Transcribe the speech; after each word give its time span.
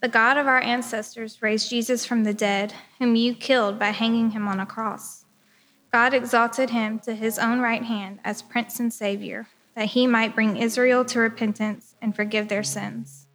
The 0.00 0.08
God 0.08 0.36
of 0.36 0.46
our 0.46 0.60
ancestors 0.60 1.42
raised 1.42 1.70
Jesus 1.70 2.06
from 2.06 2.22
the 2.22 2.32
dead, 2.32 2.72
whom 2.98 3.16
you 3.16 3.34
killed 3.34 3.80
by 3.80 3.88
hanging 3.88 4.30
him 4.30 4.46
on 4.46 4.60
a 4.60 4.66
cross. 4.66 5.24
God 5.92 6.14
exalted 6.14 6.70
him 6.70 7.00
to 7.00 7.16
his 7.16 7.36
own 7.38 7.60
right 7.60 7.82
hand 7.82 8.20
as 8.22 8.42
Prince 8.42 8.78
and 8.78 8.92
Savior, 8.92 9.48
that 9.74 9.86
he 9.86 10.06
might 10.06 10.36
bring 10.36 10.56
Israel 10.56 11.04
to 11.06 11.18
repentance 11.18 11.96
and 12.00 12.14
forgive 12.14 12.48
their 12.48 12.62
sins. 12.62 13.26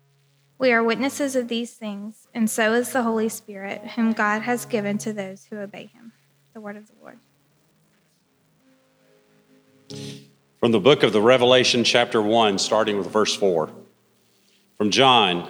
We 0.57 0.71
are 0.71 0.81
witnesses 0.81 1.35
of 1.35 1.49
these 1.49 1.73
things, 1.73 2.27
and 2.33 2.49
so 2.49 2.71
is 2.73 2.93
the 2.93 3.03
Holy 3.03 3.27
Spirit, 3.27 3.81
whom 3.95 4.13
God 4.13 4.43
has 4.43 4.65
given 4.65 4.97
to 4.99 5.11
those 5.11 5.45
who 5.45 5.57
obey 5.57 5.87
him. 5.87 6.13
The 6.53 6.61
word 6.61 6.77
of 6.77 6.87
the 6.87 6.93
Lord. 7.01 7.19
From 10.61 10.71
the 10.71 10.79
book 10.79 11.03
of 11.03 11.11
the 11.11 11.21
Revelation, 11.21 11.83
chapter 11.83 12.21
1, 12.21 12.57
starting 12.57 12.97
with 12.97 13.11
verse 13.11 13.35
4. 13.35 13.69
From 14.77 14.91
John 14.91 15.49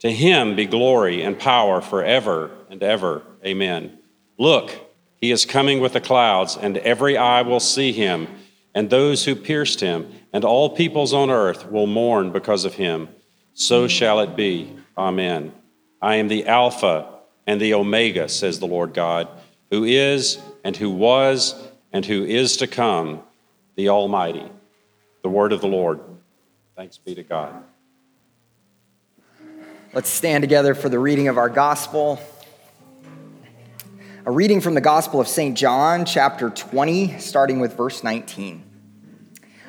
To 0.00 0.10
him 0.10 0.56
be 0.56 0.66
glory 0.66 1.22
and 1.22 1.38
power 1.38 1.80
forever 1.80 2.50
and 2.70 2.82
ever. 2.82 3.22
Amen. 3.44 3.98
Look, 4.38 4.72
he 5.20 5.30
is 5.30 5.46
coming 5.46 5.80
with 5.80 5.94
the 5.94 6.00
clouds, 6.00 6.56
and 6.56 6.76
every 6.78 7.16
eye 7.16 7.42
will 7.42 7.60
see 7.60 7.92
him, 7.92 8.28
and 8.74 8.90
those 8.90 9.24
who 9.24 9.34
pierced 9.34 9.80
him, 9.80 10.12
and 10.32 10.44
all 10.44 10.70
peoples 10.70 11.14
on 11.14 11.30
earth 11.30 11.70
will 11.70 11.86
mourn 11.86 12.32
because 12.32 12.64
of 12.64 12.74
him. 12.74 13.08
So 13.54 13.88
shall 13.88 14.20
it 14.20 14.36
be. 14.36 14.76
Amen. 14.98 15.52
I 16.02 16.16
am 16.16 16.28
the 16.28 16.46
Alpha 16.46 17.08
and 17.46 17.60
the 17.60 17.74
Omega, 17.74 18.28
says 18.28 18.58
the 18.58 18.66
Lord 18.66 18.92
God, 18.92 19.28
who 19.70 19.84
is, 19.84 20.38
and 20.62 20.76
who 20.76 20.90
was, 20.90 21.54
and 21.92 22.04
who 22.04 22.24
is 22.24 22.58
to 22.58 22.66
come, 22.66 23.22
the 23.76 23.88
Almighty. 23.88 24.44
The 25.22 25.30
word 25.30 25.52
of 25.52 25.60
the 25.60 25.68
Lord. 25.68 26.00
Thanks 26.76 26.98
be 26.98 27.14
to 27.14 27.22
God. 27.22 27.64
Let's 29.96 30.10
stand 30.10 30.42
together 30.42 30.74
for 30.74 30.90
the 30.90 30.98
reading 30.98 31.28
of 31.28 31.38
our 31.38 31.48
gospel. 31.48 32.20
A 34.26 34.30
reading 34.30 34.60
from 34.60 34.74
the 34.74 34.82
Gospel 34.82 35.22
of 35.22 35.26
St. 35.26 35.56
John, 35.56 36.04
chapter 36.04 36.50
20, 36.50 37.18
starting 37.18 37.60
with 37.60 37.78
verse 37.78 38.04
19. 38.04 38.62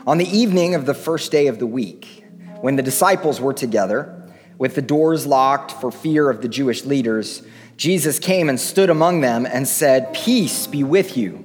On 0.05 0.17
the 0.17 0.28
evening 0.28 0.75
of 0.75 0.86
the 0.86 0.94
first 0.94 1.31
day 1.31 1.48
of 1.48 1.59
the 1.59 1.66
week, 1.66 2.26
when 2.60 2.76
the 2.76 2.83
disciples 2.83 3.39
were 3.39 3.54
together, 3.54 4.30
with 4.58 4.76
the 4.76 4.82
doors 4.82 5.26
locked 5.26 5.71
for 5.71 5.93
fear 5.93 6.30
of 6.30 6.42
the 6.42 6.49
Jewish 6.49 6.83
leaders, 6.83 7.42
Jesus 7.77 8.20
came 8.20 8.49
and 8.49 8.60
stood 8.60 8.89
among 8.89 9.21
them 9.21 9.45
and 9.45 9.66
said, 9.66 10.14
Peace 10.14 10.67
be 10.67 10.83
with 10.83 11.16
you. 11.16 11.42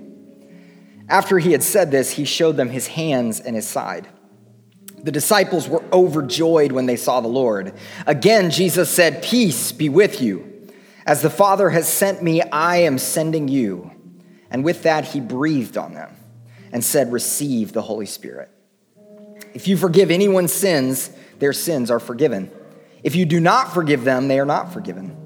After 1.09 1.39
he 1.39 1.53
had 1.53 1.63
said 1.63 1.93
this, 1.93 2.11
he 2.11 2.25
showed 2.25 2.57
them 2.57 2.71
his 2.71 2.89
hands 2.89 3.39
and 3.39 3.55
his 3.55 3.69
side. 3.69 4.09
The 5.03 5.13
disciples 5.13 5.69
were 5.69 5.83
overjoyed 5.93 6.73
when 6.73 6.87
they 6.87 6.97
saw 6.97 7.21
the 7.21 7.29
Lord. 7.29 7.75
Again, 8.07 8.51
Jesus 8.51 8.89
said, 8.89 9.23
Peace 9.23 9.73
be 9.73 9.89
with 9.89 10.23
you. 10.23 10.71
As 11.05 11.23
the 11.23 11.31
Father 11.31 11.71
has 11.71 11.89
sent 11.89 12.23
me, 12.23 12.41
I 12.41 12.79
am 12.79 12.99
sending 12.99 13.49
you. 13.49 13.91
And 14.51 14.65
with 14.65 14.85
that, 14.85 15.07
he 15.07 15.21
breathed 15.21 15.77
on 15.77 15.95
them 15.95 16.15
and 16.71 16.85
said, 16.85 17.13
Receive 17.13 17.73
the 17.73 17.83
Holy 17.83 18.07
Spirit. 18.07 18.51
If 19.55 19.67
you 19.67 19.77
forgive 19.77 20.11
anyone's 20.11 20.53
sins, 20.53 21.11
their 21.39 21.53
sins 21.53 21.91
are 21.91 22.01
forgiven. 22.01 22.51
If 23.03 23.17
you 23.17 23.25
do 23.25 23.41
not 23.41 23.75
forgive 23.75 24.05
them, 24.05 24.29
they 24.29 24.39
are 24.39 24.47
not 24.47 24.73
forgiven. 24.73 25.17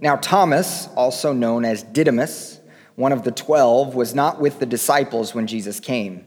Now, 0.00 0.16
Thomas, 0.16 0.88
also 0.96 1.32
known 1.32 1.64
as 1.64 1.84
Didymus, 1.84 2.58
one 2.96 3.12
of 3.12 3.22
the 3.22 3.30
twelve, 3.30 3.94
was 3.94 4.14
not 4.14 4.40
with 4.40 4.58
the 4.58 4.66
disciples 4.66 5.32
when 5.34 5.46
Jesus 5.46 5.78
came. 5.78 6.26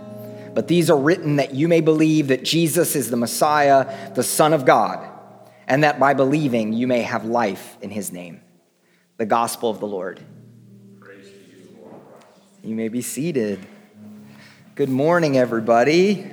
But 0.53 0.67
these 0.67 0.89
are 0.89 0.97
written 0.97 1.37
that 1.37 1.53
you 1.53 1.67
may 1.67 1.81
believe 1.81 2.27
that 2.27 2.43
Jesus 2.43 2.95
is 2.95 3.09
the 3.09 3.17
Messiah, 3.17 4.13
the 4.13 4.23
Son 4.23 4.53
of 4.53 4.65
God, 4.65 5.07
and 5.67 5.83
that 5.83 5.99
by 5.99 6.13
believing 6.13 6.73
you 6.73 6.87
may 6.87 7.01
have 7.01 7.25
life 7.25 7.77
in 7.81 7.89
his 7.89 8.11
name. 8.11 8.41
The 9.17 9.25
gospel 9.25 9.69
of 9.69 9.79
the 9.79 9.87
Lord. 9.87 10.19
Praise 10.99 11.27
to 11.27 11.31
you 11.31 11.77
Lord 11.81 11.95
You 12.63 12.75
may 12.75 12.89
be 12.89 13.01
seated. 13.01 13.65
Good 14.75 14.89
morning, 14.89 15.37
everybody. 15.37 16.29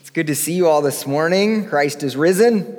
It's 0.00 0.10
good 0.10 0.28
to 0.28 0.34
see 0.34 0.54
you 0.54 0.68
all 0.68 0.82
this 0.82 1.06
morning. 1.06 1.68
Christ 1.68 2.02
is 2.02 2.16
risen. 2.16 2.78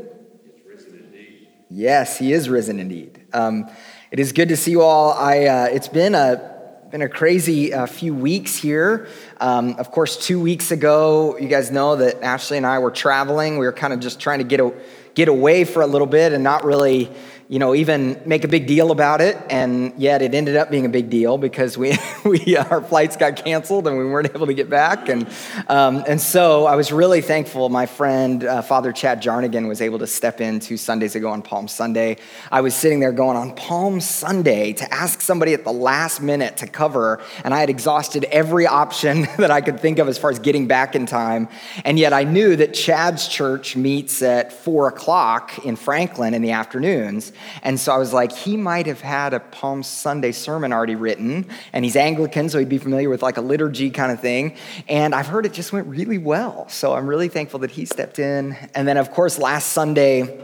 Yes, 1.70 2.20
he 2.20 2.32
is 2.32 2.50
risen 2.50 2.80
indeed. 2.80 3.20
Um, 3.34 3.70
it 4.12 4.20
is 4.20 4.32
good 4.32 4.50
to 4.50 4.58
see 4.58 4.72
you 4.72 4.84
all. 4.84 5.12
I, 5.12 5.46
uh, 5.46 5.66
it's 5.72 5.88
been 5.88 6.14
a 6.14 6.53
been 6.94 7.02
a 7.02 7.10
crazy 7.10 7.74
uh, 7.74 7.88
few 7.88 8.14
weeks 8.14 8.56
here. 8.56 9.08
Um, 9.42 9.74
of 9.80 9.90
course, 9.90 10.16
two 10.16 10.40
weeks 10.40 10.70
ago, 10.70 11.36
you 11.40 11.48
guys 11.48 11.72
know 11.72 11.96
that 11.96 12.22
Ashley 12.22 12.58
and 12.58 12.68
I 12.68 12.78
were 12.78 12.92
traveling. 12.92 13.58
We 13.58 13.66
were 13.66 13.74
kind 13.74 13.94
of 13.94 14.00
just 14.00 14.20
trying 14.20 14.38
to 14.38 14.44
get, 14.44 14.60
a, 14.60 14.72
get 15.16 15.28
away 15.28 15.64
for 15.64 15.82
a 15.82 15.88
little 15.88 16.06
bit 16.06 16.34
and 16.34 16.44
not 16.44 16.64
really 16.64 17.10
you 17.54 17.60
know, 17.60 17.76
even 17.76 18.20
make 18.26 18.44
a 18.44 18.48
big 18.48 18.66
deal 18.66 18.90
about 18.90 19.22
it, 19.22 19.38
and 19.48 19.94
yet 19.96 20.24
it 20.24 20.34
ended 20.34 20.56
up 20.56 20.72
being 20.72 20.88
a 20.88 20.90
big 20.90 21.12
deal 21.12 21.38
because 21.38 21.78
we, 21.78 21.96
we 22.26 22.58
our 22.58 22.82
flights 22.82 23.16
got 23.16 23.36
canceled 23.36 23.86
and 23.86 23.96
we 23.96 24.06
weren't 24.06 24.34
able 24.34 24.48
to 24.48 24.56
get 24.56 24.72
back, 24.72 25.08
and 25.08 25.28
um, 25.68 26.04
and 26.08 26.20
so 26.20 26.66
I 26.66 26.76
was 26.76 26.92
really 26.92 27.22
thankful. 27.22 27.70
My 27.70 27.86
friend 27.86 28.44
uh, 28.44 28.64
Father 28.64 28.92
Chad 28.92 29.22
Jarnigan 29.22 29.68
was 29.68 29.82
able 29.82 30.00
to 30.00 30.08
step 30.08 30.42
in 30.42 30.62
two 30.62 30.78
Sundays 30.78 31.14
ago 31.14 31.30
on 31.30 31.44
Palm 31.44 31.68
Sunday. 31.68 32.18
I 32.52 32.62
was 32.62 32.74
sitting 32.74 33.00
there 33.00 33.12
going 33.12 33.38
on 33.38 33.54
Palm 33.54 34.02
Sunday 34.02 34.74
to 34.74 34.92
ask 34.92 35.22
somebody 35.22 35.54
at 35.54 35.64
the 35.64 35.72
last 35.72 36.24
minute 36.24 36.58
to 36.58 36.66
cover, 36.66 37.22
and 37.44 37.54
I 37.54 37.60
had 37.60 37.70
exhausted 37.70 38.24
every 38.32 38.66
option 38.66 39.28
that 39.38 39.52
I 39.52 39.62
could 39.62 39.80
think 39.80 40.00
of 40.00 40.08
as 40.08 40.18
far 40.18 40.32
as 40.32 40.40
getting 40.40 40.66
back 40.66 40.96
in 40.96 41.06
time, 41.06 41.48
and 41.86 42.00
yet 42.00 42.14
I 42.14 42.24
knew 42.24 42.56
that 42.56 42.74
Chad's 42.74 43.28
church 43.28 43.76
meets 43.76 44.24
at 44.24 44.52
four 44.52 44.88
o'clock 44.88 45.64
in 45.64 45.76
Franklin 45.76 46.34
in 46.34 46.42
the 46.42 46.50
afternoons. 46.50 47.32
And 47.62 47.80
so 47.80 47.94
I 47.94 47.98
was 47.98 48.14
like, 48.14 48.32
he 48.32 48.58
might 48.58 48.86
have 48.88 49.02
had 49.02 49.34
a 49.34 49.40
Palm 49.40 49.84
Sunday 49.84 50.32
sermon 50.32 50.74
already 50.74 50.96
written, 50.96 51.48
and 51.72 51.86
he's 51.86 51.96
Anglican, 51.96 52.50
so 52.50 52.60
he'd 52.60 52.70
be 52.70 52.78
familiar 52.78 53.10
with 53.10 53.22
like 53.22 53.38
a 53.38 53.42
liturgy 53.42 53.90
kind 53.90 54.12
of 54.12 54.20
thing. 54.20 54.56
And 54.88 55.14
I've 55.14 55.28
heard 55.28 55.46
it 55.46 55.54
just 55.54 55.74
went 55.74 55.88
really 55.88 56.18
well. 56.18 56.68
So 56.70 56.94
I'm 56.94 57.08
really 57.08 57.30
thankful 57.30 57.60
that 57.60 57.72
he 57.72 57.86
stepped 57.86 58.20
in. 58.20 58.56
And 58.76 58.88
then, 58.88 58.98
of 58.98 59.12
course, 59.12 59.38
last 59.38 59.70
Sunday, 59.74 60.44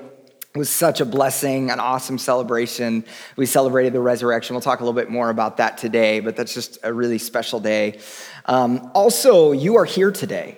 was 0.56 0.70
such 0.70 1.00
a 1.00 1.06
blessing, 1.06 1.70
an 1.70 1.80
awesome 1.80 2.18
celebration. 2.18 3.06
We 3.36 3.46
celebrated 3.46 3.94
the 3.94 4.00
resurrection. 4.00 4.56
We'll 4.56 4.62
talk 4.62 4.80
a 4.80 4.84
little 4.84 5.00
bit 5.00 5.10
more 5.10 5.30
about 5.30 5.58
that 5.58 5.78
today, 5.78 6.22
but 6.22 6.36
that's 6.36 6.54
just 6.54 6.80
a 6.84 6.92
really 6.92 7.20
special 7.20 7.60
day. 7.60 8.00
Um, 8.46 8.90
also, 8.96 9.52
you 9.52 9.76
are 9.78 9.86
here 9.86 10.12
today, 10.12 10.58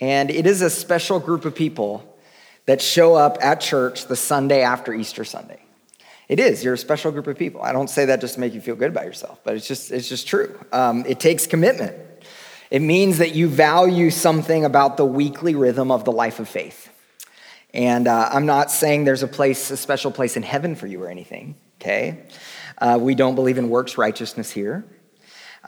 and 0.00 0.30
it 0.30 0.46
is 0.46 0.62
a 0.62 0.70
special 0.70 1.18
group 1.18 1.44
of 1.44 1.56
people 1.56 2.09
that 2.66 2.80
show 2.80 3.14
up 3.14 3.38
at 3.40 3.60
church 3.60 4.06
the 4.06 4.16
Sunday 4.16 4.62
after 4.62 4.94
Easter 4.94 5.24
Sunday. 5.24 5.60
It 6.28 6.38
is. 6.38 6.62
You're 6.62 6.74
a 6.74 6.78
special 6.78 7.10
group 7.10 7.26
of 7.26 7.36
people. 7.36 7.62
I 7.62 7.72
don't 7.72 7.90
say 7.90 8.04
that 8.04 8.20
just 8.20 8.34
to 8.34 8.40
make 8.40 8.54
you 8.54 8.60
feel 8.60 8.76
good 8.76 8.90
about 8.90 9.04
yourself, 9.04 9.40
but 9.42 9.56
it's 9.56 9.66
just 9.66 9.90
it's 9.90 10.08
just 10.08 10.28
true. 10.28 10.58
Um, 10.72 11.04
it 11.06 11.18
takes 11.18 11.46
commitment. 11.46 11.96
It 12.70 12.82
means 12.82 13.18
that 13.18 13.34
you 13.34 13.48
value 13.48 14.10
something 14.10 14.64
about 14.64 14.96
the 14.96 15.04
weekly 15.04 15.56
rhythm 15.56 15.90
of 15.90 16.04
the 16.04 16.12
life 16.12 16.38
of 16.38 16.48
faith. 16.48 16.88
And 17.74 18.06
uh, 18.06 18.30
I'm 18.32 18.46
not 18.46 18.70
saying 18.70 19.04
there's 19.04 19.22
a 19.22 19.28
place, 19.28 19.70
a 19.70 19.76
special 19.76 20.10
place 20.10 20.36
in 20.36 20.42
heaven 20.42 20.76
for 20.76 20.86
you 20.86 21.02
or 21.02 21.08
anything, 21.08 21.56
okay? 21.80 22.24
Uh, 22.78 22.98
we 23.00 23.14
don't 23.14 23.34
believe 23.34 23.58
in 23.58 23.68
works 23.68 23.98
righteousness 23.98 24.50
here. 24.50 24.84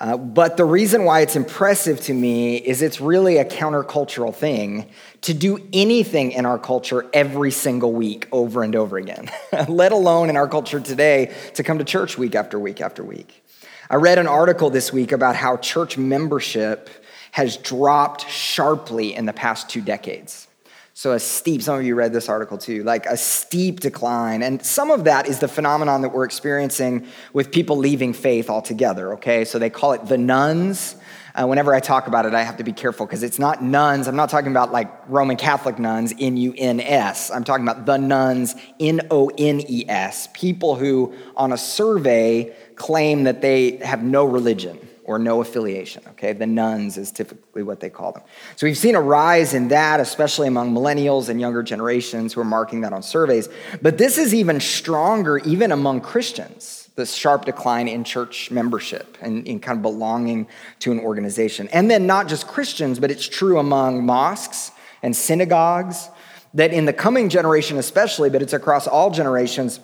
Uh, 0.03 0.17
but 0.17 0.57
the 0.57 0.65
reason 0.65 1.05
why 1.05 1.21
it's 1.21 1.37
impressive 1.37 2.01
to 2.01 2.13
me 2.13 2.57
is 2.57 2.83
it's 2.83 3.01
really 3.01 3.37
a 3.37 3.45
countercultural 3.45 4.35
thing 4.35 4.91
to 5.21 5.33
do 5.33 5.65
anything 5.73 6.33
in 6.33 6.45
our 6.45 6.59
culture 6.59 7.09
every 7.13 7.53
single 7.53 7.93
week 7.93 8.27
over 8.33 8.65
and 8.65 8.75
over 8.75 8.99
again, 8.99 9.31
let 9.69 9.93
alone 9.93 10.29
in 10.29 10.37
our 10.37 10.49
culture 10.49 10.81
today 10.81 11.33
to 11.55 11.63
come 11.63 11.79
to 11.79 11.85
church 11.85 12.19
week 12.19 12.35
after 12.35 12.59
week 12.59 12.81
after 12.81 13.05
week. 13.05 13.45
I 13.89 13.95
read 13.95 14.19
an 14.19 14.27
article 14.27 14.71
this 14.71 14.93
week 14.93 15.13
about 15.13 15.37
how 15.37 15.57
church 15.59 15.97
membership 15.97 16.91
has 17.31 17.57
dropped 17.57 18.29
sharply 18.29 19.15
in 19.15 19.27
the 19.27 19.33
past 19.33 19.71
two 19.71 19.81
decades. 19.81 20.49
So, 20.95 21.13
a 21.13 21.19
steep, 21.19 21.63
some 21.63 21.79
of 21.79 21.85
you 21.85 21.95
read 21.95 22.13
this 22.13 22.29
article 22.29 22.59
too, 22.59 22.85
like 22.85 23.07
a 23.07 23.17
steep 23.17 23.81
decline. 23.81 24.43
And 24.43 24.65
some 24.65 24.91
of 24.91 25.05
that 25.05 25.27
is 25.27 25.39
the 25.39 25.49
phenomenon 25.49 26.03
that 26.03 26.11
we're 26.11 26.25
experiencing 26.25 27.07
with 27.33 27.51
people 27.51 27.79
leaving 27.79 28.13
faith 28.13 28.51
altogether, 28.51 29.15
okay? 29.15 29.47
So, 29.47 29.59
they 29.59 29.71
call 29.71 29.93
it 29.93 30.07
the 30.07 30.19
nuns. 30.19 30.97
Uh, 31.35 31.47
whenever 31.47 31.75
I 31.75 31.81
talk 31.81 32.09
about 32.09 32.27
it, 32.27 32.35
I 32.35 32.43
have 32.43 32.59
to 32.59 32.65
be 32.65 32.75
careful 32.75 33.07
because 33.07 33.23
it's 33.23 33.39
not 33.39 33.63
nuns. 33.63 34.07
I'm 34.07 34.17
not 34.17 34.29
talking 34.29 34.51
about 34.51 34.71
like 34.71 34.91
Roman 35.09 35.39
Catholic 35.39 35.79
nuns, 35.79 36.13
N 36.19 36.37
U 36.37 36.55
N 36.59 36.79
S. 36.79 37.31
I'm 37.31 37.43
talking 37.43 37.67
about 37.67 37.87
the 37.87 37.97
nuns, 37.97 38.55
N 38.79 39.01
O 39.11 39.31
N 39.39 39.63
E 39.67 39.87
S, 39.89 40.29
people 40.35 40.75
who, 40.75 41.15
on 41.35 41.53
a 41.53 41.57
survey, 41.57 42.55
claim 42.77 43.25
that 43.25 43.41
they 43.41 43.77
have 43.79 44.03
no 44.03 44.27
religion 44.27 44.79
or 45.05 45.19
no 45.19 45.41
affiliation, 45.41 46.03
okay? 46.11 46.33
The 46.33 46.47
nuns 46.47 46.97
is 46.97 47.11
typically 47.11 47.63
what 47.63 47.81
they 47.81 47.91
call 47.91 48.13
them. 48.13 48.23
So 48.57 48.67
we've 48.67 48.77
seen 48.77 48.95
a 48.95 49.01
rise 49.01 49.53
in 49.53 49.69
that, 49.69 50.01
especially 50.01 50.49
among 50.49 50.73
millennials 50.75 51.29
and 51.29 51.41
younger 51.41 51.63
generations 51.63 52.33
who 52.33 52.41
are 52.41 52.45
marking 52.45 52.83
that 52.83 52.93
on 52.93 53.03
surveys. 53.03 53.49
But 53.81 53.99
this 53.99 54.19
is 54.19 54.33
even 54.33 54.61
stronger, 54.61 55.39
even 55.39 55.73
among 55.73 56.03
Christians, 56.03 56.89
the 56.95 57.07
sharp 57.07 57.47
decline 57.47 57.89
in 57.89 58.05
church 58.05 58.51
membership 58.51 59.19
and 59.21 59.47
in 59.47 59.59
kind 59.59 59.79
of 59.79 59.83
belonging 59.83 60.47
to 60.81 60.93
an 60.93 61.01
organization. 61.01 61.69
And 61.69 61.91
then 61.91 62.07
not 62.07 62.29
just 62.29 62.47
Christians, 62.47 62.99
but 62.99 63.11
it's 63.11 63.27
true 63.27 63.59
among 63.59 64.07
mosques 64.07 64.71
and 65.03 65.17
synagogues, 65.17 66.09
that 66.55 66.73
in 66.73 66.85
the 66.85 66.93
coming 66.93 67.29
generation 67.29 67.79
especially, 67.79 68.31
but 68.31 68.43
it's 68.43 68.53
across 68.53 68.87
all 68.87 69.11
generations, 69.11 69.81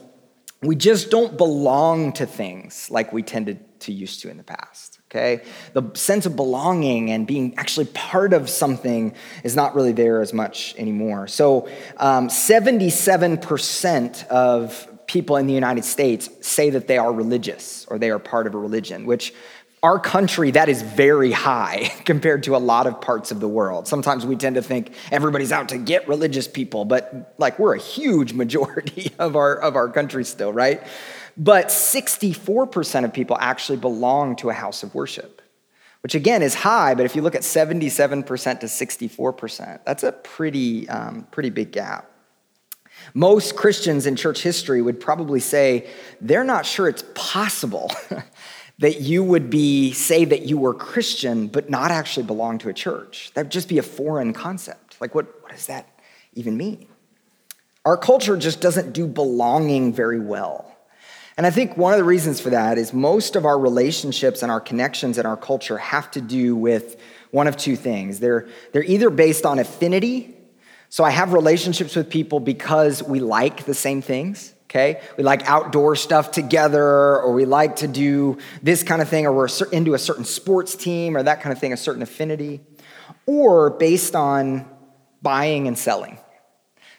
we 0.63 0.77
just 0.77 1.11
don't 1.11 1.37
belong 1.37 2.13
to 2.13 2.27
things 2.27 2.91
like 2.91 3.13
we 3.13 3.23
tended 3.23 3.81
to 3.81 3.93
used 3.93 4.21
to 4.21 4.31
in 4.31 4.37
the 4.37 4.45
past 4.45 4.98
okay? 5.11 5.43
The 5.73 5.91
sense 5.95 6.27
of 6.27 6.37
belonging 6.37 7.11
and 7.11 7.27
being 7.27 7.55
actually 7.57 7.87
part 7.87 8.33
of 8.33 8.49
something 8.49 9.15
is 9.43 9.57
not 9.57 9.75
really 9.75 9.93
there 9.93 10.21
as 10.21 10.33
much 10.33 10.75
anymore. 10.77 11.29
So, 11.29 11.69
um, 11.97 12.29
77% 12.29 14.27
of 14.29 14.89
people 15.07 15.37
in 15.37 15.47
the 15.47 15.55
United 15.55 15.85
States 15.85 16.29
say 16.43 16.69
that 16.71 16.87
they 16.87 16.99
are 16.99 17.13
religious 17.13 17.87
or 17.89 17.99
they 17.99 18.11
are 18.11 18.19
part 18.19 18.47
of 18.47 18.55
a 18.55 18.59
religion, 18.59 19.07
which 19.07 19.33
our 19.83 19.99
country, 19.99 20.51
that 20.51 20.69
is 20.69 20.83
very 20.83 21.31
high 21.33 21.93
compared 22.05 22.43
to 22.45 22.57
a 22.57 22.59
lot 22.59 22.87
of 22.87 23.01
parts 23.01 23.31
of 23.31 23.41
the 23.41 23.49
world. 23.49 23.87
Sometimes 23.87 24.27
we 24.27 24.37
tend 24.37 24.57
to 24.57 24.63
think 24.63 24.93
everybody's 25.11 25.53
out 25.53 25.71
to 25.71 25.79
get 25.79 26.09
religious 26.09 26.49
people, 26.49 26.85
but 26.85 27.35
like 27.39 27.59
we're 27.59 27.75
a 27.75 27.81
huge 27.81 28.33
majority 28.43 29.13
of 29.19 29.37
our, 29.37 29.55
of 29.57 29.77
our 29.77 29.89
country 29.89 30.25
still, 30.25 30.53
right? 30.53 30.83
But 31.39 31.69
64% 31.69 33.05
of 33.05 33.13
people 33.13 33.37
actually 33.39 33.79
belong 33.79 34.35
to 34.37 34.51
a 34.51 34.53
house 34.53 34.83
of 34.83 34.93
worship, 34.95 35.41
which 36.03 36.17
again 36.17 36.43
is 36.43 36.55
high, 36.55 36.95
but 36.97 37.07
if 37.07 37.15
you 37.15 37.23
look 37.23 37.37
at 37.37 37.43
77% 37.43 38.27
to 38.61 38.67
64%, 38.67 39.81
that's 39.85 40.03
a 40.03 40.11
pretty, 40.11 40.89
um, 40.89 41.29
pretty 41.31 41.51
big 41.51 41.71
gap. 41.71 42.11
Most 43.15 43.55
Christians 43.55 44.07
in 44.07 44.17
church 44.17 44.43
history 44.43 44.83
would 44.83 44.99
probably 44.99 45.39
say 45.39 45.89
they're 46.21 46.43
not 46.43 46.67
sure 46.67 46.89
it's 46.89 47.05
possible 47.15 47.93
that 48.81 49.01
you 49.01 49.23
would 49.23 49.49
be 49.49 49.93
say 49.93 50.25
that 50.25 50.43
you 50.43 50.59
were 50.59 50.75
Christian 50.75 51.47
but 51.47 51.71
not 51.71 51.93
actually 51.93 52.27
belong 52.27 52.59
to 52.59 52.69
a 52.69 52.75
church. 52.75 53.31
That 53.35 53.45
would 53.45 53.53
just 53.53 53.69
be 53.69 53.79
a 53.79 53.83
foreign 53.83 54.33
concept. 54.33 55.01
Like 55.01 55.15
what, 55.15 55.27
what 55.43 55.53
does 55.53 55.67
that 55.67 55.89
even 56.35 56.57
mean? 56.57 56.89
Our 57.85 57.97
culture 57.97 58.37
just 58.37 58.61
doesn't 58.61 58.93
do 58.93 59.07
belonging 59.07 59.93
very 59.93 60.21
well. 60.21 60.78
And 61.39 61.47
I 61.47 61.51
think 61.51 61.77
one 61.77 61.93
of 61.93 61.99
the 61.99 62.05
reasons 62.05 62.41
for 62.41 62.51
that 62.51 62.79
is 62.79 62.93
most 62.93 63.37
of 63.37 63.47
our 63.47 63.57
relationships 63.57 64.43
and 64.43 64.51
our 64.51 64.61
connections 64.61 65.19
in 65.19 65.25
our 65.25 65.37
culture 65.37 65.79
have 65.79 66.11
to 66.11 66.21
do 66.21 66.57
with 66.57 67.01
one 67.31 67.47
of 67.47 67.57
two 67.57 67.77
things. 67.77 68.19
They're, 68.19 68.49
they're 68.73 68.83
either 68.83 69.09
based 69.09 69.47
on 69.47 69.61
affinity, 69.61 70.35
so 70.89 71.05
I 71.05 71.11
have 71.11 71.33
relationships 71.33 71.95
with 71.95 72.11
people 72.11 72.41
because 72.41 73.05
we 73.05 73.21
like 73.21 73.67
the 73.67 73.75
same 73.75 74.03
things, 74.03 74.53
okay? 74.65 75.01
We 75.17 75.23
like 75.23 75.49
outdoor 75.49 75.95
stuff 75.95 76.33
together, 76.33 76.83
or 76.83 77.33
we 77.33 77.45
like 77.45 77.77
to 77.77 77.89
do 77.89 78.39
this 78.61 78.83
kind 78.83 79.01
of 79.01 79.09
thing, 79.09 79.25
or 79.25 79.33
we're 79.33 79.49
into 79.71 79.95
a 79.95 79.99
certain 79.99 80.25
sports 80.25 80.75
team, 80.75 81.17
or 81.17 81.23
that 81.23 81.41
kind 81.41 81.53
of 81.53 81.61
thing, 81.61 81.73
a 81.73 81.77
certain 81.77 82.03
affinity, 82.03 82.63
or 83.27 83.71
based 83.71 84.17
on 84.17 84.69
buying 85.23 85.69
and 85.69 85.79
selling. 85.79 86.19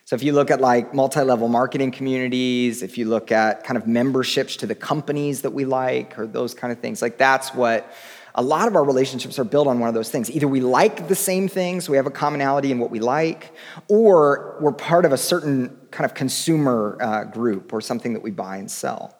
So 0.10 0.16
if 0.16 0.24
you 0.24 0.34
look 0.34 0.50
at 0.50 0.60
like 0.60 0.92
multi-level 0.92 1.50
marketing 1.50 1.92
communities, 1.92 2.82
if 2.82 2.98
you 2.98 3.06
look 3.06 3.32
at 3.32 3.64
kind 3.64 3.78
of 3.78 3.86
memberships 3.86 4.56
to 4.56 4.66
the 4.66 4.74
companies 4.74 5.44
that 5.44 5.52
we 5.52 5.66
like 5.66 6.18
or 6.18 6.26
those 6.26 6.56
kind 6.56 6.74
of 6.74 6.80
things, 6.80 7.00
like 7.04 7.20
that's 7.20 7.54
what 7.54 7.94
a 8.34 8.42
lot 8.42 8.68
of 8.68 8.76
our 8.76 8.84
relationships 8.84 9.38
are 9.38 9.44
built 9.44 9.68
on 9.68 9.78
one 9.78 9.88
of 9.88 9.94
those 9.94 10.10
things. 10.10 10.32
Either 10.32 10.48
we 10.48 10.62
like 10.62 11.10
the 11.10 11.16
same 11.16 11.48
things, 11.48 11.88
we 11.88 11.96
have 11.96 12.08
a 12.08 12.10
commonality 12.10 12.72
in 12.72 12.80
what 12.80 12.90
we 12.90 13.00
like, 13.00 13.54
or 13.88 14.57
we're 14.60 14.72
part 14.72 15.06
of 15.06 15.14
a 15.14 15.18
certain 15.18 15.78
kind 15.92 16.06
of 16.06 16.16
consumer 16.16 16.98
uh, 17.00 17.24
group 17.26 17.72
or 17.72 17.80
something 17.80 18.14
that 18.14 18.24
we 18.24 18.31
buy 18.31 18.57
and 18.57 18.72
sell. 18.72 19.16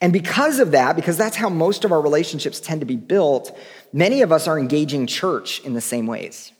And 0.00 0.12
because 0.12 0.58
of 0.58 0.72
that, 0.72 0.96
because 0.96 1.16
that's 1.16 1.36
how 1.36 1.48
most 1.48 1.84
of 1.84 1.92
our 1.92 2.00
relationships 2.00 2.58
tend 2.58 2.80
to 2.80 2.86
be 2.86 2.96
built, 2.96 3.56
many 3.92 4.22
of 4.22 4.32
us 4.32 4.48
are 4.48 4.58
engaging 4.58 5.06
church 5.06 5.60
in 5.60 5.74
the 5.74 5.80
same 5.80 6.08
ways. 6.08 6.50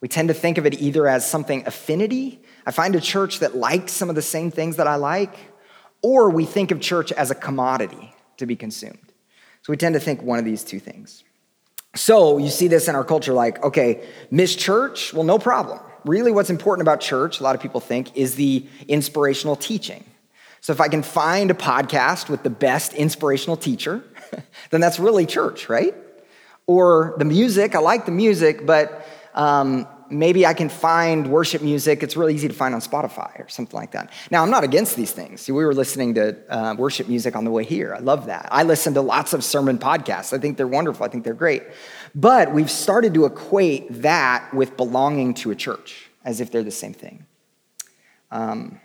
We 0.00 0.08
tend 0.08 0.26
to 0.26 0.34
think 0.34 0.58
of 0.58 0.66
it 0.66 0.82
either 0.82 1.06
as 1.06 1.24
something 1.24 1.64
affinity 1.68 2.40
I 2.66 2.70
find 2.70 2.94
a 2.94 3.00
church 3.00 3.40
that 3.40 3.54
likes 3.54 3.92
some 3.92 4.08
of 4.08 4.14
the 4.14 4.22
same 4.22 4.50
things 4.50 4.76
that 4.76 4.86
I 4.86 4.96
like, 4.96 5.34
or 6.02 6.30
we 6.30 6.44
think 6.44 6.70
of 6.70 6.80
church 6.80 7.12
as 7.12 7.30
a 7.30 7.34
commodity 7.34 8.14
to 8.38 8.46
be 8.46 8.56
consumed. 8.56 9.12
So 9.62 9.72
we 9.72 9.76
tend 9.76 9.94
to 9.94 10.00
think 10.00 10.22
one 10.22 10.38
of 10.38 10.44
these 10.44 10.64
two 10.64 10.80
things. 10.80 11.24
So 11.94 12.38
you 12.38 12.48
see 12.48 12.68
this 12.68 12.88
in 12.88 12.94
our 12.94 13.04
culture 13.04 13.32
like, 13.32 13.62
okay, 13.62 14.06
miss 14.30 14.56
church? 14.56 15.14
Well, 15.14 15.24
no 15.24 15.38
problem. 15.38 15.80
Really, 16.04 16.32
what's 16.32 16.50
important 16.50 16.86
about 16.86 17.00
church, 17.00 17.40
a 17.40 17.42
lot 17.42 17.54
of 17.54 17.62
people 17.62 17.80
think, 17.80 18.16
is 18.16 18.34
the 18.34 18.66
inspirational 18.88 19.56
teaching. 19.56 20.04
So 20.60 20.72
if 20.72 20.80
I 20.80 20.88
can 20.88 21.02
find 21.02 21.50
a 21.50 21.54
podcast 21.54 22.28
with 22.28 22.42
the 22.42 22.50
best 22.50 22.94
inspirational 22.94 23.56
teacher, 23.56 24.04
then 24.70 24.80
that's 24.80 24.98
really 24.98 25.24
church, 25.24 25.68
right? 25.68 25.94
Or 26.66 27.14
the 27.18 27.24
music, 27.24 27.74
I 27.74 27.78
like 27.78 28.06
the 28.06 28.12
music, 28.12 28.66
but 28.66 29.06
um, 29.34 29.86
maybe 30.14 30.46
I 30.46 30.54
can 30.54 30.68
find 30.68 31.26
worship 31.26 31.60
music. 31.60 32.02
It's 32.02 32.16
really 32.16 32.34
easy 32.34 32.48
to 32.48 32.54
find 32.54 32.74
on 32.74 32.80
Spotify 32.80 33.38
or 33.40 33.48
something 33.48 33.78
like 33.78 33.90
that. 33.92 34.10
Now, 34.30 34.42
I'm 34.42 34.50
not 34.50 34.64
against 34.64 34.96
these 34.96 35.12
things. 35.12 35.46
We 35.48 35.64
were 35.64 35.74
listening 35.74 36.14
to 36.14 36.36
uh, 36.48 36.74
worship 36.78 37.08
music 37.08 37.36
on 37.36 37.44
the 37.44 37.50
way 37.50 37.64
here. 37.64 37.94
I 37.94 37.98
love 37.98 38.26
that. 38.26 38.48
I 38.50 38.62
listen 38.62 38.94
to 38.94 39.00
lots 39.00 39.32
of 39.32 39.44
sermon 39.44 39.78
podcasts. 39.78 40.32
I 40.32 40.38
think 40.38 40.56
they're 40.56 40.66
wonderful. 40.68 41.04
I 41.04 41.08
think 41.08 41.24
they're 41.24 41.34
great. 41.34 41.62
But 42.14 42.52
we've 42.52 42.70
started 42.70 43.14
to 43.14 43.24
equate 43.24 43.86
that 44.02 44.54
with 44.54 44.76
belonging 44.76 45.34
to 45.34 45.50
a 45.50 45.54
church 45.54 46.08
as 46.24 46.40
if 46.40 46.50
they're 46.50 46.62
the 46.62 46.70
same 46.70 46.94
thing. 46.94 47.26
Um, 48.30 48.80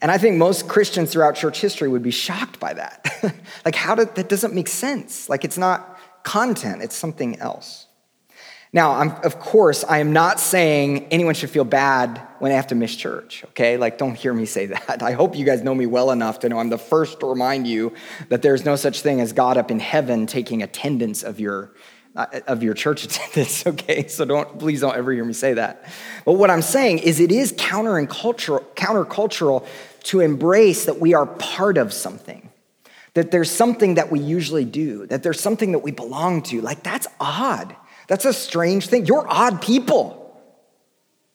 and 0.00 0.12
I 0.12 0.18
think 0.18 0.36
most 0.36 0.68
Christians 0.68 1.12
throughout 1.12 1.34
church 1.34 1.60
history 1.60 1.88
would 1.88 2.02
be 2.02 2.12
shocked 2.12 2.60
by 2.60 2.74
that. 2.74 3.34
like, 3.64 3.74
how 3.74 3.94
did 3.96 4.14
that 4.14 4.28
doesn't 4.28 4.54
make 4.54 4.68
sense? 4.68 5.28
Like, 5.28 5.44
it's 5.44 5.58
not 5.58 5.98
content, 6.22 6.82
it's 6.82 6.94
something 6.94 7.38
else. 7.40 7.87
Now, 8.72 8.92
I'm, 8.92 9.12
of 9.24 9.40
course, 9.40 9.82
I 9.84 9.98
am 9.98 10.12
not 10.12 10.38
saying 10.38 11.06
anyone 11.10 11.34
should 11.34 11.48
feel 11.48 11.64
bad 11.64 12.20
when 12.38 12.50
they 12.50 12.56
have 12.56 12.66
to 12.66 12.74
miss 12.74 12.94
church, 12.94 13.42
okay? 13.50 13.78
Like, 13.78 13.96
don't 13.96 14.14
hear 14.14 14.34
me 14.34 14.44
say 14.44 14.66
that. 14.86 15.02
I 15.02 15.12
hope 15.12 15.36
you 15.36 15.44
guys 15.44 15.62
know 15.62 15.74
me 15.74 15.86
well 15.86 16.10
enough 16.10 16.40
to 16.40 16.48
know 16.48 16.58
I'm 16.58 16.68
the 16.68 16.78
first 16.78 17.20
to 17.20 17.26
remind 17.26 17.66
you 17.66 17.94
that 18.28 18.42
there's 18.42 18.64
no 18.64 18.76
such 18.76 19.00
thing 19.00 19.20
as 19.20 19.32
God 19.32 19.56
up 19.56 19.70
in 19.70 19.80
heaven 19.80 20.26
taking 20.26 20.62
attendance 20.62 21.22
of 21.22 21.40
your, 21.40 21.72
uh, 22.14 22.26
of 22.46 22.62
your 22.62 22.74
church 22.74 23.04
attendance, 23.06 23.66
okay? 23.66 24.06
So 24.06 24.26
don't, 24.26 24.58
please 24.58 24.82
don't 24.82 24.96
ever 24.96 25.12
hear 25.12 25.24
me 25.24 25.32
say 25.32 25.54
that. 25.54 25.84
But 26.26 26.34
what 26.34 26.50
I'm 26.50 26.62
saying 26.62 26.98
is 26.98 27.20
it 27.20 27.32
is 27.32 27.54
counter 27.56 27.96
and 27.96 28.08
cultural, 28.08 28.60
countercultural 28.74 29.66
to 30.04 30.20
embrace 30.20 30.84
that 30.84 31.00
we 31.00 31.14
are 31.14 31.24
part 31.26 31.78
of 31.78 31.94
something, 31.94 32.50
that 33.14 33.30
there's 33.30 33.50
something 33.50 33.94
that 33.94 34.12
we 34.12 34.20
usually 34.20 34.66
do, 34.66 35.06
that 35.06 35.22
there's 35.22 35.40
something 35.40 35.72
that 35.72 35.78
we 35.78 35.90
belong 35.90 36.42
to. 36.42 36.60
Like, 36.60 36.82
that's 36.82 37.06
odd. 37.18 37.74
That's 38.08 38.24
a 38.24 38.32
strange 38.32 38.88
thing. 38.88 39.06
You're 39.06 39.26
odd 39.28 39.62
people. 39.62 40.36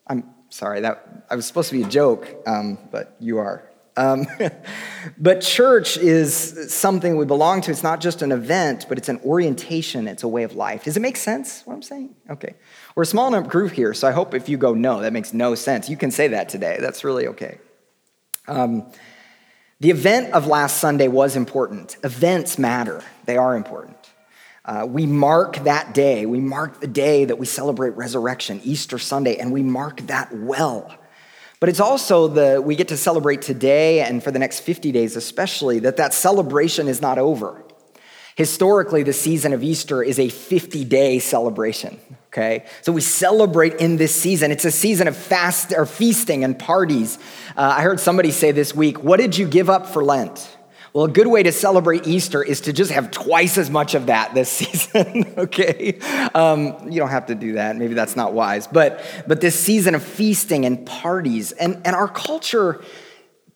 I'm 0.06 0.26
sorry, 0.50 0.82
that 0.82 1.26
I 1.30 1.36
was 1.36 1.46
supposed 1.46 1.70
to 1.70 1.76
be 1.76 1.84
a 1.84 1.88
joke, 1.88 2.36
um, 2.46 2.78
but 2.92 3.16
you 3.20 3.38
are. 3.38 3.64
Um, 3.96 4.26
but 5.18 5.42
church 5.42 5.98
is 5.98 6.74
something 6.74 7.16
we 7.16 7.26
belong 7.26 7.62
to. 7.62 7.72
It's 7.72 7.84
not 7.84 8.02
just 8.02 8.22
an 8.22 8.32
event, 8.32 8.88
but 8.90 8.98
it's 8.98 9.10
an 9.10 9.20
orientation, 9.24 10.08
it's 10.08 10.24
a 10.24 10.28
way 10.28 10.44
of 10.44 10.56
life. 10.56 10.84
Does 10.84 10.98
it 10.98 11.02
make 11.02 11.16
sense 11.18 11.62
what 11.66 11.76
I'm 11.76 11.84
saying? 11.84 12.16
Okay. 12.30 12.56
We're 12.96 13.04
a 13.04 13.08
small 13.08 13.28
enough 13.28 13.50
group 13.50 13.72
here, 13.72 13.94
so 13.94 14.08
I 14.08 14.12
hope 14.12 14.34
if 14.34 14.50
you 14.50 14.58
go, 14.58 14.74
no, 14.74 15.02
that 15.02 15.14
makes 15.14 15.34
no 15.34 15.56
sense, 15.56 15.90
you 15.90 15.98
can 15.98 16.12
say 16.12 16.30
that 16.30 16.50
today. 16.50 16.78
That's 16.80 17.04
really 17.04 17.28
okay. 17.28 17.60
Um, 18.48 18.92
the 19.80 19.92
event 19.92 20.34
of 20.34 20.48
last 20.48 20.78
Sunday 20.78 21.08
was 21.08 21.36
important. 21.36 21.98
Events 22.04 22.58
matter, 22.58 23.04
they 23.26 23.38
are 23.38 23.56
important. 23.56 24.03
Uh, 24.66 24.86
we 24.88 25.06
mark 25.06 25.58
that 25.66 25.94
day. 25.94 26.26
We 26.26 26.40
mark 26.40 26.80
the 26.80 26.88
day 26.88 27.26
that 27.26 27.38
we 27.38 27.46
celebrate 27.46 27.92
resurrection, 27.92 28.62
Easter 28.64 28.98
Sunday, 28.98 29.38
and 29.38 29.52
we 29.52 29.62
mark 29.62 30.00
that 30.08 30.34
well. 30.34 30.96
But 31.60 31.70
it's 31.70 31.82
also 31.82 32.28
the 32.28 32.62
we 32.62 32.76
get 32.76 32.90
to 32.90 32.98
celebrate 32.98 33.42
today 33.42 34.02
and 34.02 34.24
for 34.24 34.32
the 34.32 34.40
next 34.40 34.62
50 34.62 34.92
days 34.92 35.16
especially 35.16 35.80
that 35.80 35.98
that 35.98 36.14
celebration 36.14 36.88
is 36.88 37.02
not 37.02 37.18
over. 37.18 37.64
Historically, 38.36 39.04
the 39.04 39.14
season 39.14 39.54
of 39.54 39.64
Easter 39.64 40.02
is 40.02 40.18
a 40.18 40.28
50 40.28 40.84
day 40.86 41.20
celebration, 41.20 42.00
okay? 42.28 42.66
So 42.82 42.92
we 42.92 43.02
celebrate 43.02 43.76
in 43.76 43.98
this 43.98 44.16
season. 44.16 44.52
It's 44.52 44.66
a 44.66 44.72
season 44.72 45.08
of 45.08 45.16
fast 45.16 45.72
or 45.72 45.86
feasting 45.86 46.44
and 46.44 46.58
parties. 46.58 47.20
Uh, 47.56 47.76
I 47.78 47.82
heard 47.82 48.00
somebody 48.00 48.32
say 48.32 48.52
this 48.52 48.74
week, 48.74 49.04
What 49.04 49.20
did 49.20 49.38
you 49.38 49.48
give 49.48 49.70
up 49.70 49.88
for 49.88 50.04
Lent? 50.04 50.58
Well, 50.94 51.06
a 51.06 51.10
good 51.10 51.26
way 51.26 51.42
to 51.42 51.52
celebrate 51.52 52.06
Easter 52.06 52.44
is 52.44 52.62
to 52.62 52.74
just 52.74 52.92
have 52.92 53.10
twice 53.10 53.58
as 53.58 53.72
much 53.72 53.96
of 53.96 54.06
that 54.06 54.36
this 54.36 54.50
season, 54.52 55.34
okay? 55.38 55.98
Um, 56.36 56.92
you 56.92 57.00
don't 57.00 57.10
have 57.10 57.26
to 57.28 57.36
do 57.36 57.54
that. 57.54 57.76
Maybe 57.76 57.96
that's 57.96 58.16
not 58.16 58.34
wise. 58.34 58.68
But, 58.68 59.04
but 59.28 59.42
this 59.42 59.60
season 59.60 59.96
of 59.96 60.04
feasting 60.04 60.66
and 60.66 60.86
parties, 60.86 61.52
and, 61.52 61.82
and 61.84 61.96
our 61.96 62.08
culture 62.08 62.84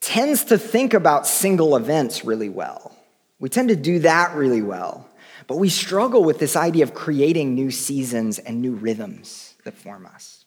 tends 0.00 0.44
to 0.46 0.58
think 0.58 0.94
about 0.94 1.28
single 1.28 1.76
events 1.76 2.24
really 2.24 2.48
well. 2.48 2.96
We 3.38 3.48
tend 3.48 3.68
to 3.68 3.76
do 3.76 4.00
that 4.00 4.34
really 4.34 4.62
well. 4.62 5.08
But 5.46 5.58
we 5.58 5.68
struggle 5.68 6.24
with 6.24 6.40
this 6.40 6.56
idea 6.56 6.82
of 6.82 6.92
creating 6.92 7.54
new 7.54 7.70
seasons 7.70 8.40
and 8.40 8.60
new 8.60 8.74
rhythms 8.74 9.54
that 9.64 9.74
form 9.74 10.06
us. 10.06 10.44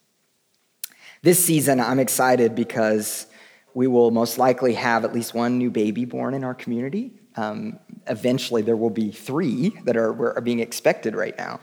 This 1.24 1.43
season, 1.43 1.79
I'm 1.79 2.00
excited 2.00 2.53
because 2.53 3.27
we 3.73 3.87
will 3.87 4.11
most 4.11 4.37
likely 4.37 4.73
have 4.73 5.05
at 5.05 5.13
least 5.13 5.33
one 5.33 5.57
new 5.57 5.69
baby 5.69 6.05
born 6.05 6.33
in 6.33 6.43
our 6.43 6.53
community. 6.53 7.13
Um, 7.35 7.79
eventually, 8.07 8.61
there 8.61 8.75
will 8.75 8.89
be 8.89 9.11
three 9.11 9.69
that 9.85 9.95
are, 9.95 10.37
are 10.37 10.41
being 10.41 10.59
expected 10.59 11.15
right 11.15 11.37
now. 11.37 11.61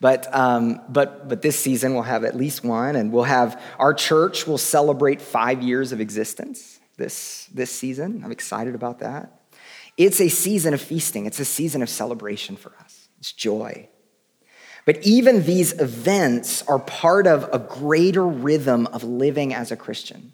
But, 0.00 0.34
um, 0.34 0.80
but, 0.88 1.28
but 1.28 1.42
this 1.42 1.58
season, 1.58 1.94
we'll 1.94 2.02
have 2.02 2.24
at 2.24 2.36
least 2.36 2.64
one, 2.64 2.96
and 2.96 3.12
we'll 3.12 3.24
have 3.24 3.60
our 3.78 3.94
church 3.94 4.46
will 4.46 4.58
celebrate 4.58 5.20
five 5.20 5.62
years 5.62 5.92
of 5.92 6.00
existence 6.00 6.80
this, 6.96 7.48
this 7.52 7.70
season. 7.70 8.22
I'm 8.24 8.32
excited 8.32 8.74
about 8.74 9.00
that. 9.00 9.40
It's 9.96 10.20
a 10.20 10.28
season 10.28 10.72
of 10.74 10.80
feasting, 10.80 11.26
it's 11.26 11.38
a 11.38 11.44
season 11.44 11.82
of 11.82 11.90
celebration 11.90 12.56
for 12.56 12.72
us, 12.80 13.08
it's 13.18 13.32
joy. 13.32 13.88
But 14.84 15.04
even 15.04 15.44
these 15.44 15.78
events 15.80 16.62
are 16.66 16.78
part 16.78 17.26
of 17.26 17.48
a 17.52 17.58
greater 17.58 18.26
rhythm 18.26 18.88
of 18.88 19.04
living 19.04 19.54
as 19.54 19.70
a 19.70 19.76
Christian. 19.76 20.32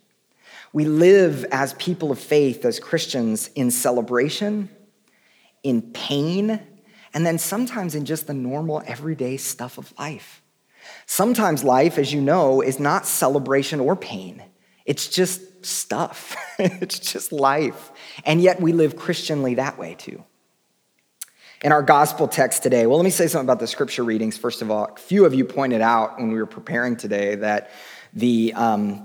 We 0.72 0.84
live 0.84 1.44
as 1.50 1.72
people 1.74 2.10
of 2.10 2.18
faith, 2.18 2.64
as 2.64 2.78
Christians, 2.78 3.48
in 3.54 3.70
celebration, 3.70 4.68
in 5.62 5.82
pain, 5.82 6.60
and 7.14 7.26
then 7.26 7.38
sometimes 7.38 7.94
in 7.94 8.04
just 8.04 8.26
the 8.26 8.34
normal, 8.34 8.82
everyday 8.86 9.36
stuff 9.38 9.78
of 9.78 9.92
life. 9.98 10.42
Sometimes 11.06 11.64
life, 11.64 11.98
as 11.98 12.12
you 12.12 12.20
know, 12.20 12.60
is 12.60 12.78
not 12.78 13.06
celebration 13.06 13.80
or 13.80 13.96
pain, 13.96 14.42
it's 14.84 15.08
just 15.08 15.64
stuff, 15.64 16.36
it's 16.58 16.98
just 16.98 17.32
life. 17.32 17.90
And 18.24 18.40
yet 18.40 18.60
we 18.60 18.72
live 18.72 18.96
Christianly 18.96 19.54
that 19.54 19.78
way 19.78 19.94
too. 19.94 20.24
In 21.62 21.72
our 21.72 21.82
gospel 21.82 22.28
text 22.28 22.62
today, 22.62 22.86
well, 22.86 22.98
let 22.98 23.04
me 23.04 23.10
say 23.10 23.26
something 23.26 23.46
about 23.46 23.58
the 23.58 23.66
scripture 23.66 24.04
readings. 24.04 24.38
First 24.38 24.62
of 24.62 24.70
all, 24.70 24.84
a 24.84 24.98
few 24.98 25.24
of 25.24 25.34
you 25.34 25.44
pointed 25.44 25.80
out 25.80 26.16
when 26.18 26.30
we 26.30 26.38
were 26.38 26.46
preparing 26.46 26.96
today 26.96 27.34
that 27.34 27.70
the 28.14 28.52
um, 28.54 29.04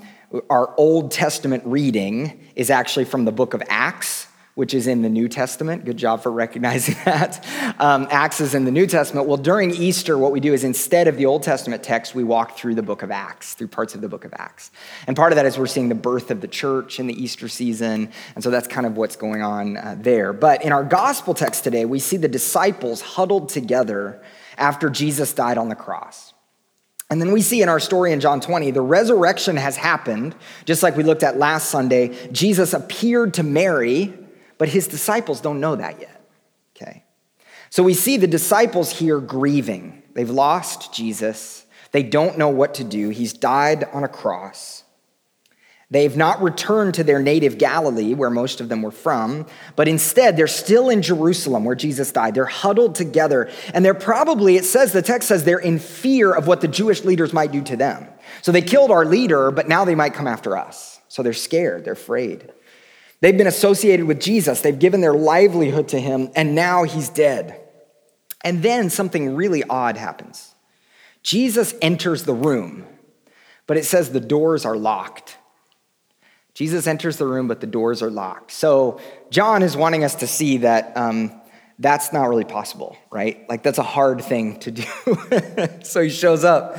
our 0.49 0.73
Old 0.77 1.11
Testament 1.11 1.63
reading 1.65 2.39
is 2.55 2.69
actually 2.69 3.05
from 3.05 3.25
the 3.25 3.31
book 3.31 3.53
of 3.53 3.61
Acts, 3.69 4.27
which 4.55 4.73
is 4.73 4.85
in 4.85 5.01
the 5.01 5.09
New 5.09 5.27
Testament. 5.27 5.83
Good 5.83 5.97
job 5.97 6.21
for 6.21 6.31
recognizing 6.31 6.95
that. 7.05 7.45
Um, 7.79 8.07
Acts 8.09 8.39
is 8.39 8.53
in 8.53 8.65
the 8.65 8.71
New 8.71 8.85
Testament. 8.85 9.27
Well, 9.27 9.37
during 9.37 9.71
Easter, 9.71 10.17
what 10.17 10.31
we 10.31 10.39
do 10.39 10.53
is 10.53 10.63
instead 10.63 11.07
of 11.07 11.17
the 11.17 11.25
Old 11.25 11.43
Testament 11.43 11.83
text, 11.83 12.13
we 12.13 12.23
walk 12.23 12.57
through 12.57 12.75
the 12.75 12.83
book 12.83 13.01
of 13.01 13.11
Acts, 13.11 13.53
through 13.55 13.67
parts 13.67 13.95
of 13.95 14.01
the 14.01 14.09
book 14.09 14.25
of 14.25 14.33
Acts. 14.35 14.71
And 15.07 15.15
part 15.15 15.31
of 15.31 15.37
that 15.37 15.45
is 15.45 15.57
we're 15.57 15.67
seeing 15.67 15.89
the 15.89 15.95
birth 15.95 16.29
of 16.29 16.41
the 16.41 16.47
church 16.47 16.99
in 16.99 17.07
the 17.07 17.21
Easter 17.21 17.47
season. 17.47 18.11
And 18.35 18.43
so 18.43 18.49
that's 18.49 18.67
kind 18.67 18.85
of 18.85 18.97
what's 18.97 19.15
going 19.15 19.41
on 19.41 19.77
uh, 19.77 19.95
there. 19.99 20.33
But 20.33 20.63
in 20.63 20.71
our 20.71 20.83
gospel 20.83 21.33
text 21.33 21.63
today, 21.63 21.85
we 21.85 21.99
see 21.99 22.17
the 22.17 22.27
disciples 22.27 23.01
huddled 23.01 23.49
together 23.49 24.21
after 24.57 24.89
Jesus 24.89 25.33
died 25.33 25.57
on 25.57 25.69
the 25.69 25.75
cross. 25.75 26.32
And 27.13 27.21
then 27.21 27.31
we 27.31 27.43
see 27.43 27.61
in 27.61 27.69
our 27.69 27.79
story 27.79 28.11
in 28.11 28.19
John 28.19 28.41
20, 28.41 28.71
the 28.71 28.81
resurrection 28.81 29.55
has 29.55 29.77
happened, 29.77 30.35
just 30.65 30.81
like 30.81 30.97
we 30.97 31.03
looked 31.03 31.21
at 31.21 31.37
last 31.37 31.69
Sunday. 31.69 32.31
Jesus 32.31 32.73
appeared 32.73 33.35
to 33.35 33.43
Mary, 33.43 34.11
but 34.57 34.67
his 34.67 34.87
disciples 34.87 35.39
don't 35.39 35.59
know 35.59 35.75
that 35.75 36.01
yet. 36.01 36.27
Okay. 36.75 37.03
So 37.69 37.83
we 37.83 37.93
see 37.93 38.17
the 38.17 38.25
disciples 38.25 38.91
here 38.91 39.19
grieving. 39.19 40.01
They've 40.15 40.27
lost 40.27 40.91
Jesus. 40.91 41.67
They 41.91 42.01
don't 42.01 42.39
know 42.39 42.49
what 42.49 42.73
to 42.73 42.83
do. 42.83 43.09
He's 43.09 43.31
died 43.31 43.83
on 43.93 44.03
a 44.03 44.07
cross. 44.07 44.82
They've 45.89 46.15
not 46.15 46.41
returned 46.41 46.95
to 46.95 47.03
their 47.03 47.19
native 47.19 47.57
Galilee, 47.57 48.13
where 48.13 48.29
most 48.29 48.61
of 48.61 48.69
them 48.69 48.81
were 48.81 48.91
from, 48.91 49.45
but 49.75 49.87
instead 49.87 50.35
they're 50.35 50.47
still 50.47 50.89
in 50.89 51.01
Jerusalem, 51.01 51.65
where 51.65 51.75
Jesus 51.75 52.11
died. 52.11 52.33
They're 52.33 52.45
huddled 52.45 52.95
together, 52.95 53.49
and 53.73 53.85
they're 53.85 53.93
probably, 53.93 54.55
it 54.55 54.65
says, 54.65 54.91
the 54.91 55.01
text 55.01 55.27
says 55.27 55.43
they're 55.43 55.59
in 55.59 55.79
fear 55.79 56.33
of 56.33 56.47
what 56.47 56.61
the 56.61 56.67
Jewish 56.67 57.03
leaders 57.03 57.33
might 57.33 57.51
do 57.51 57.61
to 57.63 57.75
them. 57.75 58.07
So 58.41 58.51
they 58.51 58.61
killed 58.61 58.91
our 58.91 59.05
leader, 59.05 59.51
but 59.51 59.67
now 59.67 59.85
they 59.85 59.95
might 59.95 60.13
come 60.13 60.27
after 60.27 60.57
us. 60.57 60.99
So 61.09 61.21
they're 61.21 61.33
scared, 61.33 61.85
they're 61.85 61.93
afraid. 61.93 62.51
They've 63.21 63.37
been 63.37 63.47
associated 63.47 64.07
with 64.07 64.19
Jesus, 64.19 64.61
they've 64.61 64.77
given 64.77 65.01
their 65.01 65.13
livelihood 65.13 65.89
to 65.89 65.99
him, 65.99 66.31
and 66.35 66.55
now 66.55 66.83
he's 66.83 67.09
dead. 67.09 67.61
And 68.43 68.63
then 68.63 68.89
something 68.89 69.35
really 69.35 69.63
odd 69.63 69.95
happens. 69.95 70.55
Jesus 71.21 71.73
enters 71.81 72.23
the 72.23 72.33
room, 72.33 72.85
but 73.67 73.77
it 73.77 73.85
says 73.85 74.11
the 74.11 74.19
doors 74.19 74.65
are 74.65 74.75
locked. 74.75 75.37
Jesus 76.53 76.85
enters 76.85 77.17
the 77.17 77.25
room, 77.25 77.47
but 77.47 77.61
the 77.61 77.67
doors 77.67 78.01
are 78.01 78.11
locked. 78.11 78.51
So 78.51 78.99
John 79.31 79.63
is 79.63 79.75
wanting 79.75 80.03
us 80.03 80.15
to 80.15 80.27
see 80.27 80.57
that 80.57 80.95
um, 80.95 81.41
that's 81.79 82.13
not 82.13 82.29
really 82.29 82.45
possible, 82.45 82.95
right? 83.11 83.47
Like 83.49 83.63
that's 83.63 83.79
a 83.79 83.83
hard 83.83 84.23
thing 84.23 84.59
to 84.59 84.71
do. 84.71 84.83
so 85.83 86.01
he 86.01 86.09
shows 86.09 86.43
up. 86.43 86.77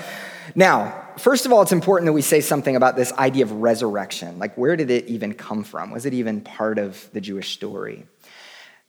Now, 0.55 1.09
first 1.19 1.47
of 1.47 1.53
all, 1.53 1.63
it's 1.63 1.73
important 1.73 2.07
that 2.07 2.13
we 2.13 2.23
say 2.23 2.41
something 2.41 2.77
about 2.77 2.97
this 2.97 3.13
idea 3.15 3.45
of 3.45 3.53
resurrection. 3.53 4.39
Like, 4.39 4.57
where 4.57 4.77
did 4.77 4.91
it 4.91 5.07
even 5.07 5.35
come 5.35 5.65
from? 5.65 5.91
Was 5.91 6.07
it 6.07 6.15
even 6.15 6.41
part 6.41 6.79
of 6.79 7.09
the 7.13 7.21
Jewish 7.21 7.55
story? 7.55 8.07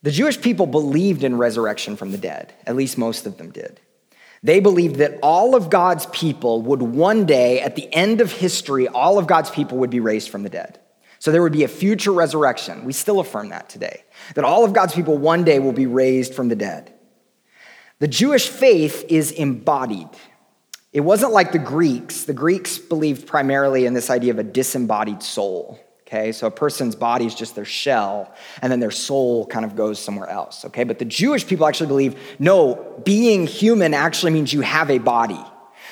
The 0.03 0.11
Jewish 0.11 0.39
people 0.39 0.67
believed 0.67 1.23
in 1.23 1.37
resurrection 1.37 1.95
from 1.95 2.11
the 2.11 2.17
dead, 2.19 2.53
at 2.67 2.75
least 2.75 2.97
most 2.97 3.25
of 3.25 3.37
them 3.37 3.49
did. 3.49 3.79
They 4.45 4.59
believed 4.59 4.97
that 4.97 5.17
all 5.23 5.55
of 5.55 5.71
God's 5.71 6.05
people 6.07 6.61
would 6.61 6.83
one 6.83 7.25
day, 7.25 7.61
at 7.61 7.75
the 7.75 7.91
end 7.91 8.21
of 8.21 8.31
history, 8.31 8.87
all 8.87 9.17
of 9.17 9.25
God's 9.25 9.49
people 9.49 9.79
would 9.79 9.89
be 9.89 9.99
raised 9.99 10.29
from 10.29 10.43
the 10.43 10.51
dead. 10.51 10.79
So 11.17 11.31
there 11.31 11.41
would 11.41 11.51
be 11.51 11.63
a 11.63 11.67
future 11.67 12.11
resurrection. 12.11 12.85
We 12.85 12.93
still 12.93 13.19
affirm 13.19 13.49
that 13.49 13.69
today, 13.69 14.03
that 14.35 14.45
all 14.45 14.63
of 14.63 14.71
God's 14.71 14.93
people 14.93 15.17
one 15.17 15.45
day 15.45 15.57
will 15.57 15.73
be 15.73 15.87
raised 15.87 16.35
from 16.35 16.49
the 16.49 16.55
dead. 16.55 16.93
The 17.97 18.07
Jewish 18.07 18.47
faith 18.47 19.03
is 19.09 19.31
embodied. 19.31 20.09
It 20.93 21.01
wasn't 21.01 21.31
like 21.31 21.51
the 21.51 21.57
Greeks. 21.57 22.25
The 22.25 22.33
Greeks 22.33 22.77
believed 22.77 23.25
primarily 23.25 23.87
in 23.87 23.95
this 23.95 24.11
idea 24.11 24.31
of 24.31 24.37
a 24.37 24.43
disembodied 24.43 25.23
soul. 25.23 25.79
Okay, 26.15 26.31
so 26.31 26.47
a 26.47 26.51
person's 26.51 26.95
body 26.95 27.25
is 27.25 27.35
just 27.35 27.55
their 27.55 27.65
shell, 27.65 28.33
and 28.61 28.71
then 28.71 28.79
their 28.79 28.91
soul 28.91 29.45
kind 29.47 29.65
of 29.65 29.75
goes 29.75 29.99
somewhere 29.99 30.29
else. 30.29 30.63
Okay, 30.63 30.85
but 30.85 30.97
the 30.97 31.03
Jewish 31.03 31.45
people 31.45 31.65
actually 31.65 31.87
believe 31.87 32.17
no, 32.39 33.01
being 33.03 33.45
human 33.45 33.93
actually 33.93 34.31
means 34.31 34.53
you 34.53 34.61
have 34.61 34.89
a 34.89 34.97
body. 34.97 35.43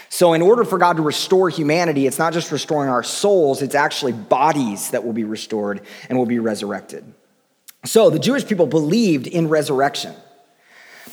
So, 0.08 0.34
in 0.34 0.42
order 0.42 0.63
for 0.63 0.77
God 0.77 0.96
to 0.96 1.03
restore 1.03 1.50
humanity, 1.50 2.08
it's 2.08 2.20
not 2.20 2.32
just 2.32 2.53
restoring 2.53 2.89
our 2.89 3.03
souls, 3.03 3.62
it's 3.62 3.75
actually 3.75 4.13
bodies 4.13 4.92
that 4.92 5.03
will 5.03 5.12
be 5.12 5.25
restored 5.25 5.82
and 6.08 6.18
will 6.18 6.25
be 6.25 6.39
resurrected. 6.39 7.03
So, 7.84 8.10
the 8.10 8.20
Jewish 8.20 8.48
people 8.48 8.65
believed 8.65 9.27
in 9.27 9.50
resurrection. 9.50 10.15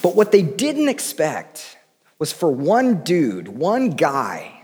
But 0.03 0.15
what 0.15 0.31
they 0.31 0.43
didn't 0.43 0.89
expect 0.89 1.79
was 2.21 2.33
for 2.33 2.49
one 2.51 3.03
dude, 3.03 3.49
one 3.49 3.91
guy, 3.91 4.61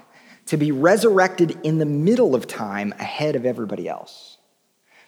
to 0.47 0.57
be 0.57 0.71
resurrected 0.71 1.59
in 1.65 1.79
the 1.79 1.87
middle 1.87 2.37
of 2.37 2.47
time 2.47 2.93
ahead 3.01 3.35
of 3.35 3.45
everybody 3.45 3.89
else. 3.89 4.36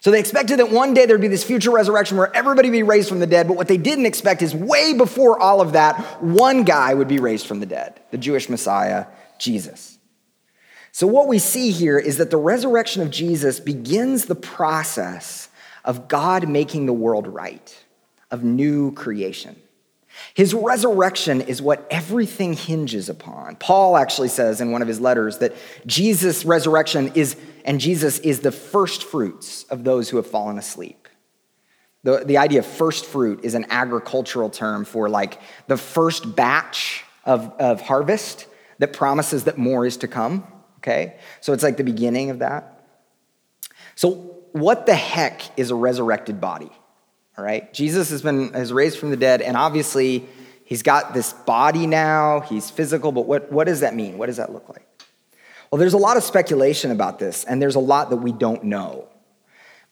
So 0.01 0.11
they 0.11 0.21
expected 0.21 0.61
that 0.61 0.71
one 0.71 0.95
day 0.95 1.07
there'd 1.07 1.21
be 1.21 1.29
this 1.29 1.43
future 1.43 1.71
resurrection 1.71 2.17
where 2.17 2.35
everybody 2.35 2.69
would 2.69 2.77
be 2.77 2.83
raised 2.85 3.09
from 3.09 3.19
the 3.19 3.27
dead, 3.27 3.49
but 3.49 3.57
what 3.57 3.67
they 3.67 3.77
didn't 3.77 4.07
expect 4.07 4.43
is 4.43 4.55
way 4.55 4.95
before 4.95 5.41
all 5.41 5.61
of 5.61 5.73
that, 5.73 5.97
one 6.23 6.63
guy 6.63 6.95
would 6.95 7.09
be 7.09 7.19
raised 7.19 7.47
from 7.47 7.59
the 7.61 7.67
dead, 7.67 8.01
the 8.13 8.19
Jewish 8.19 8.49
Messiah, 8.49 9.07
Jesus. 9.39 9.99
So 10.93 11.07
what 11.07 11.29
we 11.29 11.39
see 11.39 11.71
here 11.71 11.99
is 11.99 12.19
that 12.19 12.31
the 12.31 12.37
resurrection 12.37 13.03
of 13.03 13.11
Jesus 13.11 13.61
begins 13.61 14.27
the 14.27 14.35
process 14.35 15.49
of 15.85 16.09
God 16.09 16.49
making 16.49 16.87
the 16.87 16.93
world 16.93 17.27
right, 17.27 17.85
of 18.31 18.45
new 18.45 18.93
creation. 18.93 19.57
His 20.35 20.55
resurrection 20.55 21.43
is 21.43 21.63
what 21.63 21.87
everything 21.91 22.53
hinges 22.53 23.09
upon. 23.09 23.57
Paul 23.57 23.97
actually 23.97 24.29
says 24.29 24.61
in 24.61 24.73
one 24.73 24.83
of 24.83 24.89
his 24.89 25.01
letters 25.01 25.39
that 25.39 25.55
Jesus' 25.87 26.45
resurrection 26.45 27.13
is, 27.15 27.37
and 27.69 27.81
Jesus 27.81 28.19
is 28.21 28.41
the 28.41 28.51
first 28.51 29.05
fruits 29.05 29.65
of 29.65 29.85
those 29.85 30.09
who 30.09 30.17
have 30.17 30.27
fallen 30.27 30.57
asleep. 30.57 31.07
The, 32.03 32.25
the 32.25 32.39
idea 32.39 32.61
of 32.61 32.67
first 32.67 33.05
fruit 33.05 33.45
is 33.45 33.55
an 33.55 33.67
agricultural 33.69 34.49
term 34.49 34.87
for 34.87 35.11
like 35.11 35.39
the 35.67 35.77
first 35.77 36.35
batch 36.35 37.05
of, 37.27 37.53
of 37.61 37.83
harvest 37.83 38.47
that 38.79 38.95
promises 38.95 39.45
that 39.45 39.59
more 39.59 39.85
is 39.85 39.99
to 39.99 40.09
come. 40.09 40.47
Okay? 40.79 41.19
So 41.43 41.53
it's 41.53 41.63
like 41.63 41.77
the 41.77 41.85
beginning 41.85 42.31
of 42.31 42.39
that. 42.39 42.85
So, 43.97 44.13
what 44.53 44.87
the 44.87 44.95
heck 44.95 45.43
is 45.59 45.71
a 45.71 45.75
resurrected 45.75 46.41
body? 46.41 46.71
All 47.37 47.45
right. 47.45 47.71
Jesus 47.75 48.09
has 48.09 48.23
been 48.23 48.55
has 48.55 48.73
raised 48.73 48.99
from 48.99 49.11
the 49.11 49.17
dead, 49.19 49.43
and 49.43 49.59
obviously 49.59 50.27
he's 50.65 50.83
got 50.83 51.13
this 51.13 51.35
body 51.35 51.87
now. 51.87 52.41
He's 52.41 52.71
physical, 52.71 53.13
but 53.13 53.27
what, 53.27 53.53
what 53.53 53.67
does 53.67 53.81
that 53.81 53.95
mean? 53.95 54.17
What 54.17 54.27
does 54.27 54.39
that 54.39 54.53
look 54.53 54.71
like? 54.71 54.88
Well, 55.71 55.79
there's 55.79 55.95
a 55.95 55.99
lot 55.99 56.17
of 56.17 56.23
speculation 56.23 56.91
about 56.91 57.19
this, 57.19 57.45
and 57.45 57.61
there's 57.61 57.75
a 57.75 57.81
lot 57.81 58.11
that 58.11 58.17
we 58.17 58.33
don't 58.33 58.65
know. 58.65 59.09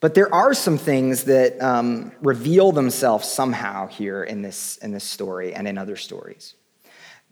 But 0.00 0.14
there 0.14 0.32
are 0.32 0.54
some 0.54 0.78
things 0.78 1.24
that 1.24 1.60
um, 1.60 2.12
reveal 2.20 2.72
themselves 2.72 3.28
somehow 3.28 3.86
here 3.86 4.22
in 4.22 4.42
this, 4.42 4.76
in 4.78 4.92
this 4.92 5.04
story 5.04 5.54
and 5.54 5.66
in 5.66 5.78
other 5.78 5.96
stories. 5.96 6.54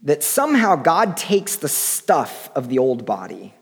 That 0.03 0.23
somehow 0.23 0.77
God 0.77 1.17
takes 1.17 1.57
the 1.57 1.69
stuff 1.69 2.51
of 2.55 2.69
the 2.69 2.79
old 2.79 3.07
body, 3.07 3.55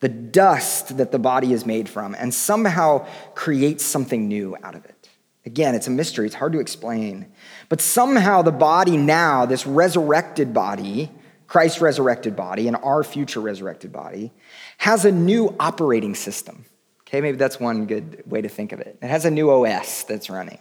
the 0.00 0.08
dust 0.08 0.96
that 0.98 1.10
the 1.10 1.18
body 1.18 1.52
is 1.52 1.66
made 1.66 1.88
from, 1.88 2.14
and 2.14 2.32
somehow 2.32 3.06
creates 3.34 3.84
something 3.84 4.28
new 4.28 4.56
out 4.62 4.74
of 4.74 4.84
it. 4.84 5.08
Again, 5.46 5.74
it's 5.74 5.86
a 5.86 5.90
mystery, 5.90 6.26
it's 6.26 6.34
hard 6.34 6.52
to 6.52 6.60
explain. 6.60 7.26
But 7.68 7.80
somehow 7.80 8.42
the 8.42 8.52
body 8.52 8.96
now, 8.96 9.46
this 9.46 9.66
resurrected 9.66 10.52
body, 10.52 11.10
Christ's 11.48 11.80
resurrected 11.80 12.36
body, 12.36 12.68
and 12.68 12.76
our 12.76 13.02
future 13.02 13.40
resurrected 13.40 13.92
body, 13.92 14.32
has 14.76 15.04
a 15.04 15.10
new 15.10 15.56
operating 15.58 16.14
system. 16.14 16.66
Okay, 17.02 17.20
maybe 17.20 17.38
that's 17.38 17.58
one 17.58 17.86
good 17.86 18.22
way 18.26 18.42
to 18.42 18.48
think 18.48 18.72
of 18.72 18.80
it. 18.80 18.98
It 19.02 19.08
has 19.08 19.24
a 19.24 19.30
new 19.30 19.50
OS 19.50 20.04
that's 20.04 20.28
running. 20.28 20.58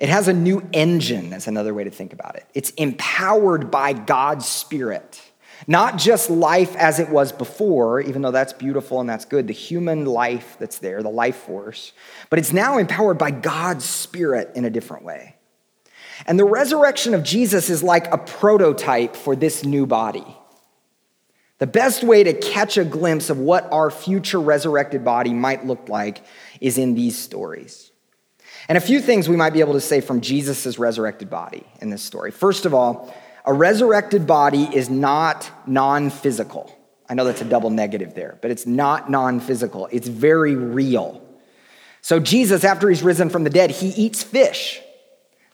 It 0.00 0.08
has 0.08 0.28
a 0.28 0.32
new 0.32 0.66
engine, 0.72 1.30
that's 1.30 1.46
another 1.46 1.74
way 1.74 1.84
to 1.84 1.90
think 1.90 2.12
about 2.12 2.34
it. 2.36 2.46
It's 2.54 2.70
empowered 2.70 3.70
by 3.70 3.92
God's 3.92 4.46
Spirit. 4.46 5.20
Not 5.66 5.98
just 5.98 6.30
life 6.30 6.74
as 6.76 6.98
it 6.98 7.10
was 7.10 7.32
before, 7.32 8.00
even 8.00 8.22
though 8.22 8.30
that's 8.30 8.54
beautiful 8.54 9.00
and 9.00 9.08
that's 9.08 9.26
good, 9.26 9.46
the 9.46 9.52
human 9.52 10.06
life 10.06 10.56
that's 10.58 10.78
there, 10.78 11.02
the 11.02 11.10
life 11.10 11.36
force, 11.36 11.92
but 12.30 12.38
it's 12.38 12.52
now 12.52 12.78
empowered 12.78 13.18
by 13.18 13.30
God's 13.30 13.84
Spirit 13.84 14.52
in 14.54 14.64
a 14.64 14.70
different 14.70 15.04
way. 15.04 15.36
And 16.26 16.38
the 16.38 16.44
resurrection 16.44 17.14
of 17.14 17.22
Jesus 17.22 17.70
is 17.70 17.82
like 17.82 18.12
a 18.12 18.18
prototype 18.18 19.16
for 19.16 19.34
this 19.34 19.64
new 19.64 19.86
body. 19.86 20.24
The 21.58 21.66
best 21.66 22.02
way 22.02 22.24
to 22.24 22.32
catch 22.32 22.78
a 22.78 22.84
glimpse 22.84 23.28
of 23.28 23.38
what 23.38 23.70
our 23.70 23.90
future 23.90 24.40
resurrected 24.40 25.04
body 25.04 25.34
might 25.34 25.66
look 25.66 25.88
like 25.88 26.24
is 26.60 26.78
in 26.78 26.94
these 26.94 27.18
stories. 27.18 27.90
And 28.68 28.78
a 28.78 28.80
few 28.80 29.00
things 29.00 29.28
we 29.28 29.36
might 29.36 29.52
be 29.52 29.60
able 29.60 29.74
to 29.74 29.80
say 29.80 30.00
from 30.00 30.20
Jesus' 30.20 30.78
resurrected 30.78 31.28
body 31.28 31.66
in 31.80 31.90
this 31.90 32.02
story. 32.02 32.30
First 32.30 32.66
of 32.66 32.72
all, 32.72 33.14
a 33.44 33.52
resurrected 33.52 34.26
body 34.26 34.64
is 34.72 34.88
not 34.88 35.50
non 35.66 36.10
physical. 36.10 36.74
I 37.08 37.14
know 37.14 37.24
that's 37.24 37.40
a 37.40 37.46
double 37.46 37.70
negative 37.70 38.14
there, 38.14 38.38
but 38.40 38.50
it's 38.50 38.66
not 38.66 39.10
non 39.10 39.40
physical. 39.40 39.88
It's 39.90 40.08
very 40.08 40.54
real. 40.54 41.26
So, 42.02 42.20
Jesus, 42.20 42.64
after 42.64 42.88
he's 42.88 43.02
risen 43.02 43.28
from 43.28 43.44
the 43.44 43.50
dead, 43.50 43.70
he 43.70 43.88
eats 43.88 44.22
fish. 44.22 44.80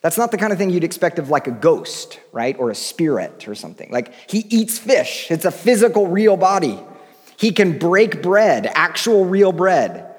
That's 0.07 0.19
not 0.19 0.31
the 0.31 0.39
kind 0.39 0.53
of 0.53 0.59
thing 0.61 0.71
you'd 0.71 0.85
expect 0.85 1.19
of 1.19 1.31
like 1.31 1.49
a 1.49 1.51
ghost, 1.51 2.21
right? 2.31 2.57
Or 2.61 2.71
a 2.71 2.77
spirit 2.77 3.49
or 3.49 3.57
something. 3.57 3.91
Like 3.91 4.13
he 4.31 4.47
eats 4.51 4.79
fish, 4.79 5.33
it's 5.33 5.45
a 5.45 5.51
physical, 5.51 6.07
real 6.07 6.37
body. 6.37 6.79
He 7.37 7.51
can 7.51 7.77
break 7.77 8.23
bread, 8.23 8.71
actual 8.73 9.25
real 9.25 9.51
bread. 9.51 10.15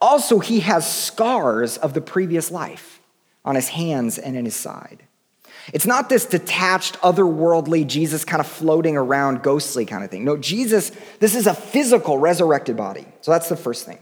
Also, 0.00 0.38
he 0.38 0.60
has 0.60 0.88
scars 0.88 1.76
of 1.76 1.92
the 1.92 2.00
previous 2.00 2.52
life 2.52 3.00
on 3.44 3.56
his 3.56 3.66
hands 3.66 4.16
and 4.16 4.36
in 4.36 4.44
his 4.44 4.54
side. 4.54 5.02
It's 5.72 5.86
not 5.86 6.08
this 6.08 6.24
detached, 6.24 7.00
otherworldly 7.00 7.84
Jesus 7.88 8.24
kind 8.24 8.38
of 8.38 8.46
floating 8.46 8.96
around, 8.96 9.42
ghostly 9.42 9.84
kind 9.84 10.04
of 10.04 10.10
thing. 10.12 10.24
No, 10.24 10.36
Jesus, 10.36 10.92
this 11.18 11.34
is 11.34 11.48
a 11.48 11.54
physical, 11.54 12.16
resurrected 12.16 12.76
body. 12.76 13.06
So 13.22 13.32
that's 13.32 13.48
the 13.48 13.56
first 13.56 13.86
thing. 13.86 13.98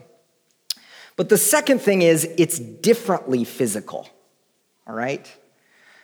But 1.15 1.29
the 1.29 1.37
second 1.39 1.81
thing 1.81 2.03
is 2.03 2.29
it's 2.37 2.59
differently 2.59 3.43
physical, 3.43 4.07
all 4.91 4.97
right? 4.97 5.25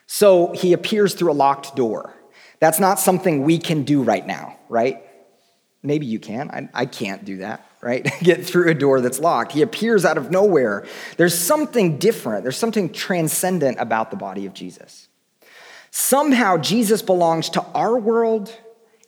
So 0.05 0.53
he 0.53 0.71
appears 0.71 1.13
through 1.13 1.31
a 1.31 1.33
locked 1.33 1.75
door. 1.75 2.15
That's 2.61 2.79
not 2.79 2.99
something 2.99 3.43
we 3.43 3.57
can 3.57 3.83
do 3.83 4.01
right 4.01 4.25
now, 4.25 4.57
right? 4.69 5.03
Maybe 5.83 6.05
you 6.05 6.19
can. 6.19 6.49
I, 6.49 6.69
I 6.73 6.85
can't 6.85 7.25
do 7.25 7.37
that, 7.37 7.69
right? 7.81 8.09
Get 8.21 8.45
through 8.45 8.69
a 8.69 8.73
door 8.73 9.01
that's 9.01 9.19
locked. 9.19 9.51
He 9.51 9.61
appears 9.61 10.05
out 10.05 10.17
of 10.17 10.31
nowhere. 10.31 10.87
There's 11.17 11.37
something 11.37 11.97
different, 11.97 12.43
there's 12.43 12.57
something 12.57 12.93
transcendent 12.93 13.77
about 13.79 14.09
the 14.09 14.17
body 14.17 14.45
of 14.45 14.53
Jesus. 14.53 15.09
Somehow, 15.91 16.57
Jesus 16.57 17.01
belongs 17.01 17.49
to 17.51 17.61
our 17.73 17.97
world 17.99 18.55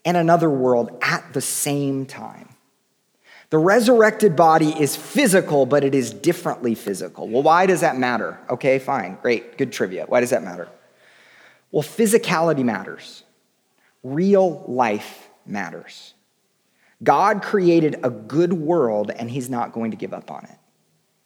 and 0.04 0.18
another 0.18 0.50
world 0.50 0.98
at 1.02 1.34
the 1.34 1.42
same 1.42 2.06
time. 2.06 2.50
The 3.50 3.58
resurrected 3.58 4.36
body 4.36 4.70
is 4.70 4.96
physical, 4.96 5.66
but 5.66 5.84
it 5.84 5.96
is 5.96 6.14
differently 6.14 6.76
physical. 6.76 7.28
Well, 7.28 7.42
why 7.42 7.66
does 7.66 7.82
that 7.82 7.98
matter? 7.98 8.40
Okay, 8.50 8.78
fine, 8.78 9.18
great, 9.22 9.58
good 9.58 9.72
trivia. 9.72 10.06
Why 10.08 10.20
does 10.20 10.30
that 10.30 10.44
matter? 10.44 10.68
Well, 11.72 11.84
physicality 11.84 12.64
matters, 12.64 13.24
real 14.04 14.64
life 14.68 15.30
matters. 15.46 16.14
God 17.04 17.42
created 17.42 18.00
a 18.04 18.10
good 18.10 18.54
world, 18.54 19.10
and 19.10 19.32
He's 19.32 19.50
not 19.50 19.74
going 19.74 19.92
to 19.92 19.98
give 19.98 20.14
up 20.14 20.30
on 20.30 20.46
it. 20.46 20.58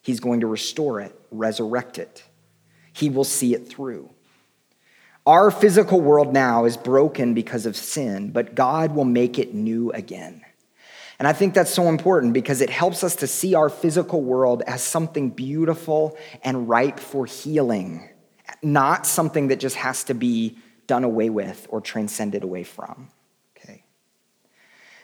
He's 0.01 0.19
going 0.19 0.41
to 0.41 0.47
restore 0.47 1.01
it, 1.01 1.17
resurrect 1.31 1.97
it. 1.97 2.23
He 2.93 3.09
will 3.09 3.23
see 3.23 3.53
it 3.53 3.67
through. 3.67 4.09
Our 5.25 5.49
physical 5.51 5.99
world 5.99 6.33
now 6.33 6.65
is 6.65 6.77
broken 6.77 7.33
because 7.33 7.65
of 7.65 7.75
sin, 7.75 8.31
but 8.31 8.55
God 8.55 8.93
will 8.93 9.05
make 9.05 9.39
it 9.39 9.53
new 9.53 9.91
again. 9.91 10.43
And 11.23 11.27
I 11.29 11.31
think 11.31 11.53
that's 11.53 11.73
so 11.73 11.87
important 11.87 12.33
because 12.33 12.59
it 12.59 12.69
helps 12.69 13.01
us 13.01 13.15
to 13.15 13.27
see 13.27 13.55
our 13.55 13.69
physical 13.69 14.21
world 14.21 14.61
as 14.67 14.83
something 14.83 15.29
beautiful 15.29 16.17
and 16.43 16.67
ripe 16.67 16.99
for 16.99 17.25
healing, 17.25 18.09
not 18.61 19.07
something 19.07 19.47
that 19.47 19.61
just 19.61 19.77
has 19.77 20.03
to 20.03 20.13
be 20.13 20.57
done 20.85 21.05
away 21.05 21.29
with 21.29 21.65
or 21.69 21.79
transcended 21.79 22.43
away 22.43 22.65
from. 22.65 23.07
Okay. 23.55 23.85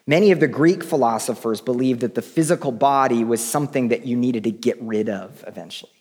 Many 0.05 0.31
of 0.31 0.41
the 0.41 0.47
Greek 0.49 0.83
philosophers 0.83 1.61
believed 1.61 2.01
that 2.01 2.15
the 2.15 2.21
physical 2.21 2.73
body 2.73 3.23
was 3.23 3.39
something 3.41 3.87
that 3.87 4.05
you 4.05 4.17
needed 4.17 4.43
to 4.43 4.51
get 4.51 4.77
rid 4.81 5.07
of 5.07 5.41
eventually 5.47 5.93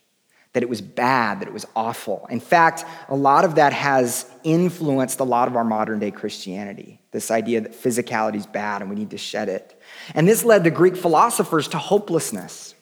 that 0.53 0.63
it 0.63 0.69
was 0.69 0.81
bad, 0.81 1.41
that 1.41 1.47
it 1.47 1.53
was 1.53 1.65
awful. 1.75 2.25
In 2.29 2.39
fact, 2.39 2.83
a 3.07 3.15
lot 3.15 3.45
of 3.45 3.55
that 3.55 3.71
has 3.71 4.25
influenced 4.43 5.19
a 5.19 5.23
lot 5.23 5.47
of 5.47 5.55
our 5.55 5.63
modern 5.63 5.99
day 5.99 6.09
Christianity. 6.09 6.99
This 7.11 7.29
idea 7.29 7.61
that 7.61 7.73
physicality 7.73 8.35
is 8.35 8.47
bad 8.47 8.81
and 8.81 8.89
we 8.89 8.95
need 8.95 9.11
to 9.11 9.17
shed 9.17 9.47
it. 9.47 9.78
And 10.15 10.27
this 10.27 10.43
led 10.43 10.63
the 10.63 10.71
Greek 10.71 10.95
philosophers 10.95 11.67
to 11.69 11.77
hopelessness. 11.77 12.75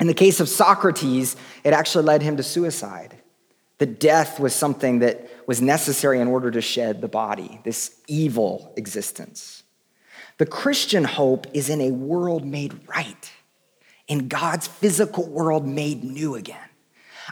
In 0.00 0.06
the 0.06 0.14
case 0.14 0.40
of 0.40 0.48
Socrates, 0.48 1.36
it 1.64 1.72
actually 1.72 2.04
led 2.04 2.22
him 2.22 2.36
to 2.36 2.42
suicide. 2.42 3.16
The 3.78 3.86
death 3.86 4.40
was 4.40 4.54
something 4.54 5.00
that 5.00 5.28
was 5.46 5.62
necessary 5.62 6.20
in 6.20 6.28
order 6.28 6.50
to 6.50 6.60
shed 6.60 7.00
the 7.00 7.08
body, 7.08 7.60
this 7.64 8.00
evil 8.06 8.72
existence. 8.76 9.62
The 10.38 10.46
Christian 10.46 11.04
hope 11.04 11.46
is 11.52 11.68
in 11.68 11.80
a 11.80 11.90
world 11.90 12.44
made 12.44 12.78
right, 12.88 13.32
in 14.06 14.28
God's 14.28 14.66
physical 14.66 15.26
world 15.28 15.66
made 15.66 16.04
new 16.04 16.34
again. 16.34 16.58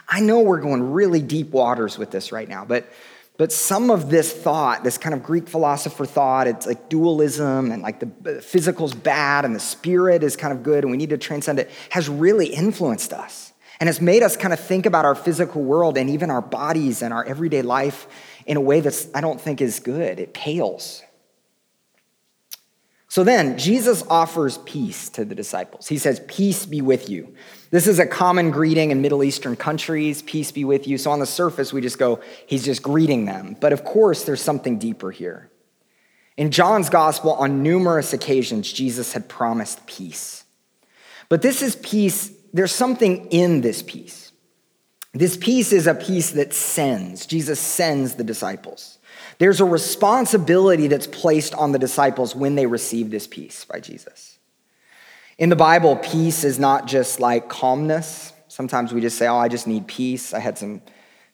I 0.07 0.19
know 0.19 0.41
we're 0.41 0.61
going 0.61 0.91
really 0.91 1.21
deep 1.21 1.49
waters 1.49 1.97
with 1.97 2.11
this 2.11 2.31
right 2.31 2.47
now, 2.47 2.65
but 2.65 2.87
But 3.37 3.51
some 3.51 3.91
of 3.91 4.09
this 4.09 4.33
thought, 4.33 4.83
this 4.83 4.97
kind 4.97 5.13
of 5.13 5.21
Greek 5.21 5.47
philosopher 5.47 6.05
thought, 6.05 6.47
it's 6.47 6.65
like 6.65 6.89
dualism 6.89 7.71
and 7.71 7.83
like 7.83 7.99
the 7.99 8.41
physical's 8.41 8.95
bad 8.95 9.45
and 9.45 9.55
the 9.55 9.59
spirit 9.59 10.23
is 10.23 10.35
kind 10.35 10.51
of 10.51 10.63
good 10.63 10.83
and 10.83 10.89
we 10.89 10.97
need 10.97 11.11
to 11.11 11.19
transcend 11.19 11.59
it, 11.59 11.69
has 11.91 12.09
really 12.09 12.47
influenced 12.47 13.13
us. 13.13 13.53
And 13.79 13.85
has 13.85 14.01
made 14.01 14.23
us 14.23 14.35
kind 14.35 14.55
of 14.55 14.59
think 14.59 14.87
about 14.87 15.05
our 15.05 15.13
physical 15.13 15.63
world 15.63 15.99
and 15.99 16.09
even 16.09 16.31
our 16.31 16.41
bodies 16.41 17.03
and 17.03 17.13
our 17.13 17.23
everyday 17.23 17.61
life 17.61 18.07
in 18.47 18.57
a 18.57 18.61
way 18.61 18.79
that's, 18.79 19.07
I 19.13 19.21
don't 19.21 19.39
think, 19.39 19.61
is 19.61 19.79
good. 19.79 20.19
It 20.19 20.33
pales. 20.33 21.03
So 23.07 23.23
then, 23.23 23.59
Jesus 23.59 24.03
offers 24.09 24.57
peace 24.59 25.09
to 25.09 25.25
the 25.25 25.35
disciples. 25.35 25.87
He 25.87 25.99
says, 25.99 26.21
Peace 26.27 26.65
be 26.65 26.81
with 26.81 27.07
you. 27.07 27.35
This 27.69 27.87
is 27.87 27.99
a 27.99 28.05
common 28.05 28.51
greeting 28.51 28.91
in 28.91 29.01
Middle 29.01 29.23
Eastern 29.23 29.55
countries, 29.55 30.21
peace 30.21 30.51
be 30.51 30.63
with 30.63 30.87
you. 30.87 30.97
So 30.97 31.11
on 31.11 31.19
the 31.19 31.25
surface, 31.25 31.73
we 31.73 31.81
just 31.81 31.99
go, 31.99 32.21
He's 32.45 32.63
just 32.63 32.81
greeting 32.81 33.25
them. 33.25 33.57
But 33.59 33.73
of 33.73 33.83
course, 33.83 34.23
there's 34.23 34.41
something 34.41 34.79
deeper 34.79 35.11
here. 35.11 35.49
In 36.37 36.51
John's 36.51 36.89
gospel, 36.89 37.33
on 37.33 37.63
numerous 37.63 38.13
occasions, 38.13 38.71
Jesus 38.71 39.13
had 39.13 39.27
promised 39.27 39.85
peace. 39.87 40.43
But 41.29 41.41
this 41.41 41.61
is 41.61 41.75
peace, 41.75 42.31
there's 42.53 42.71
something 42.71 43.27
in 43.31 43.61
this 43.61 43.81
peace. 43.81 44.31
This 45.13 45.35
peace 45.35 45.73
is 45.73 45.87
a 45.87 45.95
peace 45.95 46.31
that 46.31 46.53
sends. 46.53 47.25
Jesus 47.25 47.59
sends 47.59 48.15
the 48.15 48.23
disciples. 48.23 48.99
There's 49.39 49.61
a 49.61 49.65
responsibility 49.65 50.87
that's 50.87 51.07
placed 51.07 51.55
on 51.55 51.71
the 51.71 51.79
disciples 51.79 52.35
when 52.35 52.55
they 52.55 52.65
receive 52.65 53.09
this 53.09 53.27
peace 53.27 53.65
by 53.65 53.79
Jesus. 53.79 54.36
In 55.37 55.49
the 55.49 55.55
Bible, 55.55 55.95
peace 55.97 56.43
is 56.43 56.57
not 56.57 56.87
just 56.87 57.19
like 57.19 57.47
calmness. 57.47 58.33
Sometimes 58.47 58.93
we 58.93 59.01
just 59.01 59.17
say, 59.17 59.27
Oh, 59.27 59.37
I 59.37 59.47
just 59.47 59.67
need 59.67 59.87
peace. 59.87 60.33
I 60.33 60.39
had 60.39 60.57
some 60.57 60.81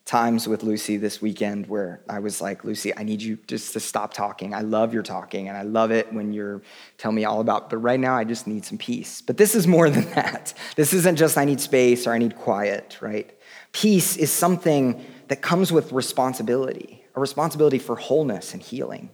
times 0.06 0.48
with 0.48 0.63
Lucy 0.63 0.98
this 0.98 1.22
weekend 1.22 1.68
where 1.68 2.02
I 2.10 2.20
was 2.20 2.42
like, 2.42 2.66
Lucy, 2.66 2.96
I 2.98 3.04
need 3.04 3.22
you 3.22 3.38
just 3.48 3.72
to 3.74 3.80
stop 3.80 4.13
talking. 4.13 4.54
I 4.54 4.60
love 4.60 4.94
your 4.94 5.04
talking 5.04 5.48
and 5.48 5.58
I 5.58 5.62
love 5.62 5.92
it 5.92 6.12
when 6.12 6.34
you're 6.34 6.62
telling 6.98 7.16
me 7.16 7.24
all 7.24 7.39
about, 7.39 7.70
but 7.70 7.78
right 7.78 8.00
now 8.00 8.13
I 8.13 8.26
just 8.26 8.46
need 8.46 8.66
some 8.66 8.78
peace. 8.78 9.22
But 9.22 9.38
this 9.38 9.56
is 9.56 9.66
more 9.66 9.89
than 9.92 10.10
that. 10.12 10.54
This 10.76 10.94
isn't 10.94 11.16
just 11.16 11.38
I 11.38 11.46
need 11.46 11.62
space 11.62 12.06
or 12.06 12.12
I 12.12 12.18
need 12.18 12.36
quiet, 12.36 12.98
right? 13.00 13.34
Peace 13.72 14.18
is 14.18 14.32
something 14.32 15.06
that 15.30 15.42
comes 15.42 15.72
with 15.72 15.92
responsibility 15.94 17.00
a 17.16 17.20
responsibility 17.20 17.80
for 17.80 17.96
wholeness 17.96 18.54
and 18.54 18.62
healing. 18.62 19.10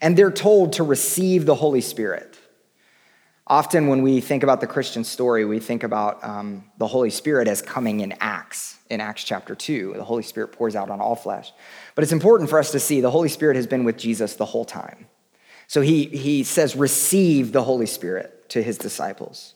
And 0.00 0.16
they're 0.16 0.30
told 0.30 0.74
to 0.74 0.82
receive 0.82 1.46
the 1.46 1.54
Holy 1.54 1.80
Spirit. 1.80 2.38
Often, 3.46 3.88
when 3.88 4.02
we 4.02 4.20
think 4.20 4.42
about 4.42 4.62
the 4.62 4.66
Christian 4.66 5.04
story, 5.04 5.44
we 5.44 5.60
think 5.60 5.82
about 5.82 6.24
um, 6.24 6.64
the 6.78 6.86
Holy 6.86 7.10
Spirit 7.10 7.46
as 7.46 7.60
coming 7.60 8.00
in 8.00 8.14
Acts, 8.18 8.78
in 8.88 9.02
Acts 9.02 9.22
chapter 9.22 9.54
2. 9.54 9.94
The 9.96 10.04
Holy 10.04 10.22
Spirit 10.22 10.52
pours 10.52 10.74
out 10.74 10.88
on 10.88 11.00
all 11.00 11.14
flesh. 11.14 11.52
But 11.94 12.04
it's 12.04 12.12
important 12.12 12.48
for 12.48 12.58
us 12.58 12.72
to 12.72 12.80
see 12.80 13.02
the 13.02 13.10
Holy 13.10 13.28
Spirit 13.28 13.56
has 13.56 13.66
been 13.66 13.84
with 13.84 13.98
Jesus 13.98 14.36
the 14.36 14.46
whole 14.46 14.64
time. 14.64 15.06
So 15.66 15.82
he, 15.82 16.06
he 16.06 16.42
says, 16.42 16.74
receive 16.74 17.52
the 17.52 17.62
Holy 17.62 17.86
Spirit 17.86 18.48
to 18.50 18.62
his 18.62 18.78
disciples. 18.78 19.54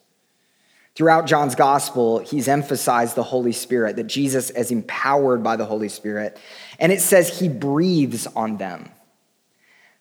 Throughout 0.94 1.26
John's 1.26 1.54
gospel, 1.54 2.18
he's 2.18 2.48
emphasized 2.48 3.14
the 3.14 3.22
Holy 3.22 3.52
Spirit, 3.52 3.96
that 3.96 4.08
Jesus 4.08 4.50
is 4.50 4.70
empowered 4.70 5.42
by 5.42 5.56
the 5.56 5.64
Holy 5.64 5.88
Spirit. 5.88 6.38
And 6.78 6.92
it 6.92 7.00
says 7.00 7.38
he 7.38 7.48
breathes 7.48 8.26
on 8.26 8.58
them. 8.58 8.90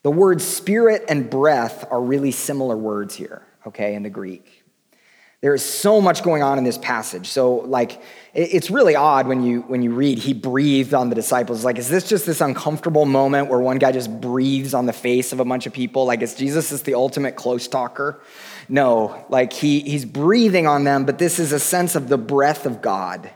The 0.02 0.12
words 0.12 0.44
spirit 0.44 1.06
and 1.08 1.30
breath 1.30 1.86
are 1.92 2.02
really 2.02 2.32
similar 2.32 2.76
words 2.76 3.16
here, 3.16 3.44
okay, 3.68 3.96
in 3.96 4.04
the 4.04 4.10
Greek. 4.10 4.64
There 5.42 5.54
is 5.54 5.64
so 5.64 6.02
much 6.02 6.24
going 6.24 6.42
on 6.42 6.58
in 6.58 6.64
this 6.64 6.80
passage. 6.80 7.28
So, 7.28 7.58
like, 7.58 8.02
it's 8.34 8.72
really 8.72 8.96
odd 8.96 9.28
when 9.28 9.44
you 9.44 9.62
when 9.62 9.84
you 9.84 9.92
read 9.92 10.18
he 10.18 10.34
breathed 10.34 10.96
on 10.96 11.10
the 11.10 11.16
disciples. 11.16 11.64
Like, 11.64 11.78
is 11.78 11.90
this 11.90 12.10
just 12.10 12.26
this 12.26 12.42
uncomfortable 12.42 13.06
moment 13.06 13.48
where 13.48 13.60
one 13.60 13.78
guy 13.78 13.92
just 13.92 14.20
breathes 14.20 14.74
on 14.74 14.88
the 14.88 14.94
face 14.94 15.32
of 15.34 15.40
a 15.40 15.46
bunch 15.46 15.68
of 15.68 15.74
people? 15.74 16.06
Like, 16.06 16.24
is 16.24 16.34
Jesus 16.34 16.72
is 16.72 16.82
the 16.82 16.96
ultimate 16.96 17.36
close 17.36 17.68
talker? 17.68 18.20
No, 18.68 19.26
like 19.30 19.54
he, 19.54 19.82
he's 19.82 20.06
breathing 20.06 20.66
on 20.66 20.84
them, 20.84 21.06
but 21.06 21.20
this 21.20 21.38
is 21.38 21.52
a 21.52 21.60
sense 21.60 21.96
of 21.96 22.10
the 22.10 22.18
breath 22.18 22.66
of 22.66 22.82
God. 22.82 23.30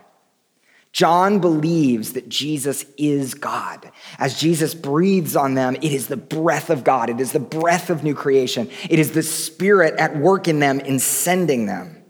John 0.92 1.40
believes 1.40 2.14
that 2.14 2.28
Jesus 2.28 2.86
is 2.98 3.34
God. 3.34 3.92
As 4.20 4.40
Jesus 4.40 4.74
breathes 4.74 5.36
on 5.36 5.54
them, 5.54 5.76
it 5.76 5.86
is 5.86 6.08
the 6.08 6.18
breath 6.18 6.70
of 6.70 6.84
God. 6.84 7.10
It 7.10 7.22
is 7.22 7.32
the 7.32 7.40
breath 7.40 7.90
of 7.90 8.04
new 8.04 8.14
creation. 8.14 8.70
It 8.90 9.00
is 9.00 9.12
the 9.12 9.24
Spirit 9.24 9.96
at 9.98 10.18
work 10.18 10.48
in 10.50 10.60
them 10.60 10.82
in 10.82 11.00
sending 11.00 11.66
them. 11.66 12.04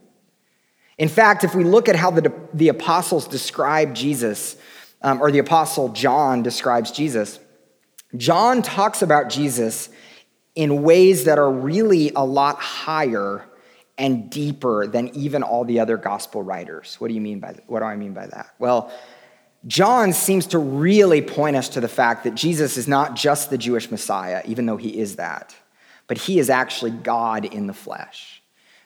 In 0.98 1.10
fact, 1.10 1.44
if 1.44 1.54
we 1.54 1.63
look 1.63 1.89
at 1.89 1.96
how 1.96 2.12
the, 2.12 2.34
the 2.54 2.70
apostles 2.70 3.28
describe 3.28 3.94
Jesus, 3.94 4.56
um, 5.04 5.22
or 5.22 5.32
the 5.32 5.39
apostle 5.39 5.89
John 5.89 6.41
describes 6.41 6.91
Jesus, 6.91 7.39
John 8.17 8.62
talks 8.62 9.02
about 9.02 9.30
Jesus 9.30 9.89
in 10.56 10.84
ways 10.84 11.26
that 11.26 11.38
are 11.39 11.52
really 11.52 12.12
a 12.15 12.26
lot 12.26 12.58
higher 12.58 13.48
and 14.02 14.32
deeper 14.32 14.88
than 14.88 15.10
even 15.10 15.44
all 15.44 15.64
the 15.64 15.80
other 15.80 15.96
gospel 15.96 16.42
writers. 16.42 16.96
What 16.98 17.10
do 17.10 17.14
you 17.14 17.22
mean 17.22 17.40
by 17.40 17.54
that? 17.54 17.70
What 17.70 17.82
do 17.82 17.86
I 17.86 17.96
mean 17.96 18.14
by 18.14 18.26
that? 18.26 18.48
Well, 18.58 18.92
John 19.68 20.12
seems 20.12 20.48
to 20.48 20.58
really 20.58 21.22
point 21.22 21.56
us 21.56 21.70
to 21.70 21.82
the 21.82 21.88
fact 21.88 22.24
that 22.24 22.34
Jesus 22.34 22.78
is 22.78 22.88
not 22.88 23.16
just 23.16 23.52
the 23.52 23.60
Jewish 23.60 23.92
Messiah, 23.92 24.42
even 24.46 24.66
though 24.66 24.76
he 24.76 24.98
is 25.00 25.18
that, 25.18 25.56
but 26.08 26.18
he 26.18 26.40
is 26.40 26.50
actually 26.50 26.90
God 26.90 27.46
in 27.46 27.68
the 27.68 27.74
flesh. 27.74 28.42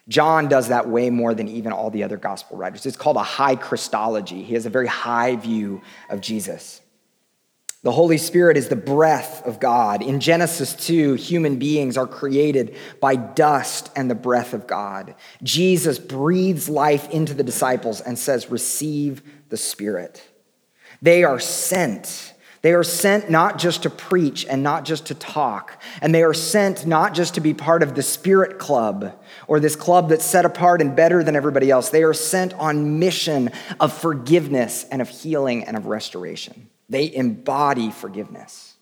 John 0.10 0.50
does 0.50 0.68
that 0.68 0.90
way 0.90 1.10
more 1.10 1.34
than 1.34 1.48
even 1.48 1.72
all 1.72 1.90
the 1.90 2.04
other 2.04 2.18
gospel 2.18 2.58
writers. 2.58 2.86
It's 2.86 2.98
called 2.98 3.16
a 3.16 3.24
high 3.24 3.56
Christology. 3.56 4.44
He 4.44 4.54
has 4.56 4.66
a 4.66 4.70
very 4.70 4.88
high 4.88 5.38
view 5.38 5.82
of 6.10 6.20
Jesus. 6.20 6.82
The 7.86 7.92
Holy 7.92 8.18
Spirit 8.18 8.58
is 8.58 8.68
the 8.68 8.76
breath 8.76 9.46
of 9.46 9.60
God. 9.60 10.02
In 10.02 10.20
Genesis 10.20 10.74
2, 10.74 11.14
human 11.14 11.60
beings 11.60 11.98
are 11.98 12.08
created 12.08 12.76
by 13.00 13.16
dust 13.16 13.92
and 13.96 14.10
the 14.10 14.16
breath 14.16 14.56
of 14.56 14.66
God. 14.66 15.14
Jesus 15.44 16.00
breathes 16.00 16.68
life 16.68 17.08
into 17.12 17.36
the 17.36 17.44
disciples 17.44 18.02
and 18.02 18.18
says, 18.18 18.50
Receive 18.50 19.22
the 19.50 19.58
Spirit. 19.58 20.28
They 21.04 21.24
are 21.24 21.40
sent. 21.40 22.34
They 22.64 22.74
are 22.74 22.84
sent 22.84 23.30
not 23.30 23.60
just 23.60 23.84
to 23.84 23.92
preach 23.92 24.48
and 24.48 24.64
not 24.64 24.84
just 24.84 25.06
to 25.06 25.14
talk, 25.14 25.80
and 26.02 26.16
they 26.16 26.24
are 26.24 26.34
sent 26.34 26.88
not 26.88 27.14
just 27.14 27.36
to 27.36 27.40
be 27.40 27.54
part 27.54 27.84
of 27.84 27.94
the 27.94 28.02
Spirit 28.02 28.58
Club 28.58 29.14
or 29.48 29.60
this 29.60 29.76
club 29.76 30.10
that's 30.10 30.26
set 30.26 30.44
apart 30.44 30.82
and 30.82 30.96
better 30.96 31.24
than 31.24 31.36
everybody 31.36 31.70
else. 31.70 31.90
They 31.90 32.02
are 32.02 32.16
sent 32.16 32.56
on 32.56 32.98
mission 32.98 33.52
of 33.80 33.94
forgiveness 33.96 34.88
and 34.90 35.04
of 35.04 35.10
healing 35.10 35.66
and 35.66 35.78
of 35.78 35.86
restoration. 35.86 36.68
They 36.90 37.14
embody 37.14 37.92
forgiveness. 37.92 38.76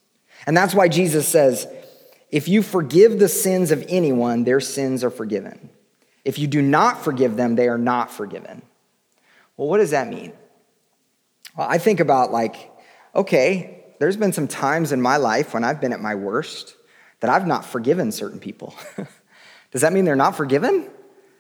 And 0.46 0.56
that's 0.56 0.76
why 0.76 0.88
Jesus 0.88 1.28
says, 1.28 1.68
if 2.30 2.48
you 2.48 2.63
forgive 2.63 3.20
the 3.20 3.30
sins 3.30 3.72
of 3.72 3.86
anyone, 3.88 4.44
their 4.44 4.60
sins 4.60 5.04
are 5.04 5.10
forgiven. 5.10 5.70
If 6.26 6.39
you 6.39 6.48
do 6.48 6.62
not 6.62 7.04
forgive 7.04 7.36
them, 7.36 7.56
they 7.56 7.68
are 7.68 7.78
not 7.78 8.12
forgiven. 8.12 8.62
Well, 9.56 9.68
what 9.68 9.78
does 9.78 9.92
that 9.92 10.08
mean? 10.08 10.34
Well, 11.56 11.68
I 11.70 11.78
think 11.78 12.00
about 12.00 12.32
like, 12.32 12.72
okay, 13.13 13.84
there's 14.00 14.18
been 14.18 14.34
some 14.34 14.48
times 14.48 14.92
in 14.92 15.02
my 15.02 15.18
life 15.18 15.54
when 15.54 15.63
I've 15.63 15.80
been 15.80 15.94
at 15.94 16.02
my 16.02 16.16
worst 16.16 16.76
that 17.20 17.30
I've 17.30 17.48
not 17.48 17.66
forgiven 17.66 18.12
certain 18.12 18.39
people. 18.39 18.74
does 19.72 19.82
that 19.82 19.94
mean 19.94 20.06
they're 20.06 20.16
not 20.16 20.36
forgiven? 20.36 20.89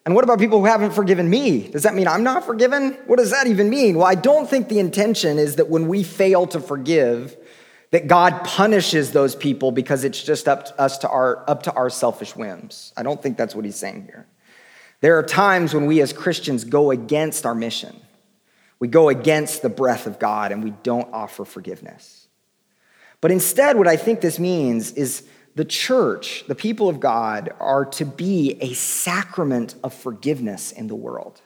And 0.05 0.15
what 0.15 0.23
about 0.23 0.39
people 0.39 0.59
who 0.59 0.65
haven't 0.65 0.91
forgiven 0.91 1.29
me? 1.29 1.69
Does 1.69 1.83
that 1.83 1.95
mean 1.95 2.07
I'm 2.07 2.23
not 2.23 2.45
forgiven? 2.45 2.97
What 3.05 3.19
does 3.19 3.31
that 3.31 3.47
even 3.47 3.69
mean? 3.69 3.97
Well, 3.97 4.05
I 4.05 4.15
don't 4.15 4.49
think 4.49 4.67
the 4.67 4.79
intention 4.79 5.39
is 5.39 5.55
that 5.55 5.69
when 5.69 5.87
we 5.87 6.03
fail 6.03 6.45
to 6.47 6.59
forgive, 6.59 7.37
that 7.91 8.07
God 8.07 8.43
punishes 8.43 9.11
those 9.11 9.35
people 9.35 9.71
because 9.71 10.03
it's 10.03 10.21
just 10.21 10.47
up 10.47 10.65
to 10.65 10.81
us 10.81 10.97
to 10.99 11.09
our 11.09 11.47
up 11.49 11.63
to 11.63 11.73
our 11.73 11.89
selfish 11.89 12.35
whims. 12.35 12.91
I 12.97 13.03
don't 13.03 13.21
think 13.21 13.37
that's 13.37 13.55
what 13.55 13.65
he's 13.65 13.75
saying 13.75 14.05
here. 14.05 14.25
There 14.99 15.17
are 15.19 15.23
times 15.23 15.73
when 15.73 15.85
we 15.85 16.01
as 16.01 16.11
Christians 16.11 16.63
go 16.63 16.91
against 16.91 17.45
our 17.45 17.55
mission. 17.55 17.95
We 18.79 18.87
go 18.87 19.09
against 19.09 19.61
the 19.61 19.69
breath 19.69 20.07
of 20.07 20.19
God 20.19 20.51
and 20.51 20.63
we 20.63 20.71
don't 20.83 21.13
offer 21.13 21.45
forgiveness. 21.45 22.27
But 23.21 23.31
instead, 23.31 23.77
what 23.77 23.87
I 23.87 23.95
think 23.95 24.19
this 24.19 24.39
means 24.39 24.91
is 24.93 25.23
the 25.55 25.65
church, 25.65 26.45
the 26.47 26.55
people 26.55 26.89
of 26.89 26.99
God, 26.99 27.53
are 27.59 27.85
to 27.85 28.05
be 28.05 28.57
a 28.59 28.73
sacrament 28.73 29.75
of 29.83 29.93
forgiveness 29.93 30.71
in 30.71 30.87
the 30.87 30.95
world. 30.95 31.41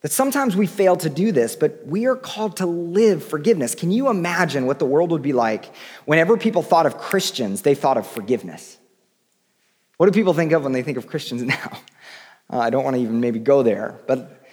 That 0.00 0.12
sometimes 0.12 0.56
we 0.56 0.66
fail 0.66 0.96
to 0.96 1.08
do 1.08 1.32
this, 1.32 1.56
but 1.56 1.86
we 1.86 2.06
are 2.06 2.16
called 2.16 2.58
to 2.58 2.66
live 2.66 3.24
forgiveness. 3.24 3.74
Can 3.74 3.90
you 3.90 4.08
imagine 4.08 4.66
what 4.66 4.78
the 4.78 4.84
world 4.84 5.10
would 5.10 5.22
be 5.22 5.32
like 5.32 5.74
whenever 6.04 6.36
people 6.36 6.62
thought 6.62 6.86
of 6.86 6.98
Christians, 6.98 7.62
they 7.62 7.74
thought 7.74 7.96
of 7.96 8.06
forgiveness? 8.06 8.78
What 9.96 10.06
do 10.06 10.12
people 10.12 10.34
think 10.34 10.52
of 10.52 10.64
when 10.64 10.72
they 10.72 10.82
think 10.82 10.98
of 10.98 11.06
Christians 11.06 11.42
now? 11.44 11.78
Uh, 12.52 12.58
I 12.58 12.70
don't 12.70 12.84
want 12.84 12.96
to 12.96 13.02
even 13.02 13.20
maybe 13.20 13.38
go 13.38 13.62
there, 13.62 14.00
but, 14.06 14.44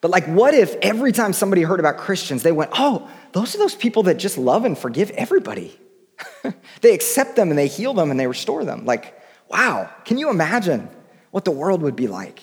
but 0.00 0.10
like, 0.10 0.26
what 0.26 0.54
if 0.54 0.76
every 0.82 1.10
time 1.10 1.32
somebody 1.32 1.62
heard 1.62 1.80
about 1.80 1.96
Christians, 1.96 2.42
they 2.42 2.52
went, 2.52 2.70
oh, 2.74 3.10
those 3.32 3.54
are 3.54 3.58
those 3.58 3.74
people 3.74 4.04
that 4.04 4.18
just 4.18 4.38
love 4.38 4.64
and 4.64 4.78
forgive 4.78 5.10
everybody? 5.12 5.76
they 6.80 6.94
accept 6.94 7.36
them 7.36 7.50
and 7.50 7.58
they 7.58 7.66
heal 7.66 7.94
them 7.94 8.10
and 8.10 8.18
they 8.18 8.26
restore 8.26 8.64
them. 8.64 8.84
Like, 8.84 9.20
wow, 9.48 9.90
can 10.04 10.18
you 10.18 10.30
imagine 10.30 10.88
what 11.30 11.44
the 11.44 11.50
world 11.50 11.82
would 11.82 11.96
be 11.96 12.06
like? 12.06 12.40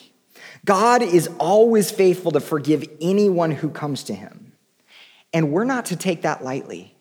God 0.66 1.02
is 1.02 1.30
always 1.40 1.92
faithful 1.92 2.32
to 2.32 2.40
forgive 2.40 2.84
anyone 3.00 3.52
who 3.52 3.70
comes 3.70 4.04
to 4.04 4.14
him. 4.14 4.54
And 5.34 5.52
we're 5.52 5.66
not 5.66 5.88
to 5.88 5.96
take 5.96 6.24
that 6.24 6.44
lightly. 6.44 6.96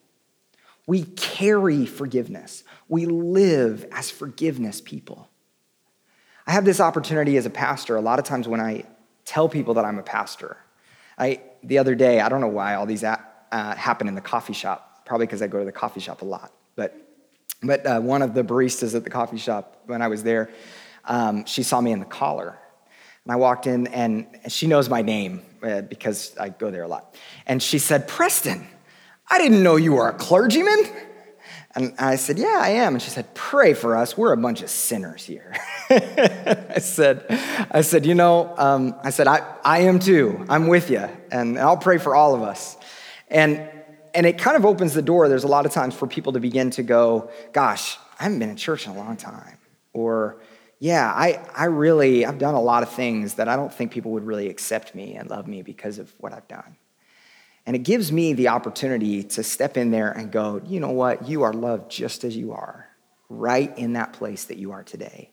We 0.85 1.03
carry 1.03 1.85
forgiveness. 1.85 2.63
We 2.87 3.05
live 3.05 3.85
as 3.91 4.09
forgiveness 4.09 4.79
people. 4.79 5.27
I 6.45 6.53
have 6.53 6.63
this 6.63 6.79
opportunity 6.79 7.35
as 7.35 7.45
a 7.45 7.49
pastor 7.49 7.97
a 7.97 8.01
lot 8.01 8.19
of 8.19 8.25
times 8.25 8.47
when 8.47 8.61
I 8.61 8.85
tell 9.25 9.49
people 9.49 9.73
that 9.73 9.83
I'm 9.83 9.99
a 9.99 10.03
pastor. 10.03 10.57
I, 11.17 11.41
the 11.61 11.77
other 11.79 11.93
day, 11.93 12.21
I 12.21 12.29
don't 12.29 12.39
know 12.39 12.47
why 12.47 12.75
all 12.75 12.85
these 12.85 13.03
uh, 13.03 13.17
happen 13.51 14.07
in 14.07 14.15
the 14.15 14.21
coffee 14.21 14.53
shop, 14.53 15.05
probably 15.05 15.25
because 15.25 15.41
I 15.41 15.47
go 15.47 15.59
to 15.59 15.65
the 15.65 15.73
coffee 15.73 15.99
shop 15.99 16.21
a 16.21 16.25
lot. 16.25 16.53
But, 16.77 16.95
but 17.61 17.85
uh, 17.85 17.99
one 17.99 18.21
of 18.21 18.33
the 18.33 18.43
baristas 18.43 18.95
at 18.95 19.03
the 19.03 19.09
coffee 19.09 19.37
shop, 19.37 19.81
when 19.87 20.01
I 20.01 20.07
was 20.07 20.23
there, 20.23 20.49
um, 21.03 21.43
she 21.45 21.63
saw 21.63 21.81
me 21.81 21.91
in 21.91 21.99
the 21.99 22.05
collar. 22.05 22.57
And 23.25 23.33
I 23.33 23.35
walked 23.35 23.67
in, 23.67 23.87
and 23.87 24.27
she 24.47 24.67
knows 24.67 24.87
my 24.87 25.01
name 25.01 25.41
uh, 25.61 25.81
because 25.81 26.37
I 26.37 26.49
go 26.49 26.71
there 26.71 26.83
a 26.83 26.87
lot. 26.87 27.15
And 27.45 27.61
she 27.61 27.79
said, 27.79 28.07
Preston, 28.07 28.65
I 29.29 29.39
didn't 29.39 29.63
know 29.63 29.75
you 29.75 29.93
were 29.93 30.07
a 30.07 30.13
clergyman. 30.13 30.85
And 31.75 31.93
I 31.99 32.15
said, 32.15 32.37
Yeah, 32.37 32.59
I 32.59 32.69
am. 32.69 32.93
And 32.93 33.01
she 33.01 33.09
said, 33.09 33.33
Pray 33.33 33.73
for 33.73 33.97
us. 33.97 34.17
We're 34.17 34.33
a 34.33 34.37
bunch 34.37 34.61
of 34.61 34.69
sinners 34.69 35.25
here. 35.25 35.55
I 35.89 36.79
said, 36.79 37.25
I 37.71 37.81
said, 37.81 38.05
you 38.05 38.15
know, 38.15 38.53
um, 38.57 38.95
I 39.03 39.09
said, 39.09 39.27
I, 39.27 39.55
I 39.63 39.79
am 39.79 39.99
too. 39.99 40.45
I'm 40.47 40.67
with 40.67 40.89
you. 40.89 41.07
And 41.31 41.59
I'll 41.59 41.77
pray 41.77 41.97
for 41.97 42.15
all 42.15 42.33
of 42.35 42.41
us. 42.43 42.77
And 43.29 43.69
and 44.17 44.25
it 44.25 44.39
kind 44.39 44.57
of 44.57 44.65
opens 44.65 44.95
the 44.95 45.03
door. 45.03 45.29
There's 45.29 45.43
a 45.43 45.47
lot 45.47 45.67
of 45.67 45.71
times 45.71 45.93
for 45.93 46.07
people 46.07 46.33
to 46.33 46.39
begin 46.39 46.71
to 46.71 46.81
go, 46.81 47.29
gosh, 47.53 47.99
I 48.19 48.23
haven't 48.23 48.39
been 48.39 48.49
in 48.49 48.55
church 48.55 48.87
in 48.87 48.93
a 48.93 48.97
long 48.97 49.15
time. 49.15 49.59
Or, 49.93 50.41
yeah, 50.79 51.13
I, 51.15 51.39
I 51.55 51.65
really, 51.65 52.25
I've 52.25 52.39
done 52.39 52.55
a 52.55 52.61
lot 52.61 52.81
of 52.81 52.89
things 52.89 53.35
that 53.35 53.47
I 53.47 53.55
don't 53.55 53.71
think 53.71 53.91
people 53.91 54.13
would 54.13 54.25
really 54.25 54.49
accept 54.49 54.95
me 54.95 55.13
and 55.13 55.29
love 55.29 55.47
me 55.47 55.61
because 55.61 55.99
of 55.99 56.11
what 56.17 56.33
I've 56.33 56.47
done. 56.47 56.77
And 57.67 57.75
it 57.75 57.83
gives 57.83 58.11
me 58.11 58.33
the 58.33 58.47
opportunity 58.47 59.23
to 59.23 59.43
step 59.43 59.77
in 59.77 59.91
there 59.91 60.11
and 60.11 60.31
go, 60.31 60.61
you 60.65 60.79
know 60.79 60.91
what? 60.91 61.27
You 61.29 61.43
are 61.43 61.53
loved 61.53 61.91
just 61.91 62.23
as 62.23 62.35
you 62.35 62.53
are, 62.53 62.89
right 63.29 63.77
in 63.77 63.93
that 63.93 64.13
place 64.13 64.45
that 64.45 64.57
you 64.57 64.71
are 64.71 64.81
today. 64.81 65.29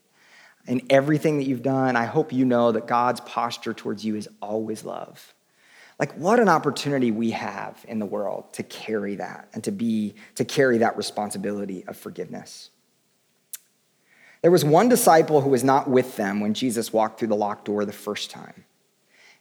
And 0.67 0.83
everything 0.91 1.39
that 1.39 1.45
you've 1.45 1.63
done, 1.63 1.97
I 1.97 2.05
hope 2.05 2.35
you 2.35 2.45
know 2.45 2.73
that 2.73 2.87
God's 2.87 3.23
posture 3.23 3.73
towards 3.73 4.05
you 4.05 4.15
is 4.17 4.29
always 4.43 4.85
love. 4.85 5.34
Like, 6.05 6.13
what 6.17 6.39
an 6.39 6.51
opportunity 6.51 7.11
we 7.11 7.31
have 7.31 7.83
in 7.89 7.99
the 7.99 8.05
world 8.05 8.53
to 8.53 8.63
carry 8.63 9.17
that 9.17 9.49
and 9.55 9.65
to 9.65 9.73
be, 9.73 10.17
to 10.35 10.45
carry 10.45 10.77
that 10.77 10.99
responsibility 10.99 11.83
of 11.87 11.97
forgiveness. 11.97 12.69
There 14.43 14.51
was 14.51 14.67
one 14.67 14.91
disciple 14.91 15.41
who 15.41 15.49
was 15.49 15.65
not 15.65 15.89
with 15.89 16.17
them 16.17 16.41
when 16.41 16.53
Jesus 16.53 16.93
walked 16.93 17.19
through 17.19 17.29
the 17.29 17.37
locked 17.37 17.65
door 17.65 17.87
the 17.87 17.93
first 17.95 18.31
time. 18.31 18.67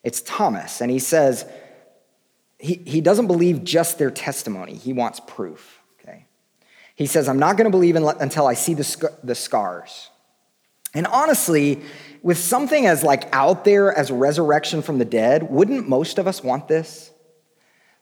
It's 0.05 0.21
Thomas, 0.21 0.79
and 0.79 0.89
he 0.89 0.99
says, 0.99 1.45
he, 2.59 2.75
he 2.85 3.01
doesn't 3.01 3.27
believe 3.27 3.65
just 3.65 3.97
their 3.97 4.09
testimony, 4.09 4.75
he 4.75 4.93
wants 4.93 5.19
proof. 5.19 5.81
Okay? 5.99 6.27
He 6.95 7.07
says, 7.07 7.27
I'm 7.27 7.39
not 7.39 7.57
going 7.57 7.69
to 7.69 7.71
believe 7.71 7.97
until 7.97 8.47
I 8.47 8.53
see 8.53 8.73
the, 8.73 8.85
sc- 8.85 9.19
the 9.21 9.35
scars. 9.35 10.11
And 10.93 11.07
honestly, 11.07 11.81
with 12.23 12.37
something 12.37 12.87
as 12.87 13.03
like 13.03 13.27
out 13.35 13.65
there 13.65 13.95
as 13.95 14.09
resurrection 14.09 14.81
from 14.81 14.97
the 14.97 15.05
dead, 15.05 15.43
wouldn't 15.51 15.87
most 15.87 16.17
of 16.17 16.25
us 16.25 16.43
want 16.43 16.67
this? 16.67 17.11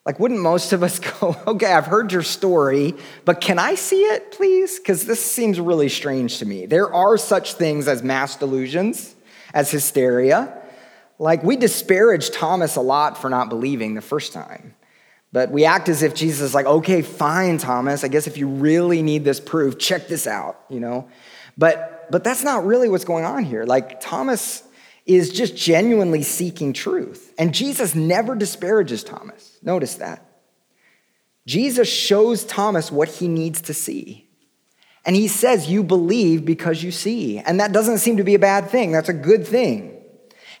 Like, 0.06 0.18
wouldn't 0.18 0.40
most 0.40 0.72
of 0.72 0.82
us 0.82 0.98
go, 1.20 1.36
okay, 1.46 1.72
I've 1.72 1.86
heard 1.86 2.12
your 2.12 2.22
story, 2.22 2.94
but 3.24 3.40
can 3.40 3.58
I 3.58 3.74
see 3.74 4.02
it, 4.02 4.32
please? 4.32 4.78
Because 4.78 5.04
this 5.04 5.24
seems 5.24 5.60
really 5.60 5.88
strange 5.88 6.38
to 6.38 6.46
me. 6.46 6.66
There 6.66 6.92
are 6.92 7.16
such 7.16 7.54
things 7.54 7.86
as 7.86 8.02
mass 8.02 8.36
delusions, 8.36 9.14
as 9.54 9.70
hysteria. 9.70 10.56
Like, 11.18 11.44
we 11.44 11.56
disparage 11.56 12.30
Thomas 12.30 12.76
a 12.76 12.80
lot 12.80 13.16
for 13.18 13.28
not 13.28 13.48
believing 13.48 13.94
the 13.94 14.00
first 14.00 14.32
time. 14.32 14.74
But 15.32 15.50
we 15.50 15.64
act 15.64 15.88
as 15.88 16.02
if 16.02 16.14
Jesus 16.14 16.40
is 16.42 16.54
like, 16.54 16.66
okay, 16.66 17.00
fine, 17.02 17.58
Thomas. 17.58 18.04
I 18.04 18.08
guess 18.08 18.26
if 18.26 18.36
you 18.36 18.48
really 18.48 19.02
need 19.02 19.24
this 19.24 19.40
proof, 19.40 19.78
check 19.78 20.08
this 20.08 20.26
out, 20.26 20.60
you 20.68 20.80
know? 20.80 21.08
But, 21.56 22.01
but 22.12 22.22
that's 22.22 22.44
not 22.44 22.66
really 22.66 22.90
what's 22.90 23.06
going 23.06 23.24
on 23.24 23.42
here. 23.42 23.64
Like, 23.64 23.98
Thomas 23.98 24.62
is 25.06 25.32
just 25.32 25.56
genuinely 25.56 26.22
seeking 26.22 26.74
truth. 26.74 27.32
And 27.38 27.54
Jesus 27.54 27.94
never 27.94 28.34
disparages 28.34 29.02
Thomas. 29.02 29.58
Notice 29.62 29.94
that. 29.94 30.22
Jesus 31.46 31.88
shows 31.88 32.44
Thomas 32.44 32.92
what 32.92 33.08
he 33.08 33.28
needs 33.28 33.62
to 33.62 33.74
see. 33.74 34.28
And 35.06 35.16
he 35.16 35.26
says, 35.26 35.70
You 35.70 35.82
believe 35.82 36.44
because 36.44 36.82
you 36.82 36.92
see. 36.92 37.38
And 37.38 37.58
that 37.60 37.72
doesn't 37.72 37.98
seem 37.98 38.18
to 38.18 38.24
be 38.24 38.34
a 38.34 38.38
bad 38.38 38.68
thing, 38.68 38.92
that's 38.92 39.08
a 39.08 39.14
good 39.14 39.46
thing. 39.46 39.98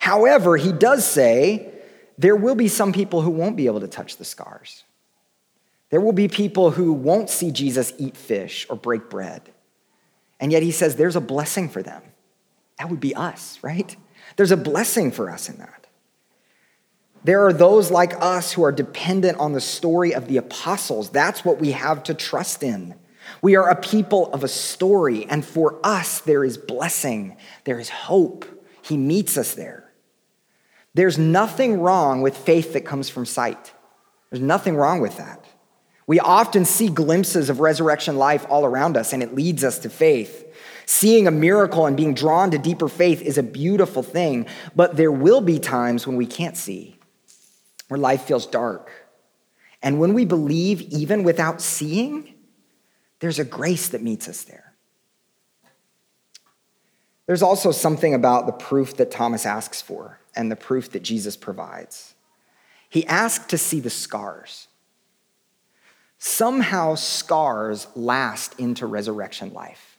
However, 0.00 0.56
he 0.56 0.72
does 0.72 1.06
say 1.06 1.70
there 2.16 2.34
will 2.34 2.54
be 2.54 2.66
some 2.66 2.94
people 2.94 3.20
who 3.20 3.30
won't 3.30 3.56
be 3.56 3.66
able 3.66 3.80
to 3.80 3.88
touch 3.88 4.16
the 4.16 4.24
scars. 4.24 4.84
There 5.90 6.00
will 6.00 6.14
be 6.14 6.28
people 6.28 6.70
who 6.70 6.94
won't 6.94 7.28
see 7.28 7.50
Jesus 7.50 7.92
eat 7.98 8.16
fish 8.16 8.66
or 8.70 8.76
break 8.76 9.10
bread. 9.10 9.51
And 10.42 10.50
yet 10.50 10.64
he 10.64 10.72
says 10.72 10.96
there's 10.96 11.14
a 11.14 11.20
blessing 11.20 11.68
for 11.68 11.84
them. 11.84 12.02
That 12.78 12.90
would 12.90 12.98
be 12.98 13.14
us, 13.14 13.60
right? 13.62 13.96
There's 14.36 14.50
a 14.50 14.56
blessing 14.56 15.12
for 15.12 15.30
us 15.30 15.48
in 15.48 15.58
that. 15.58 15.86
There 17.22 17.46
are 17.46 17.52
those 17.52 17.92
like 17.92 18.20
us 18.20 18.52
who 18.52 18.64
are 18.64 18.72
dependent 18.72 19.38
on 19.38 19.52
the 19.52 19.60
story 19.60 20.12
of 20.12 20.26
the 20.26 20.38
apostles. 20.38 21.10
That's 21.10 21.44
what 21.44 21.60
we 21.60 21.70
have 21.70 22.02
to 22.04 22.14
trust 22.14 22.64
in. 22.64 22.96
We 23.40 23.54
are 23.54 23.70
a 23.70 23.76
people 23.76 24.32
of 24.32 24.42
a 24.42 24.48
story, 24.48 25.26
and 25.26 25.44
for 25.44 25.78
us, 25.84 26.20
there 26.20 26.42
is 26.42 26.58
blessing, 26.58 27.36
there 27.62 27.78
is 27.78 27.88
hope. 27.88 28.44
He 28.82 28.96
meets 28.96 29.38
us 29.38 29.54
there. 29.54 29.92
There's 30.94 31.18
nothing 31.18 31.80
wrong 31.80 32.20
with 32.20 32.36
faith 32.36 32.72
that 32.72 32.84
comes 32.84 33.08
from 33.08 33.26
sight. 33.26 33.72
There's 34.30 34.42
nothing 34.42 34.74
wrong 34.74 35.00
with 35.00 35.18
that. 35.18 35.41
We 36.06 36.18
often 36.20 36.64
see 36.64 36.88
glimpses 36.88 37.48
of 37.48 37.60
resurrection 37.60 38.16
life 38.16 38.44
all 38.48 38.64
around 38.64 38.96
us, 38.96 39.12
and 39.12 39.22
it 39.22 39.34
leads 39.34 39.62
us 39.62 39.78
to 39.80 39.90
faith. 39.90 40.46
Seeing 40.84 41.26
a 41.26 41.30
miracle 41.30 41.86
and 41.86 41.96
being 41.96 42.14
drawn 42.14 42.50
to 42.50 42.58
deeper 42.58 42.88
faith 42.88 43.22
is 43.22 43.38
a 43.38 43.42
beautiful 43.42 44.02
thing, 44.02 44.46
but 44.74 44.96
there 44.96 45.12
will 45.12 45.40
be 45.40 45.58
times 45.58 46.06
when 46.06 46.16
we 46.16 46.26
can't 46.26 46.56
see, 46.56 46.98
where 47.88 47.98
life 47.98 48.22
feels 48.22 48.46
dark. 48.46 48.90
And 49.82 50.00
when 50.00 50.14
we 50.14 50.24
believe, 50.24 50.82
even 50.82 51.22
without 51.22 51.60
seeing, 51.60 52.34
there's 53.20 53.38
a 53.38 53.44
grace 53.44 53.88
that 53.88 54.02
meets 54.02 54.28
us 54.28 54.42
there. 54.42 54.74
There's 57.26 57.42
also 57.42 57.70
something 57.70 58.14
about 58.14 58.46
the 58.46 58.52
proof 58.52 58.96
that 58.96 59.10
Thomas 59.10 59.46
asks 59.46 59.80
for 59.80 60.18
and 60.34 60.50
the 60.50 60.56
proof 60.56 60.90
that 60.92 61.02
Jesus 61.02 61.36
provides. 61.36 62.14
He 62.88 63.06
asked 63.06 63.48
to 63.50 63.58
see 63.58 63.80
the 63.80 63.90
scars. 63.90 64.68
Somehow, 66.24 66.94
scars 66.94 67.88
last 67.96 68.54
into 68.60 68.86
resurrection 68.86 69.52
life. 69.52 69.98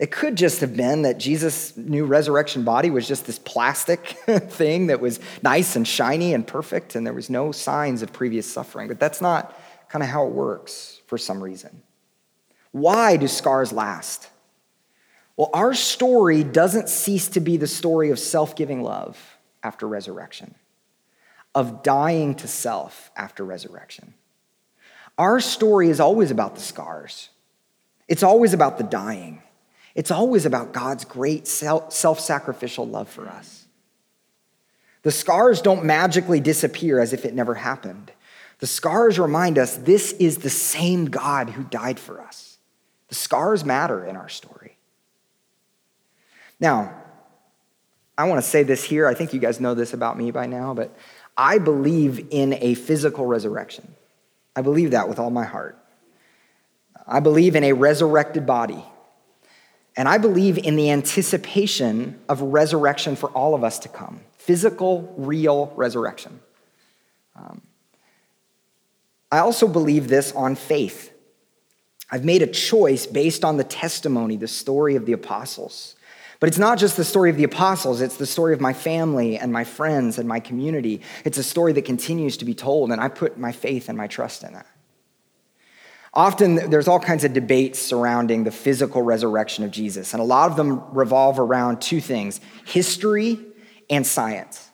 It 0.00 0.10
could 0.10 0.34
just 0.34 0.60
have 0.60 0.76
been 0.76 1.02
that 1.02 1.18
Jesus' 1.18 1.76
new 1.76 2.04
resurrection 2.04 2.64
body 2.64 2.90
was 2.90 3.06
just 3.06 3.24
this 3.24 3.38
plastic 3.38 4.04
thing 4.48 4.88
that 4.88 4.98
was 5.00 5.20
nice 5.40 5.76
and 5.76 5.86
shiny 5.86 6.34
and 6.34 6.44
perfect, 6.44 6.96
and 6.96 7.06
there 7.06 7.14
was 7.14 7.30
no 7.30 7.52
signs 7.52 8.02
of 8.02 8.12
previous 8.12 8.52
suffering. 8.52 8.88
But 8.88 8.98
that's 8.98 9.20
not 9.20 9.56
kind 9.88 10.02
of 10.02 10.08
how 10.08 10.26
it 10.26 10.32
works 10.32 11.00
for 11.06 11.16
some 11.16 11.44
reason. 11.44 11.84
Why 12.72 13.16
do 13.16 13.28
scars 13.28 13.72
last? 13.72 14.28
Well, 15.36 15.50
our 15.54 15.74
story 15.74 16.42
doesn't 16.42 16.88
cease 16.88 17.28
to 17.28 17.40
be 17.40 17.56
the 17.56 17.68
story 17.68 18.10
of 18.10 18.18
self 18.18 18.56
giving 18.56 18.82
love 18.82 19.38
after 19.62 19.86
resurrection, 19.86 20.56
of 21.54 21.84
dying 21.84 22.34
to 22.34 22.48
self 22.48 23.12
after 23.16 23.44
resurrection. 23.44 24.14
Our 25.18 25.40
story 25.40 25.90
is 25.90 25.98
always 25.98 26.30
about 26.30 26.54
the 26.54 26.60
scars, 26.60 27.28
it's 28.06 28.22
always 28.22 28.54
about 28.54 28.78
the 28.78 28.84
dying, 28.84 29.42
it's 29.94 30.12
always 30.12 30.46
about 30.46 30.72
God's 30.72 31.04
great 31.04 31.46
self 31.46 32.20
sacrificial 32.20 32.86
love 32.86 33.08
for 33.08 33.28
us. 33.28 33.66
The 35.02 35.10
scars 35.10 35.60
don't 35.60 35.84
magically 35.84 36.40
disappear 36.40 37.00
as 37.00 37.12
if 37.12 37.24
it 37.24 37.34
never 37.34 37.54
happened. 37.54 38.12
The 38.60 38.66
scars 38.66 39.18
remind 39.18 39.58
us 39.58 39.76
this 39.76 40.12
is 40.12 40.38
the 40.38 40.50
same 40.50 41.06
God 41.06 41.50
who 41.50 41.62
died 41.64 41.98
for 41.98 42.20
us. 42.20 42.58
The 43.08 43.14
scars 43.14 43.64
matter 43.64 44.04
in 44.04 44.16
our 44.16 44.28
story. 44.28 44.76
Now, 46.60 46.94
I 48.16 48.24
want 48.24 48.42
to 48.42 48.48
say 48.48 48.64
this 48.64 48.82
here. 48.82 49.06
I 49.06 49.14
think 49.14 49.32
you 49.32 49.38
guys 49.38 49.60
know 49.60 49.74
this 49.74 49.94
about 49.94 50.18
me 50.18 50.32
by 50.32 50.46
now, 50.46 50.74
but 50.74 50.96
I 51.36 51.58
believe 51.58 52.28
in 52.30 52.54
a 52.54 52.74
physical 52.74 53.26
resurrection. 53.26 53.94
I 54.58 54.60
believe 54.60 54.90
that 54.90 55.08
with 55.08 55.20
all 55.20 55.30
my 55.30 55.44
heart. 55.44 55.78
I 57.06 57.20
believe 57.20 57.54
in 57.54 57.62
a 57.62 57.74
resurrected 57.74 58.44
body. 58.44 58.84
And 59.96 60.08
I 60.08 60.18
believe 60.18 60.58
in 60.58 60.74
the 60.74 60.90
anticipation 60.90 62.18
of 62.28 62.40
resurrection 62.40 63.14
for 63.14 63.30
all 63.30 63.54
of 63.54 63.62
us 63.62 63.78
to 63.80 63.88
come 63.88 64.20
physical, 64.36 65.14
real 65.16 65.72
resurrection. 65.76 66.40
Um, 67.36 67.62
I 69.30 69.38
also 69.38 69.68
believe 69.68 70.08
this 70.08 70.32
on 70.32 70.56
faith. 70.56 71.12
I've 72.10 72.24
made 72.24 72.42
a 72.42 72.46
choice 72.48 73.06
based 73.06 73.44
on 73.44 73.58
the 73.58 73.64
testimony, 73.64 74.36
the 74.36 74.48
story 74.48 74.96
of 74.96 75.06
the 75.06 75.12
apostles. 75.12 75.94
But 76.40 76.48
it's 76.48 76.58
not 76.58 76.78
just 76.78 76.96
the 76.96 77.04
story 77.04 77.30
of 77.30 77.36
the 77.36 77.44
apostles, 77.44 78.00
it's 78.00 78.16
the 78.16 78.26
story 78.26 78.54
of 78.54 78.60
my 78.60 78.72
family 78.72 79.36
and 79.38 79.52
my 79.52 79.64
friends 79.64 80.18
and 80.18 80.28
my 80.28 80.38
community. 80.38 81.00
It's 81.24 81.38
a 81.38 81.42
story 81.42 81.72
that 81.72 81.84
continues 81.84 82.36
to 82.36 82.44
be 82.44 82.54
told, 82.54 82.92
and 82.92 83.00
I 83.00 83.08
put 83.08 83.38
my 83.38 83.50
faith 83.50 83.88
and 83.88 83.98
my 83.98 84.06
trust 84.06 84.44
in 84.44 84.52
that. 84.52 84.66
Often 86.14 86.70
there's 86.70 86.88
all 86.88 87.00
kinds 87.00 87.24
of 87.24 87.32
debates 87.32 87.78
surrounding 87.78 88.44
the 88.44 88.50
physical 88.50 89.02
resurrection 89.02 89.64
of 89.64 89.70
Jesus, 89.70 90.14
and 90.14 90.20
a 90.20 90.24
lot 90.24 90.50
of 90.50 90.56
them 90.56 90.82
revolve 90.94 91.38
around 91.38 91.80
two 91.80 92.00
things 92.00 92.40
history 92.64 93.38
and 93.90 94.06
science. 94.06 94.67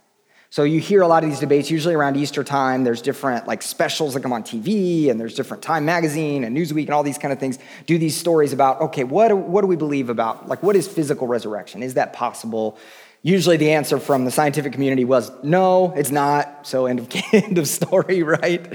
So 0.55 0.63
you 0.63 0.79
hear 0.79 1.03
a 1.03 1.09
lot 1.09 1.25
of 1.25 1.31
these 1.31 1.41
debates 1.41 1.69
usually 1.69 1.97
around 1.97 2.17
Easter 2.17 2.45
time. 2.45 2.85
There's 2.85 3.03
different 3.03 3.49
like 3.49 3.61
specials 3.61 4.15
that 4.15 4.21
come 4.21 4.33
on 4.33 4.45
TV, 4.45 5.11
and 5.11 5.19
there's 5.19 5.35
different 5.35 5.65
Time 5.65 5.85
magazine 5.85 6.45
and 6.45 6.57
Newsweek 6.57 6.85
and 6.85 6.91
all 6.91 7.03
these 7.03 7.19
kind 7.19 7.33
of 7.33 7.41
things 7.41 7.59
do 7.87 7.99
these 7.99 8.17
stories 8.17 8.53
about 8.53 8.81
okay, 8.81 9.03
what 9.03 9.37
what 9.37 9.63
do 9.63 9.67
we 9.67 9.75
believe 9.75 10.11
about 10.11 10.47
like 10.47 10.63
what 10.63 10.77
is 10.77 10.87
physical 10.87 11.27
resurrection? 11.27 11.83
Is 11.83 11.95
that 11.95 12.13
possible? 12.13 12.79
Usually 13.23 13.57
the 13.57 13.73
answer 13.73 13.99
from 13.99 14.25
the 14.25 14.31
scientific 14.31 14.73
community 14.73 15.05
was 15.05 15.33
no, 15.43 15.93
it's 15.97 16.13
not. 16.13 16.69
So 16.69 16.87
end 16.87 17.01
of 17.01 17.09
end 17.33 17.59
of 17.59 17.67
story, 17.67 18.23
right? 18.23 18.73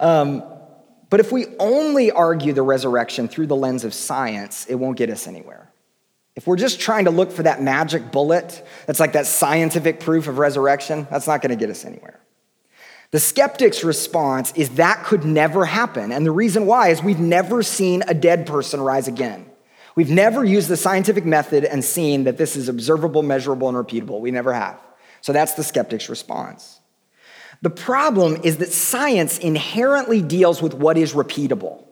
Um, 0.00 0.42
but 1.10 1.20
if 1.20 1.30
we 1.30 1.44
only 1.58 2.10
argue 2.10 2.54
the 2.54 2.62
resurrection 2.62 3.28
through 3.28 3.48
the 3.48 3.56
lens 3.56 3.84
of 3.84 3.92
science, 3.92 4.64
it 4.70 4.76
won't 4.76 4.96
get 4.96 5.10
us 5.10 5.26
anywhere. 5.26 5.69
If 6.40 6.46
we're 6.46 6.56
just 6.56 6.80
trying 6.80 7.04
to 7.04 7.10
look 7.10 7.32
for 7.32 7.42
that 7.42 7.60
magic 7.60 8.10
bullet, 8.10 8.66
that's 8.86 8.98
like 8.98 9.12
that 9.12 9.26
scientific 9.26 10.00
proof 10.00 10.26
of 10.26 10.38
resurrection, 10.38 11.06
that's 11.10 11.26
not 11.26 11.42
going 11.42 11.50
to 11.50 11.54
get 11.54 11.68
us 11.68 11.84
anywhere. 11.84 12.18
The 13.10 13.20
skeptic's 13.20 13.84
response 13.84 14.50
is 14.52 14.70
that 14.76 15.04
could 15.04 15.26
never 15.26 15.66
happen. 15.66 16.10
And 16.10 16.24
the 16.24 16.30
reason 16.30 16.64
why 16.64 16.88
is 16.88 17.02
we've 17.02 17.20
never 17.20 17.62
seen 17.62 18.02
a 18.08 18.14
dead 18.14 18.46
person 18.46 18.80
rise 18.80 19.06
again. 19.06 19.50
We've 19.96 20.08
never 20.08 20.42
used 20.42 20.68
the 20.68 20.78
scientific 20.78 21.26
method 21.26 21.66
and 21.66 21.84
seen 21.84 22.24
that 22.24 22.38
this 22.38 22.56
is 22.56 22.70
observable, 22.70 23.22
measurable, 23.22 23.68
and 23.68 23.76
repeatable. 23.76 24.20
We 24.20 24.30
never 24.30 24.54
have. 24.54 24.80
So 25.20 25.34
that's 25.34 25.52
the 25.52 25.62
skeptic's 25.62 26.08
response. 26.08 26.80
The 27.60 27.68
problem 27.68 28.38
is 28.44 28.56
that 28.56 28.72
science 28.72 29.36
inherently 29.36 30.22
deals 30.22 30.62
with 30.62 30.72
what 30.72 30.96
is 30.96 31.12
repeatable. 31.12 31.84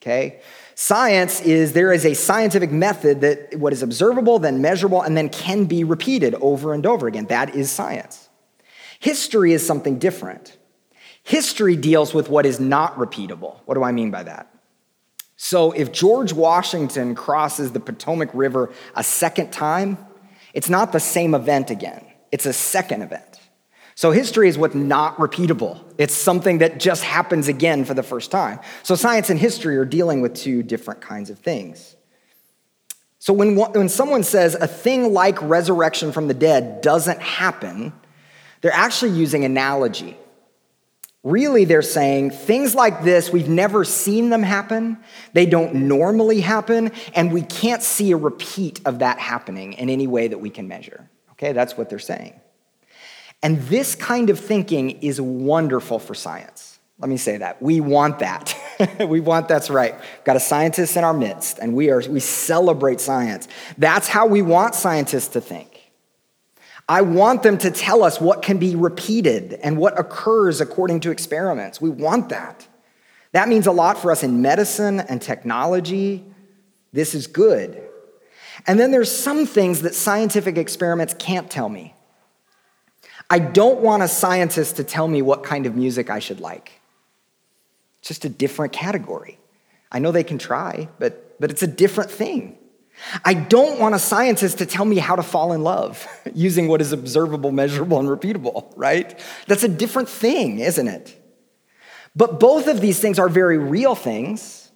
Okay? 0.00 0.40
Science 0.74 1.40
is 1.40 1.72
there 1.72 1.92
is 1.92 2.06
a 2.06 2.14
scientific 2.14 2.70
method 2.70 3.20
that 3.20 3.56
what 3.56 3.72
is 3.72 3.82
observable, 3.82 4.38
then 4.38 4.60
measurable, 4.60 5.02
and 5.02 5.16
then 5.16 5.28
can 5.28 5.64
be 5.64 5.84
repeated 5.84 6.34
over 6.36 6.72
and 6.72 6.86
over 6.86 7.06
again. 7.06 7.26
That 7.26 7.54
is 7.54 7.70
science. 7.70 8.28
History 8.98 9.52
is 9.52 9.66
something 9.66 9.98
different. 9.98 10.56
History 11.22 11.76
deals 11.76 12.14
with 12.14 12.28
what 12.28 12.46
is 12.46 12.58
not 12.58 12.96
repeatable. 12.96 13.60
What 13.64 13.74
do 13.74 13.82
I 13.82 13.92
mean 13.92 14.10
by 14.10 14.22
that? 14.24 14.48
So 15.36 15.72
if 15.72 15.92
George 15.92 16.32
Washington 16.32 17.14
crosses 17.14 17.72
the 17.72 17.80
Potomac 17.80 18.30
River 18.32 18.72
a 18.94 19.02
second 19.02 19.52
time, 19.52 19.98
it's 20.54 20.68
not 20.68 20.92
the 20.92 21.00
same 21.00 21.34
event 21.34 21.70
again, 21.70 22.04
it's 22.30 22.46
a 22.46 22.52
second 22.52 23.02
event. 23.02 23.31
So 23.94 24.10
history 24.10 24.48
is 24.48 24.56
what's 24.56 24.74
not 24.74 25.16
repeatable. 25.18 25.80
It's 25.98 26.14
something 26.14 26.58
that 26.58 26.80
just 26.80 27.04
happens 27.04 27.48
again 27.48 27.84
for 27.84 27.94
the 27.94 28.02
first 28.02 28.30
time. 28.30 28.58
So 28.82 28.94
science 28.94 29.30
and 29.30 29.38
history 29.38 29.76
are 29.76 29.84
dealing 29.84 30.20
with 30.20 30.34
two 30.34 30.62
different 30.62 31.00
kinds 31.00 31.30
of 31.30 31.38
things. 31.38 31.96
So 33.18 33.32
when, 33.32 33.54
when 33.54 33.88
someone 33.88 34.24
says 34.24 34.54
a 34.54 34.66
thing 34.66 35.12
like 35.12 35.40
resurrection 35.42 36.10
from 36.10 36.26
the 36.26 36.34
dead 36.34 36.80
doesn't 36.80 37.20
happen, 37.20 37.92
they're 38.62 38.72
actually 38.72 39.12
using 39.12 39.44
analogy. 39.44 40.16
Really, 41.22 41.64
they're 41.64 41.82
saying 41.82 42.32
things 42.32 42.74
like 42.74 43.04
this, 43.04 43.30
we've 43.30 43.48
never 43.48 43.84
seen 43.84 44.30
them 44.30 44.42
happen, 44.42 44.98
they 45.34 45.46
don't 45.46 45.72
normally 45.86 46.40
happen, 46.40 46.90
and 47.14 47.32
we 47.32 47.42
can't 47.42 47.80
see 47.80 48.10
a 48.10 48.16
repeat 48.16 48.80
of 48.84 48.98
that 48.98 49.20
happening 49.20 49.74
in 49.74 49.88
any 49.88 50.08
way 50.08 50.26
that 50.26 50.38
we 50.38 50.50
can 50.50 50.66
measure. 50.66 51.08
Okay, 51.32 51.52
that's 51.52 51.76
what 51.76 51.88
they're 51.88 52.00
saying. 52.00 52.40
And 53.42 53.60
this 53.62 53.94
kind 53.94 54.30
of 54.30 54.38
thinking 54.38 54.90
is 55.02 55.20
wonderful 55.20 55.98
for 55.98 56.14
science. 56.14 56.78
Let 56.98 57.08
me 57.08 57.16
say 57.16 57.38
that. 57.38 57.60
We 57.60 57.80
want 57.80 58.20
that. 58.20 58.54
we 59.08 59.18
want 59.18 59.48
that's 59.48 59.68
right. 59.68 59.94
We've 59.94 60.24
got 60.24 60.36
a 60.36 60.40
scientist 60.40 60.96
in 60.96 61.02
our 61.02 61.12
midst, 61.12 61.58
and 61.58 61.74
we, 61.74 61.90
are, 61.90 62.00
we 62.08 62.20
celebrate 62.20 63.00
science. 63.00 63.48
That's 63.76 64.06
how 64.06 64.26
we 64.26 64.40
want 64.40 64.76
scientists 64.76 65.28
to 65.28 65.40
think. 65.40 65.68
I 66.88 67.02
want 67.02 67.42
them 67.42 67.58
to 67.58 67.70
tell 67.70 68.04
us 68.04 68.20
what 68.20 68.42
can 68.42 68.58
be 68.58 68.76
repeated 68.76 69.54
and 69.54 69.78
what 69.78 69.98
occurs 69.98 70.60
according 70.60 71.00
to 71.00 71.10
experiments. 71.10 71.80
We 71.80 71.90
want 71.90 72.28
that. 72.28 72.66
That 73.32 73.48
means 73.48 73.66
a 73.66 73.72
lot 73.72 73.98
for 73.98 74.12
us 74.12 74.22
in 74.22 74.42
medicine 74.42 75.00
and 75.00 75.20
technology. 75.20 76.24
This 76.92 77.14
is 77.14 77.26
good. 77.26 77.82
And 78.66 78.78
then 78.78 78.90
there's 78.90 79.10
some 79.10 79.46
things 79.46 79.82
that 79.82 79.94
scientific 79.94 80.58
experiments 80.58 81.14
can't 81.18 81.50
tell 81.50 81.68
me. 81.68 81.94
I 83.32 83.38
don't 83.38 83.80
want 83.80 84.02
a 84.02 84.08
scientist 84.08 84.76
to 84.76 84.84
tell 84.84 85.08
me 85.08 85.22
what 85.22 85.42
kind 85.42 85.64
of 85.64 85.74
music 85.74 86.10
I 86.10 86.18
should 86.18 86.38
like. 86.38 86.82
It's 88.00 88.08
just 88.08 88.26
a 88.26 88.28
different 88.28 88.74
category. 88.74 89.38
I 89.90 90.00
know 90.00 90.12
they 90.12 90.22
can 90.22 90.36
try, 90.36 90.90
but, 90.98 91.40
but 91.40 91.50
it's 91.50 91.62
a 91.62 91.66
different 91.66 92.10
thing. 92.10 92.58
I 93.24 93.32
don't 93.32 93.80
want 93.80 93.94
a 93.94 93.98
scientist 93.98 94.58
to 94.58 94.66
tell 94.66 94.84
me 94.84 94.98
how 94.98 95.16
to 95.16 95.22
fall 95.22 95.54
in 95.54 95.62
love 95.62 96.06
using 96.34 96.68
what 96.68 96.82
is 96.82 96.92
observable, 96.92 97.52
measurable, 97.52 97.98
and 97.98 98.06
repeatable, 98.06 98.70
right? 98.76 99.18
That's 99.46 99.62
a 99.62 99.68
different 99.68 100.10
thing, 100.10 100.58
isn't 100.58 100.88
it? 100.88 101.18
But 102.14 102.38
both 102.38 102.66
of 102.68 102.82
these 102.82 103.00
things 103.00 103.18
are 103.18 103.30
very 103.30 103.56
real 103.56 103.94
things, 103.94 104.70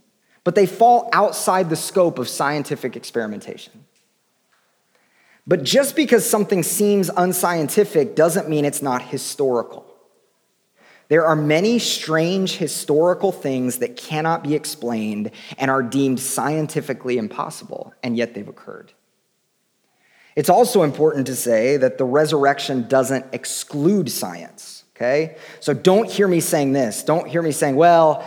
but 0.44 0.54
they 0.54 0.64
fall 0.64 1.10
outside 1.12 1.68
the 1.68 1.76
scope 1.76 2.18
of 2.18 2.26
scientific 2.26 2.96
experimentation. 2.96 3.84
But 5.46 5.62
just 5.62 5.94
because 5.94 6.28
something 6.28 6.62
seems 6.62 7.08
unscientific 7.08 8.16
doesn't 8.16 8.48
mean 8.48 8.64
it's 8.64 8.82
not 8.82 9.02
historical. 9.02 9.86
There 11.08 11.24
are 11.24 11.36
many 11.36 11.78
strange 11.78 12.56
historical 12.56 13.30
things 13.30 13.78
that 13.78 13.96
cannot 13.96 14.42
be 14.42 14.56
explained 14.56 15.30
and 15.56 15.70
are 15.70 15.82
deemed 15.82 16.18
scientifically 16.18 17.16
impossible, 17.16 17.94
and 18.02 18.16
yet 18.16 18.34
they've 18.34 18.48
occurred. 18.48 18.92
It's 20.34 20.50
also 20.50 20.82
important 20.82 21.28
to 21.28 21.36
say 21.36 21.76
that 21.76 21.96
the 21.96 22.04
resurrection 22.04 22.88
doesn't 22.88 23.24
exclude 23.32 24.10
science, 24.10 24.84
okay? 24.96 25.36
So 25.60 25.72
don't 25.72 26.10
hear 26.10 26.26
me 26.26 26.40
saying 26.40 26.72
this. 26.72 27.04
Don't 27.04 27.28
hear 27.28 27.40
me 27.40 27.52
saying, 27.52 27.76
well, 27.76 28.24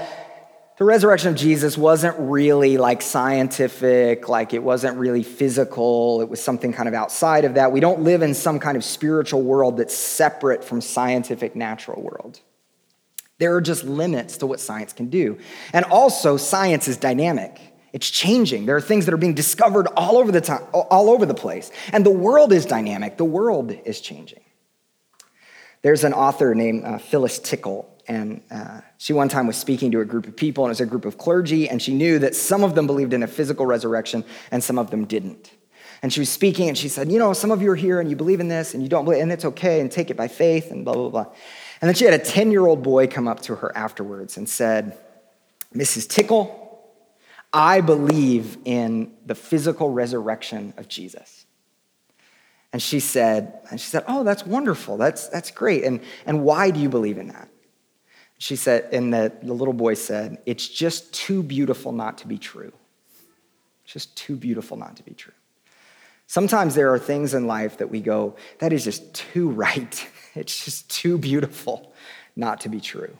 the 0.79 0.85
resurrection 0.85 1.27
of 1.27 1.35
Jesus 1.35 1.77
wasn't 1.77 2.15
really 2.17 2.77
like 2.77 3.01
scientific, 3.01 4.29
like 4.29 4.53
it 4.53 4.63
wasn't 4.63 4.97
really 4.97 5.23
physical. 5.23 6.21
It 6.21 6.29
was 6.29 6.41
something 6.41 6.71
kind 6.71 6.87
of 6.87 6.95
outside 6.95 7.43
of 7.43 7.55
that. 7.55 7.73
We 7.73 7.81
don't 7.81 8.03
live 8.03 8.21
in 8.21 8.33
some 8.33 8.59
kind 8.59 8.77
of 8.77 8.83
spiritual 8.85 9.41
world 9.41 9.75
that's 9.75 9.93
separate 9.93 10.63
from 10.63 10.79
scientific 10.79 11.53
natural 11.53 12.01
world. 12.01 12.39
There 13.39 13.53
are 13.55 13.61
just 13.61 13.83
limits 13.83 14.37
to 14.37 14.47
what 14.47 14.61
science 14.61 14.93
can 14.93 15.09
do. 15.09 15.37
And 15.73 15.83
also, 15.83 16.37
science 16.37 16.87
is 16.87 16.95
dynamic. 16.95 17.59
It's 17.91 18.09
changing. 18.09 18.65
There 18.65 18.77
are 18.77 18.81
things 18.81 19.05
that 19.05 19.13
are 19.13 19.17
being 19.17 19.33
discovered 19.33 19.87
all 19.97 20.17
over 20.17 20.31
the 20.31 20.41
time, 20.41 20.63
all 20.71 21.09
over 21.09 21.25
the 21.25 21.33
place. 21.33 21.71
And 21.91 22.05
the 22.05 22.09
world 22.09 22.53
is 22.53 22.65
dynamic. 22.65 23.17
The 23.17 23.25
world 23.25 23.71
is 23.83 23.99
changing. 23.99 24.43
There's 25.81 26.05
an 26.05 26.13
author 26.13 26.55
named 26.55 26.85
uh, 26.85 26.99
Phyllis 26.99 27.39
Tickle, 27.39 27.89
and 28.09 28.41
uh, 28.49 28.81
she 28.97 29.13
one 29.13 29.29
time 29.29 29.45
was 29.45 29.55
speaking 29.55 29.91
to 29.91 30.01
a 30.01 30.05
group 30.05 30.25
of 30.25 30.35
people, 30.35 30.65
and 30.65 30.69
it 30.69 30.73
was 30.73 30.81
a 30.81 30.85
group 30.87 31.05
of 31.05 31.19
clergy, 31.19 31.69
and 31.69 31.79
she 31.79 31.93
knew 31.93 32.17
that 32.19 32.35
some 32.35 32.63
of 32.63 32.73
them 32.73 32.87
believed 32.87 33.13
in 33.13 33.21
a 33.21 33.27
physical 33.27 33.67
resurrection 33.67 34.25
and 34.49 34.63
some 34.63 34.79
of 34.79 34.89
them 34.89 35.05
didn't. 35.05 35.51
And 36.01 36.11
she 36.11 36.19
was 36.19 36.29
speaking, 36.29 36.69
and 36.69 36.77
she 36.77 36.89
said, 36.89 37.11
You 37.11 37.19
know, 37.19 37.33
some 37.33 37.51
of 37.51 37.61
you 37.61 37.69
are 37.69 37.75
here 37.75 37.99
and 37.99 38.09
you 38.09 38.15
believe 38.15 38.39
in 38.39 38.47
this, 38.47 38.73
and 38.73 38.81
you 38.81 38.89
don't 38.89 39.05
believe, 39.05 39.21
and 39.21 39.31
it's 39.31 39.45
okay, 39.45 39.79
and 39.79 39.91
take 39.91 40.09
it 40.09 40.17
by 40.17 40.27
faith, 40.27 40.71
and 40.71 40.83
blah, 40.83 40.95
blah, 40.95 41.09
blah. 41.09 41.25
And 41.81 41.87
then 41.87 41.93
she 41.93 42.03
had 42.03 42.15
a 42.15 42.23
10 42.23 42.51
year 42.51 42.65
old 42.65 42.81
boy 42.81 43.05
come 43.05 43.27
up 43.27 43.41
to 43.41 43.55
her 43.55 43.71
afterwards 43.77 44.37
and 44.37 44.49
said, 44.49 44.97
Mrs. 45.75 46.09
Tickle, 46.09 46.81
I 47.53 47.81
believe 47.81 48.57
in 48.65 49.13
the 49.23 49.35
physical 49.35 49.91
resurrection 49.91 50.73
of 50.77 50.87
Jesus. 50.87 51.45
And 52.73 52.81
she 52.81 52.99
said, 52.99 53.59
and 53.69 53.79
she 53.79 53.87
said, 53.87 54.03
Oh, 54.07 54.23
that's 54.23 54.45
wonderful. 54.47 54.97
That's, 54.97 55.27
that's 55.27 55.51
great. 55.51 55.83
And, 55.83 56.01
and 56.25 56.43
why 56.43 56.71
do 56.71 56.79
you 56.79 56.89
believe 56.89 57.19
in 57.19 57.27
that? 57.27 57.49
She 58.39 58.55
said, 58.55 58.87
and 58.93 59.13
the, 59.13 59.33
the 59.43 59.53
little 59.53 59.73
boy 59.73 59.93
said, 59.93 60.39
It's 60.45 60.67
just 60.67 61.13
too 61.13 61.43
beautiful 61.43 61.91
not 61.91 62.17
to 62.19 62.27
be 62.27 62.37
true. 62.37 62.71
It's 63.83 63.93
just 63.93 64.15
too 64.15 64.35
beautiful 64.35 64.77
not 64.77 64.95
to 64.97 65.03
be 65.03 65.13
true. 65.13 65.33
Sometimes 66.25 66.73
there 66.73 66.93
are 66.93 66.99
things 66.99 67.33
in 67.33 67.47
life 67.47 67.77
that 67.77 67.91
we 67.91 67.99
go, 67.99 68.35
That 68.59 68.71
is 68.73 68.83
just 68.83 69.13
too 69.13 69.49
right. 69.49 70.07
It's 70.35 70.63
just 70.63 70.89
too 70.91 71.17
beautiful 71.17 71.91
not 72.35 72.61
to 72.61 72.69
be 72.69 72.79
true. 72.79 73.17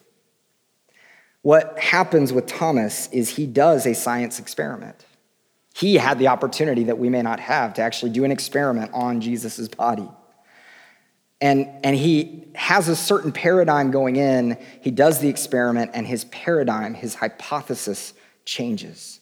What 1.42 1.78
happens 1.80 2.32
with 2.32 2.46
Thomas 2.46 3.10
is 3.12 3.30
he 3.30 3.48
does 3.48 3.88
a 3.88 3.96
science 3.96 4.40
experiment. 4.40 5.06
He 5.74 5.96
had 5.96 6.20
the 6.20 6.28
opportunity 6.28 6.84
that 6.84 7.00
we 7.00 7.10
may 7.10 7.24
not 7.24 7.40
have 7.40 7.74
to 7.74 7.82
actually 7.82 8.12
do 8.12 8.24
an 8.24 8.32
experiment 8.32 8.92
on 8.94 9.22
Jesus' 9.22 9.68
body. 9.68 10.08
And, 11.42 11.70
and 11.84 11.96
he 11.96 12.48
has 12.56 12.90
a 12.90 12.96
certain 12.96 13.32
paradigm 13.32 13.92
going 13.92 14.18
in. 14.18 14.58
He 14.82 14.92
does 14.92 15.20
the 15.20 15.30
experiment, 15.30 15.92
and 15.94 16.06
his 16.06 16.26
paradigm, 16.26 16.94
his 16.94 17.16
hypothesis 17.16 18.14
changes. 18.46 19.20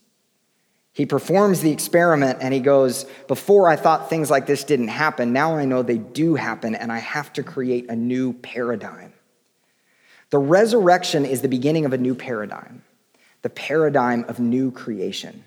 He 0.98 1.06
performs 1.06 1.62
the 1.62 1.70
experiment 1.70 2.40
and 2.42 2.52
he 2.52 2.60
goes, 2.60 3.06
Before 3.28 3.70
I 3.70 3.76
thought 3.76 4.10
things 4.10 4.32
like 4.32 4.48
this 4.48 4.64
didn't 4.64 4.88
happen, 4.88 5.32
now 5.32 5.56
I 5.56 5.64
know 5.64 5.84
they 5.84 6.00
do 6.00 6.34
happen, 6.34 6.74
and 6.74 6.92
I 6.92 6.98
have 6.98 7.32
to 7.34 7.44
create 7.44 7.88
a 7.88 7.96
new 7.96 8.34
paradigm. 8.34 9.14
The 10.32 10.40
resurrection 10.40 11.24
is 11.24 11.42
the 11.42 11.48
beginning 11.48 11.86
of 11.86 11.94
a 11.94 12.00
new 12.00 12.16
paradigm. 12.16 12.82
The 13.44 13.52
paradigm 13.52 14.26
of 14.28 14.40
new 14.40 14.72
creation. 14.72 15.44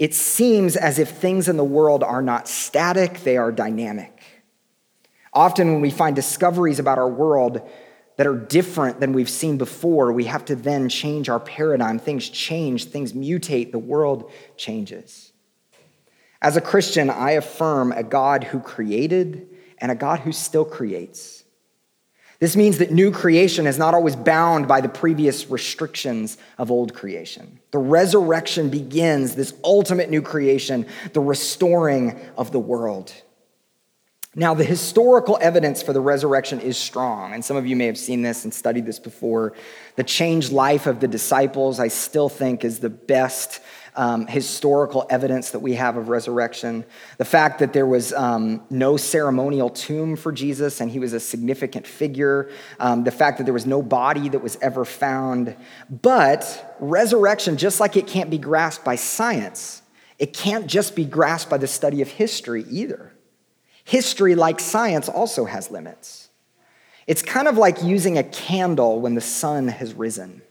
It 0.00 0.14
seems 0.14 0.74
as 0.74 0.98
if 0.98 1.10
things 1.10 1.48
in 1.48 1.56
the 1.56 1.62
world 1.62 2.02
are 2.02 2.20
not 2.20 2.48
static, 2.48 3.20
they 3.20 3.36
are 3.36 3.52
dynamic. 3.52 4.19
Often, 5.32 5.72
when 5.72 5.80
we 5.80 5.90
find 5.90 6.16
discoveries 6.16 6.78
about 6.78 6.98
our 6.98 7.08
world 7.08 7.68
that 8.16 8.26
are 8.26 8.36
different 8.36 9.00
than 9.00 9.12
we've 9.12 9.30
seen 9.30 9.56
before, 9.56 10.12
we 10.12 10.24
have 10.24 10.44
to 10.46 10.56
then 10.56 10.88
change 10.88 11.28
our 11.28 11.40
paradigm. 11.40 11.98
Things 11.98 12.28
change, 12.28 12.86
things 12.86 13.12
mutate, 13.12 13.72
the 13.72 13.78
world 13.78 14.30
changes. 14.56 15.32
As 16.42 16.56
a 16.56 16.60
Christian, 16.60 17.10
I 17.10 17.32
affirm 17.32 17.92
a 17.92 18.02
God 18.02 18.44
who 18.44 18.60
created 18.60 19.48
and 19.78 19.92
a 19.92 19.94
God 19.94 20.20
who 20.20 20.32
still 20.32 20.64
creates. 20.64 21.44
This 22.40 22.56
means 22.56 22.78
that 22.78 22.90
new 22.90 23.10
creation 23.10 23.66
is 23.66 23.76
not 23.76 23.92
always 23.92 24.16
bound 24.16 24.66
by 24.66 24.80
the 24.80 24.88
previous 24.88 25.50
restrictions 25.50 26.38
of 26.56 26.70
old 26.70 26.94
creation. 26.94 27.60
The 27.70 27.78
resurrection 27.78 28.70
begins 28.70 29.34
this 29.34 29.52
ultimate 29.62 30.08
new 30.08 30.22
creation, 30.22 30.86
the 31.12 31.20
restoring 31.20 32.18
of 32.38 32.50
the 32.50 32.58
world. 32.58 33.12
Now, 34.36 34.54
the 34.54 34.64
historical 34.64 35.36
evidence 35.40 35.82
for 35.82 35.92
the 35.92 36.00
resurrection 36.00 36.60
is 36.60 36.76
strong, 36.76 37.34
and 37.34 37.44
some 37.44 37.56
of 37.56 37.66
you 37.66 37.74
may 37.74 37.86
have 37.86 37.98
seen 37.98 38.22
this 38.22 38.44
and 38.44 38.54
studied 38.54 38.86
this 38.86 39.00
before. 39.00 39.54
The 39.96 40.04
changed 40.04 40.52
life 40.52 40.86
of 40.86 41.00
the 41.00 41.08
disciples, 41.08 41.80
I 41.80 41.88
still 41.88 42.28
think, 42.28 42.64
is 42.64 42.78
the 42.78 42.90
best 42.90 43.60
um, 43.96 44.28
historical 44.28 45.04
evidence 45.10 45.50
that 45.50 45.58
we 45.58 45.74
have 45.74 45.96
of 45.96 46.08
resurrection. 46.08 46.84
The 47.18 47.24
fact 47.24 47.58
that 47.58 47.72
there 47.72 47.86
was 47.86 48.12
um, 48.12 48.62
no 48.70 48.96
ceremonial 48.96 49.68
tomb 49.68 50.14
for 50.14 50.30
Jesus 50.30 50.80
and 50.80 50.88
he 50.88 51.00
was 51.00 51.12
a 51.12 51.18
significant 51.18 51.88
figure. 51.88 52.50
Um, 52.78 53.02
the 53.02 53.10
fact 53.10 53.38
that 53.38 53.44
there 53.44 53.52
was 53.52 53.66
no 53.66 53.82
body 53.82 54.28
that 54.28 54.38
was 54.38 54.56
ever 54.62 54.84
found. 54.84 55.56
But 55.90 56.76
resurrection, 56.78 57.56
just 57.56 57.80
like 57.80 57.96
it 57.96 58.06
can't 58.06 58.30
be 58.30 58.38
grasped 58.38 58.84
by 58.84 58.94
science, 58.94 59.82
it 60.20 60.32
can't 60.32 60.68
just 60.68 60.94
be 60.94 61.04
grasped 61.04 61.50
by 61.50 61.58
the 61.58 61.66
study 61.66 62.00
of 62.00 62.08
history 62.08 62.64
either. 62.70 63.09
History, 63.90 64.36
like 64.36 64.60
science, 64.60 65.08
also 65.08 65.46
has 65.46 65.68
limits. 65.68 66.28
It's 67.08 67.22
kind 67.22 67.48
of 67.48 67.58
like 67.58 67.82
using 67.82 68.18
a 68.18 68.22
candle 68.22 69.00
when 69.00 69.16
the 69.16 69.20
sun 69.20 69.66
has 69.66 69.94
risen. 69.94 70.42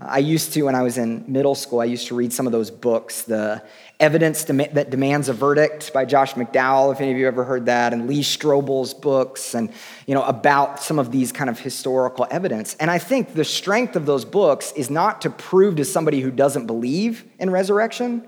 I 0.00 0.20
used 0.20 0.54
to, 0.54 0.62
when 0.62 0.74
I 0.74 0.80
was 0.80 0.96
in 0.96 1.30
middle 1.30 1.54
school, 1.54 1.80
I 1.80 1.84
used 1.84 2.06
to 2.06 2.14
read 2.14 2.32
some 2.32 2.46
of 2.46 2.52
those 2.52 2.70
books, 2.70 3.22
The 3.24 3.62
Evidence 4.00 4.44
That 4.44 4.88
Demands 4.88 5.28
a 5.28 5.34
Verdict 5.34 5.92
by 5.92 6.06
Josh 6.06 6.32
McDowell, 6.32 6.92
if 6.94 7.00
any 7.02 7.12
of 7.12 7.18
you 7.18 7.26
ever 7.26 7.44
heard 7.44 7.66
that, 7.66 7.92
and 7.92 8.08
Lee 8.08 8.22
Strobel's 8.22 8.94
books, 8.94 9.54
and, 9.54 9.70
you 10.06 10.14
know, 10.14 10.22
about 10.22 10.82
some 10.82 10.98
of 10.98 11.12
these 11.12 11.32
kind 11.32 11.50
of 11.50 11.58
historical 11.58 12.26
evidence. 12.30 12.74
And 12.80 12.90
I 12.90 12.96
think 12.98 13.34
the 13.34 13.44
strength 13.44 13.96
of 13.96 14.06
those 14.06 14.24
books 14.24 14.72
is 14.72 14.88
not 14.88 15.20
to 15.22 15.30
prove 15.30 15.76
to 15.76 15.84
somebody 15.84 16.22
who 16.22 16.30
doesn't 16.30 16.66
believe 16.66 17.22
in 17.38 17.50
resurrection, 17.50 18.26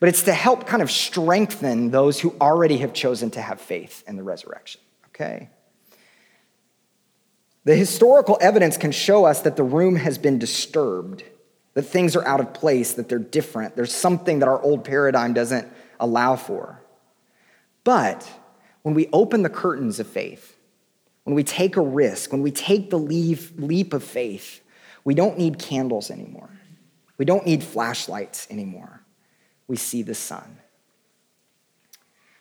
but 0.00 0.08
it's 0.08 0.22
to 0.22 0.32
help 0.32 0.66
kind 0.66 0.82
of 0.82 0.90
strengthen 0.90 1.90
those 1.90 2.20
who 2.20 2.34
already 2.40 2.78
have 2.78 2.92
chosen 2.92 3.30
to 3.32 3.40
have 3.40 3.60
faith 3.60 4.04
in 4.06 4.16
the 4.16 4.22
resurrection, 4.22 4.80
okay? 5.08 5.50
The 7.64 7.74
historical 7.74 8.38
evidence 8.40 8.76
can 8.76 8.92
show 8.92 9.24
us 9.24 9.42
that 9.42 9.56
the 9.56 9.64
room 9.64 9.96
has 9.96 10.16
been 10.16 10.38
disturbed, 10.38 11.24
that 11.74 11.82
things 11.82 12.14
are 12.14 12.24
out 12.26 12.40
of 12.40 12.54
place, 12.54 12.92
that 12.94 13.08
they're 13.08 13.18
different. 13.18 13.76
There's 13.76 13.94
something 13.94 14.38
that 14.38 14.48
our 14.48 14.60
old 14.62 14.84
paradigm 14.84 15.34
doesn't 15.34 15.68
allow 15.98 16.36
for. 16.36 16.80
But 17.82 18.30
when 18.82 18.94
we 18.94 19.08
open 19.12 19.42
the 19.42 19.50
curtains 19.50 19.98
of 19.98 20.06
faith, 20.06 20.56
when 21.24 21.34
we 21.34 21.42
take 21.44 21.76
a 21.76 21.82
risk, 21.82 22.32
when 22.32 22.42
we 22.42 22.52
take 22.52 22.90
the 22.90 22.98
leap 22.98 23.92
of 23.92 24.04
faith, 24.04 24.60
we 25.04 25.14
don't 25.14 25.36
need 25.36 25.58
candles 25.58 26.10
anymore. 26.10 26.48
We 27.18 27.24
don't 27.24 27.44
need 27.44 27.64
flashlights 27.64 28.46
anymore 28.50 29.02
we 29.68 29.76
see 29.76 30.02
the 30.02 30.14
Son. 30.14 30.58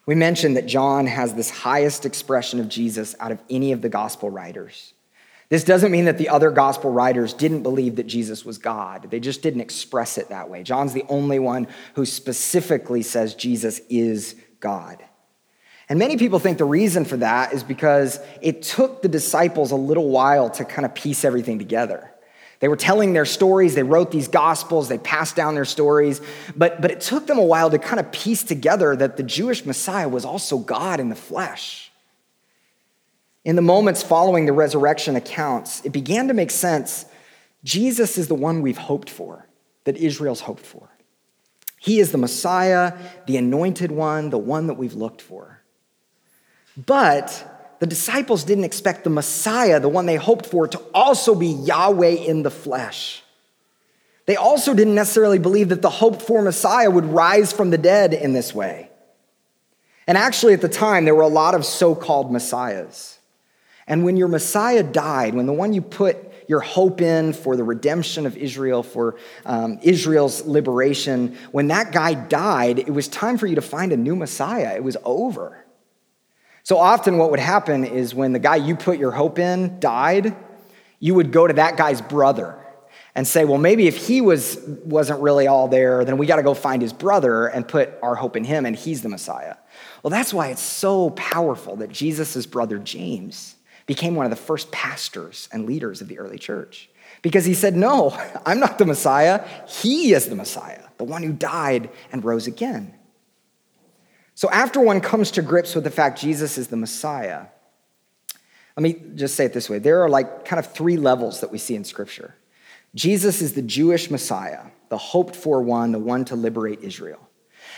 We 0.07 0.15
mentioned 0.15 0.55
that 0.55 0.65
John 0.65 1.05
has 1.05 1.33
this 1.33 1.49
highest 1.49 2.05
expression 2.05 2.59
of 2.59 2.69
Jesus 2.69 3.13
out 3.19 3.33
of 3.33 3.39
any 3.49 3.73
of 3.73 3.81
the 3.81 3.89
gospel 3.89 4.29
writers. 4.29 4.93
This 5.49 5.63
doesn't 5.63 5.91
mean 5.91 6.05
that 6.05 6.17
the 6.17 6.29
other 6.29 6.49
gospel 6.49 6.91
writers 6.91 7.33
didn't 7.33 7.63
believe 7.63 7.97
that 7.97 8.07
Jesus 8.07 8.43
was 8.43 8.57
God. 8.57 9.09
They 9.11 9.19
just 9.19 9.41
didn't 9.41 9.61
express 9.61 10.17
it 10.17 10.29
that 10.29 10.49
way. 10.49 10.63
John's 10.63 10.93
the 10.93 11.05
only 11.09 11.39
one 11.39 11.67
who 11.95 12.05
specifically 12.05 13.01
says 13.01 13.35
Jesus 13.35 13.79
is 13.89 14.35
God. 14.59 15.03
And 15.89 15.99
many 15.99 16.17
people 16.17 16.39
think 16.39 16.57
the 16.57 16.65
reason 16.65 17.05
for 17.05 17.17
that 17.17 17.53
is 17.53 17.63
because 17.63 18.19
it 18.41 18.61
took 18.61 19.01
the 19.01 19.07
disciples 19.07 19.71
a 19.71 19.77
little 19.77 20.09
while 20.09 20.49
to 20.51 20.65
kind 20.65 20.85
of 20.85 20.93
piece 20.93 21.23
everything 21.23 21.59
together. 21.59 22.11
They 22.59 22.67
were 22.67 22.75
telling 22.75 23.13
their 23.13 23.25
stories, 23.25 23.75
they 23.75 23.83
wrote 23.83 24.11
these 24.11 24.27
gospels, 24.27 24.89
they 24.89 24.97
passed 24.97 25.35
down 25.35 25.53
their 25.53 25.65
stories, 25.65 26.21
but, 26.55 26.81
but 26.81 26.89
it 26.89 27.01
took 27.01 27.27
them 27.27 27.37
a 27.37 27.43
while 27.43 27.69
to 27.69 27.77
kind 27.77 27.99
of 27.99 28.11
piece 28.11 28.43
together 28.43 28.95
that 28.95 29.17
the 29.17 29.23
Jewish 29.23 29.65
Messiah 29.65 30.09
was 30.09 30.25
also 30.25 30.57
God 30.57 30.99
in 30.99 31.09
the 31.09 31.15
flesh. 31.15 31.91
In 33.45 33.55
the 33.55 33.61
moments 33.61 34.01
following 34.01 34.45
the 34.45 34.53
resurrection 34.53 35.15
accounts, 35.15 35.85
it 35.85 35.91
began 35.91 36.27
to 36.27 36.33
make 36.33 36.51
sense 36.51 37.05
Jesus 37.63 38.17
is 38.17 38.27
the 38.27 38.35
one 38.35 38.61
we've 38.61 38.77
hoped 38.77 39.09
for, 39.09 39.47
that 39.83 39.97
Israel's 39.97 40.41
hoped 40.41 40.65
for. 40.65 40.89
He 41.79 41.99
is 41.99 42.11
the 42.11 42.17
Messiah, 42.17 42.93
the 43.25 43.37
anointed 43.37 43.91
one, 43.91 44.29
the 44.29 44.37
one 44.37 44.67
that 44.67 44.75
we've 44.75 44.93
looked 44.93 45.21
for. 45.21 45.61
But 46.75 47.56
the 47.79 47.87
disciples 47.87 48.43
didn't 48.43 48.63
expect 48.63 49.03
the 49.03 49.09
Messiah, 49.09 49.79
the 49.79 49.89
one 49.89 50.05
they 50.05 50.15
hoped 50.15 50.45
for, 50.45 50.67
to 50.67 50.79
also 50.93 51.35
be 51.35 51.47
Yahweh 51.47 52.07
in 52.07 52.43
the 52.43 52.51
flesh. 52.51 53.23
They 54.25 54.35
also 54.35 54.73
didn't 54.73 54.95
necessarily 54.95 55.39
believe 55.39 55.69
that 55.69 55.81
the 55.81 55.89
hoped 55.89 56.21
for 56.21 56.41
Messiah 56.41 56.89
would 56.89 57.05
rise 57.05 57.53
from 57.53 57.69
the 57.69 57.77
dead 57.77 58.13
in 58.13 58.33
this 58.33 58.53
way. 58.53 58.89
And 60.05 60.17
actually, 60.17 60.53
at 60.53 60.61
the 60.61 60.69
time, 60.69 61.05
there 61.05 61.15
were 61.15 61.21
a 61.21 61.27
lot 61.27 61.53
of 61.53 61.65
so 61.65 61.93
called 61.93 62.31
Messiahs. 62.31 63.19
And 63.87 64.03
when 64.03 64.17
your 64.17 64.27
Messiah 64.27 64.83
died, 64.83 65.33
when 65.33 65.45
the 65.45 65.53
one 65.53 65.73
you 65.73 65.81
put 65.81 66.17
your 66.49 66.59
hope 66.61 67.01
in 67.01 67.33
for 67.33 67.55
the 67.55 67.63
redemption 67.63 68.25
of 68.25 68.35
Israel, 68.37 68.83
for 68.83 69.17
um, 69.45 69.79
Israel's 69.81 70.45
liberation, 70.45 71.37
when 71.51 71.67
that 71.67 71.91
guy 71.91 72.13
died, 72.13 72.79
it 72.79 72.89
was 72.89 73.07
time 73.07 73.37
for 73.37 73.47
you 73.47 73.55
to 73.55 73.61
find 73.61 73.91
a 73.91 73.97
new 73.97 74.15
Messiah. 74.15 74.75
It 74.75 74.83
was 74.83 74.97
over. 75.03 75.63
So 76.67 76.79
often, 76.79 77.17
what 77.17 77.31
would 77.31 77.39
happen 77.39 77.85
is 77.85 78.13
when 78.13 78.33
the 78.33 78.39
guy 78.39 78.57
you 78.57 78.75
put 78.75 78.99
your 78.99 79.11
hope 79.11 79.39
in 79.39 79.79
died, 79.79 80.35
you 80.99 81.15
would 81.15 81.31
go 81.31 81.47
to 81.47 81.53
that 81.53 81.77
guy's 81.77 82.01
brother 82.01 82.61
and 83.15 83.25
say, 83.25 83.45
well, 83.45 83.57
maybe 83.57 83.87
if 83.87 83.95
he 83.95 84.19
was, 84.19 84.59
wasn't 84.83 85.21
really 85.21 85.47
all 85.47 85.69
there, 85.69 86.03
then 86.03 86.17
we 86.17 86.25
got 86.25 86.35
to 86.35 86.43
go 86.43 86.53
find 86.53 86.81
his 86.81 86.91
brother 86.91 87.47
and 87.47 87.65
put 87.65 87.91
our 88.03 88.15
hope 88.15 88.35
in 88.35 88.43
him, 88.43 88.65
and 88.65 88.75
he's 88.75 89.01
the 89.01 89.07
Messiah. 89.07 89.55
Well, 90.03 90.11
that's 90.11 90.33
why 90.33 90.49
it's 90.49 90.61
so 90.61 91.11
powerful 91.11 91.77
that 91.77 91.89
Jesus' 91.89 92.45
brother 92.45 92.79
James 92.79 93.55
became 93.85 94.15
one 94.15 94.25
of 94.25 94.29
the 94.29 94.35
first 94.35 94.69
pastors 94.69 95.47
and 95.53 95.67
leaders 95.67 96.01
of 96.01 96.09
the 96.09 96.19
early 96.19 96.37
church. 96.37 96.89
Because 97.21 97.45
he 97.45 97.53
said, 97.53 97.77
No, 97.77 98.09
I'm 98.45 98.59
not 98.59 98.77
the 98.77 98.85
Messiah. 98.85 99.47
He 99.69 100.11
is 100.11 100.27
the 100.27 100.35
Messiah, 100.35 100.83
the 100.97 101.05
one 101.05 101.23
who 101.23 101.31
died 101.31 101.89
and 102.11 102.25
rose 102.25 102.45
again. 102.45 102.93
So, 104.37 104.51
after 104.51 104.79
one 104.79 105.01
comes 105.01 105.31
to 105.31 105.41
grips 105.41 105.73
with 105.73 105.83
the 105.83 105.89
fact 105.89 106.21
Jesus 106.21 106.59
is 106.59 106.67
the 106.67 106.77
Messiah, 106.77 107.47
let 108.75 108.83
me 108.83 108.95
just 109.15 109.33
say 109.33 109.45
it 109.45 109.53
this 109.53 109.67
way 109.67 109.79
there 109.79 110.03
are 110.03 110.09
like 110.09 110.45
kind 110.45 110.59
of 110.59 110.71
three 110.71 110.95
levels 110.95 111.41
that 111.41 111.51
we 111.51 111.57
see 111.57 111.75
in 111.75 111.83
Scripture. 111.83 112.35
Jesus 112.93 113.41
is 113.41 113.53
the 113.53 113.63
Jewish 113.63 114.11
Messiah, 114.11 114.65
the 114.89 114.97
hoped 114.99 115.35
for 115.35 115.63
one, 115.63 115.91
the 115.91 115.97
one 115.97 116.23
to 116.25 116.35
liberate 116.35 116.81
Israel. 116.81 117.27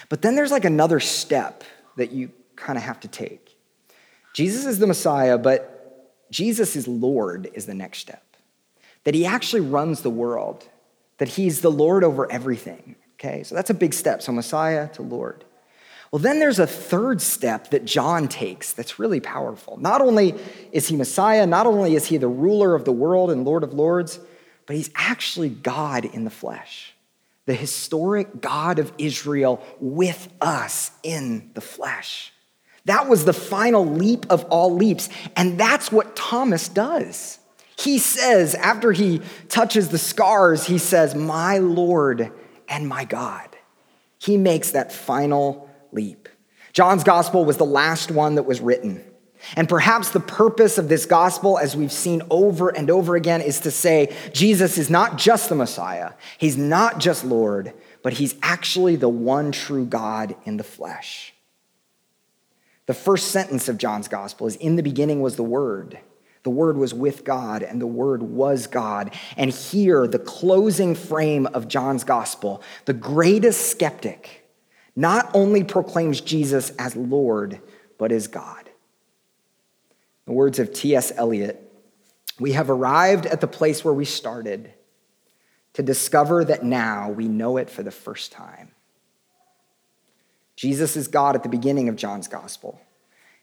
But 0.10 0.22
then 0.22 0.36
there's 0.36 0.52
like 0.52 0.66
another 0.66 1.00
step 1.00 1.64
that 1.96 2.12
you 2.12 2.30
kind 2.58 2.78
of 2.78 2.84
have 2.84 3.00
to 3.00 3.08
take. 3.08 3.56
Jesus 4.34 4.66
is 4.66 4.80
the 4.80 4.88
Messiah, 4.88 5.38
but 5.38 6.28
Jesus 6.30 6.76
is 6.76 6.90
Lord 6.90 7.50
is 7.54 7.68
the 7.68 7.74
next 7.74 8.00
step. 8.00 8.36
That 9.06 9.16
he 9.16 9.26
actually 9.26 9.62
runs 9.62 10.02
the 10.02 10.10
world, 10.10 10.68
that 11.20 11.30
he's 11.30 11.62
the 11.62 11.72
Lord 11.72 12.04
over 12.04 12.30
everything. 12.30 12.98
Okay, 13.14 13.44
so 13.44 13.56
that's 13.56 13.70
a 13.70 13.74
big 13.74 13.94
step. 13.94 14.22
So, 14.22 14.34
Messiah 14.34 14.90
to 14.90 15.04
Lord. 15.04 15.46
Well, 16.12 16.20
then 16.20 16.40
there's 16.40 16.60
a 16.60 16.68
third 16.68 17.22
step 17.22 17.70
that 17.70 17.86
John 17.86 18.28
takes 18.28 18.74
that's 18.74 18.98
really 18.98 19.20
powerful. 19.20 19.78
Not 19.78 20.02
only 20.02 20.34
is 20.72 20.88
he 20.88 20.96
Messiah, 20.96 21.46
not 21.46 21.68
only 21.68 21.96
is 21.96 22.08
he 22.08 22.18
the 22.18 22.28
ruler 22.28 22.74
of 22.74 22.84
the 22.84 22.92
world 22.92 23.30
and 23.30 23.46
Lord 23.46 23.64
of 23.64 23.74
Lords, 23.74 24.20
but 24.66 24.76
he's 24.76 24.90
actually 24.96 25.50
God 25.50 26.06
in 26.06 26.24
the 26.24 26.32
flesh, 26.32 26.94
the 27.46 27.54
historic 27.54 28.42
God 28.42 28.80
of 28.80 28.92
Israel 28.98 29.64
with 29.80 30.28
us 30.42 30.92
in 31.04 31.52
the 31.54 31.62
flesh. 31.62 32.34
That 32.86 33.08
was 33.08 33.24
the 33.24 33.34
final 33.34 33.86
leap 33.86 34.26
of 34.32 34.46
all 34.46 34.74
leaps. 34.74 35.10
And 35.36 35.60
that's 35.60 35.92
what 35.92 36.16
Thomas 36.16 36.70
does. 36.70 37.38
He 37.78 38.00
says, 38.00 38.56
after 38.56 38.92
he 38.92 39.22
touches 39.48 39.90
the 39.90 40.00
scars, 40.00 40.66
he 40.66 40.80
says, 40.80 41.14
My 41.14 41.60
Lord 41.60 42.32
and 42.68 42.88
my 42.88 43.06
God. 43.06 43.56
He 44.18 44.38
makes 44.38 44.72
that 44.72 44.92
final 44.92 45.69
leap. 45.92 46.30
John's 46.74 47.04
gospel 47.04 47.46
was 47.46 47.58
the 47.58 47.66
last 47.66 48.12
one 48.12 48.36
that 48.36 48.44
was 48.44 48.62
written. 48.62 49.04
And 49.56 49.70
perhaps 49.70 50.12
the 50.12 50.20
purpose 50.20 50.78
of 50.78 50.90
this 50.90 51.06
gospel, 51.06 51.58
as 51.58 51.76
we've 51.76 51.92
seen 51.92 52.22
over 52.30 52.70
and 52.70 52.90
over 52.90 53.16
again, 53.16 53.42
is 53.42 53.62
to 53.62 53.72
say 53.72 54.14
Jesus 54.34 54.78
is 54.78 54.90
not 54.90 55.18
just 55.18 55.50
the 55.50 55.56
Messiah, 55.56 56.12
he's 56.38 56.58
not 56.58 57.00
just 57.00 57.24
Lord, 57.24 57.74
but 58.04 58.14
he's 58.14 58.36
actually 58.42 58.96
the 58.96 59.10
one 59.10 59.52
true 59.52 59.86
God 59.86 60.36
in 60.46 60.58
the 60.58 60.64
flesh. 60.64 61.34
The 62.86 62.94
first 62.94 63.30
sentence 63.30 63.70
of 63.70 63.78
John's 63.78 64.08
gospel 64.08 64.48
is 64.48 64.56
In 64.56 64.76
the 64.76 64.84
beginning 64.84 65.22
was 65.22 65.36
the 65.36 65.44
Word. 65.44 66.00
The 66.44 66.50
Word 66.50 66.78
was 66.78 66.94
with 66.94 67.24
God, 67.24 67.64
and 67.64 67.82
the 67.82 67.88
Word 67.88 68.24
was 68.24 68.68
God. 68.68 69.14
And 69.38 69.52
here, 69.52 70.08
the 70.08 70.20
closing 70.20 70.96
frame 70.96 71.46
of 71.48 71.68
John's 71.68 72.04
gospel, 72.04 72.64
the 72.86 72.94
greatest 72.94 73.70
skeptic 73.70 74.39
not 75.00 75.32
only 75.34 75.64
proclaims 75.64 76.20
Jesus 76.20 76.72
as 76.72 76.96
Lord, 76.96 77.62
but 77.98 78.12
as 78.12 78.28
God 78.28 78.70
the 80.30 80.34
words 80.36 80.60
of 80.60 80.72
T.S. 80.72 81.12
Eliot, 81.16 81.74
we 82.40 82.52
have 82.52 82.70
arrived 82.70 83.26
at 83.26 83.42
the 83.42 83.48
place 83.48 83.84
where 83.84 83.94
we 83.96 84.06
started 84.06 84.72
to 85.74 85.82
discover 85.82 86.46
that 86.46 86.64
now 86.64 87.10
we 87.10 87.28
know 87.28 87.58
it 87.58 87.68
for 87.68 87.82
the 87.82 87.90
first 87.90 88.32
time. 88.32 88.70
Jesus 90.56 90.96
is 90.96 91.08
God 91.08 91.36
at 91.36 91.42
the 91.42 91.50
beginning 91.50 91.90
of 91.90 91.96
John's 91.96 92.28
gospel, 92.28 92.80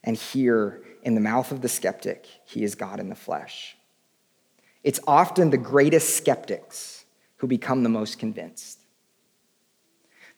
and 0.01 0.15
here 0.15 0.81
in 1.03 1.13
the 1.13 1.19
mouth 1.19 1.51
of 1.51 1.61
the 1.61 1.67
skeptic, 1.67 2.25
he 2.45 2.63
is 2.63 2.73
God 2.73 3.01
in 3.01 3.09
the 3.09 3.15
flesh. 3.15 3.75
It's 4.81 5.01
often 5.05 5.49
the 5.49 5.57
greatest 5.57 6.15
skeptics 6.15 7.03
who 7.35 7.47
become 7.47 7.83
the 7.83 7.89
most 7.89 8.17
convinced. 8.17 8.76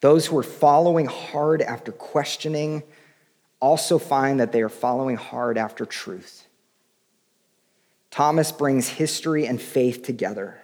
Those 0.00 0.26
who 0.26 0.38
are 0.38 0.42
following 0.42 1.06
hard 1.06 1.62
after 1.62 1.92
questioning 1.92 2.82
also 3.60 3.98
find 3.98 4.40
that 4.40 4.52
they 4.52 4.62
are 4.62 4.70
following 4.70 5.16
hard 5.16 5.58
after 5.58 5.84
truth. 5.84 6.46
Thomas 8.10 8.50
brings 8.50 8.88
history 8.88 9.46
and 9.46 9.60
faith 9.60 10.02
together. 10.02 10.60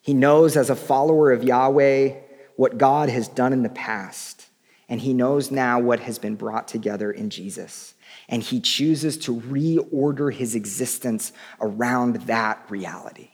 He 0.00 0.14
knows 0.14 0.56
as 0.56 0.70
a 0.70 0.76
follower 0.76 1.32
of 1.32 1.44
Yahweh 1.44 2.14
what 2.56 2.78
God 2.78 3.08
has 3.08 3.28
done 3.28 3.52
in 3.52 3.62
the 3.62 3.68
past, 3.68 4.48
and 4.88 5.00
he 5.00 5.14
knows 5.14 5.50
now 5.50 5.78
what 5.78 6.00
has 6.00 6.18
been 6.18 6.34
brought 6.34 6.66
together 6.66 7.10
in 7.10 7.30
Jesus. 7.30 7.94
And 8.28 8.42
he 8.42 8.60
chooses 8.60 9.16
to 9.18 9.40
reorder 9.40 10.32
his 10.32 10.54
existence 10.54 11.32
around 11.60 12.16
that 12.22 12.64
reality. 12.68 13.30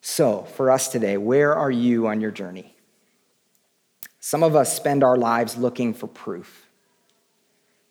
So, 0.00 0.42
for 0.42 0.70
us 0.70 0.88
today, 0.88 1.16
where 1.16 1.54
are 1.54 1.70
you 1.70 2.06
on 2.06 2.20
your 2.20 2.30
journey? 2.30 2.74
Some 4.20 4.42
of 4.42 4.54
us 4.54 4.76
spend 4.76 5.02
our 5.02 5.16
lives 5.16 5.56
looking 5.56 5.94
for 5.94 6.06
proof. 6.06 6.68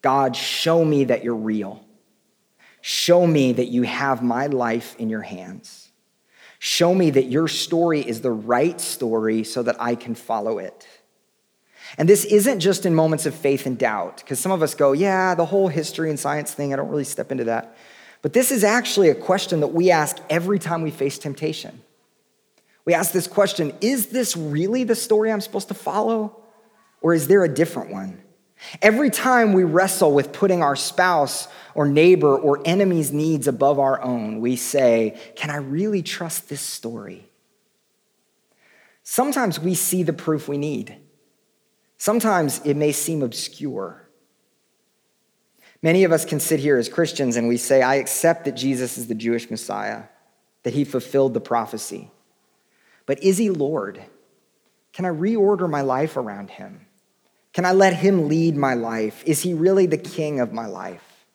God, 0.02 0.36
show 0.36 0.86
me 0.86 1.06
that 1.06 1.24
you're 1.24 1.36
real. 1.36 1.84
Show 2.82 3.28
me 3.28 3.52
that 3.54 3.68
you 3.68 3.84
have 3.84 4.24
my 4.24 4.46
life 4.46 4.96
in 4.98 5.10
your 5.10 5.24
hands. 5.24 5.90
Show 6.60 6.94
me 6.94 7.10
that 7.10 7.26
your 7.26 7.48
story 7.48 8.02
is 8.02 8.22
the 8.22 8.32
right 8.32 8.80
story 8.80 9.44
so 9.44 9.64
that 9.64 9.82
I 9.82 9.96
can 9.96 10.16
follow 10.16 10.60
it. 10.60 10.88
And 11.98 12.08
this 12.08 12.26
isn't 12.26 12.60
just 12.60 12.86
in 12.86 12.94
moments 12.94 13.26
of 13.26 13.34
faith 13.34 13.66
and 13.66 13.78
doubt, 13.78 14.18
because 14.18 14.40
some 14.40 14.52
of 14.52 14.62
us 14.62 14.76
go, 14.76 14.92
yeah, 14.92 15.34
the 15.36 15.46
whole 15.46 15.68
history 15.68 16.10
and 16.10 16.20
science 16.20 16.54
thing, 16.54 16.72
I 16.72 16.76
don't 16.76 16.90
really 16.90 17.04
step 17.04 17.32
into 17.32 17.46
that. 17.46 17.76
But 18.22 18.34
this 18.34 18.52
is 18.52 18.64
actually 18.64 19.10
a 19.10 19.16
question 19.16 19.62
that 19.62 19.70
we 19.70 19.90
ask 19.90 20.18
every 20.30 20.60
time 20.60 20.84
we 20.84 20.92
face 20.92 21.18
temptation. 21.18 21.82
We 22.86 22.94
ask 22.94 23.12
this 23.12 23.28
question 23.28 23.74
Is 23.82 24.08
this 24.08 24.36
really 24.36 24.84
the 24.84 24.96
story 24.96 25.32
I'm 25.32 25.42
supposed 25.42 25.68
to 25.70 25.74
follow? 25.74 26.36
Or 27.02 27.14
is 27.14 27.28
there 27.28 27.44
a 27.44 27.54
different 27.54 27.92
one? 27.92 28.22
Every 28.82 29.10
time 29.10 29.54
we 29.54 29.64
wrestle 29.64 30.14
with 30.14 30.34
putting 30.34 30.62
our 30.62 30.76
spouse 30.76 31.48
or 31.76 31.88
neighbor 31.88 32.38
or 32.38 32.62
enemy's 32.66 33.12
needs 33.12 33.48
above 33.48 33.80
our 33.80 34.02
own, 34.02 34.42
we 34.42 34.56
say, 34.58 35.18
Can 35.36 35.50
I 35.50 35.58
really 35.58 36.02
trust 36.02 36.50
this 36.50 36.62
story? 36.62 37.30
Sometimes 39.04 39.60
we 39.60 39.76
see 39.76 40.04
the 40.04 40.14
proof 40.14 40.48
we 40.48 40.58
need. 40.58 40.98
Sometimes 41.98 42.62
it 42.64 42.76
may 42.76 42.92
seem 42.92 43.24
obscure. 43.24 44.08
Many 45.82 46.04
of 46.04 46.12
us 46.12 46.26
can 46.26 46.40
sit 46.40 46.60
here 46.60 46.78
as 46.78 46.90
Christians 46.90 47.36
and 47.36 47.48
we 47.48 47.58
say, 47.58 47.82
I 47.82 47.96
accept 47.96 48.46
that 48.46 48.56
Jesus 48.56 48.98
is 48.98 49.08
the 49.08 49.16
Jewish 49.16 49.50
Messiah, 49.50 50.04
that 50.64 50.74
he 50.74 50.84
fulfilled 50.84 51.34
the 51.34 51.42
prophecy. 51.42 52.12
But 53.10 53.24
is 53.24 53.40
he 53.40 53.50
Lord? 53.50 54.00
Can 54.94 55.04
I 55.04 55.10
reorder 55.10 55.68
my 55.68 55.82
life 55.82 56.16
around 56.16 56.52
him? 56.52 56.86
Can 57.54 57.66
I 57.66 57.72
let 57.72 57.96
him 57.96 58.28
lead 58.28 58.56
my 58.56 58.76
life? 58.76 59.24
Is 59.26 59.42
he 59.42 59.56
really 59.56 59.88
the 59.88 59.98
king 59.98 60.40
of 60.40 60.54
my 60.54 60.68
life? 60.68 61.26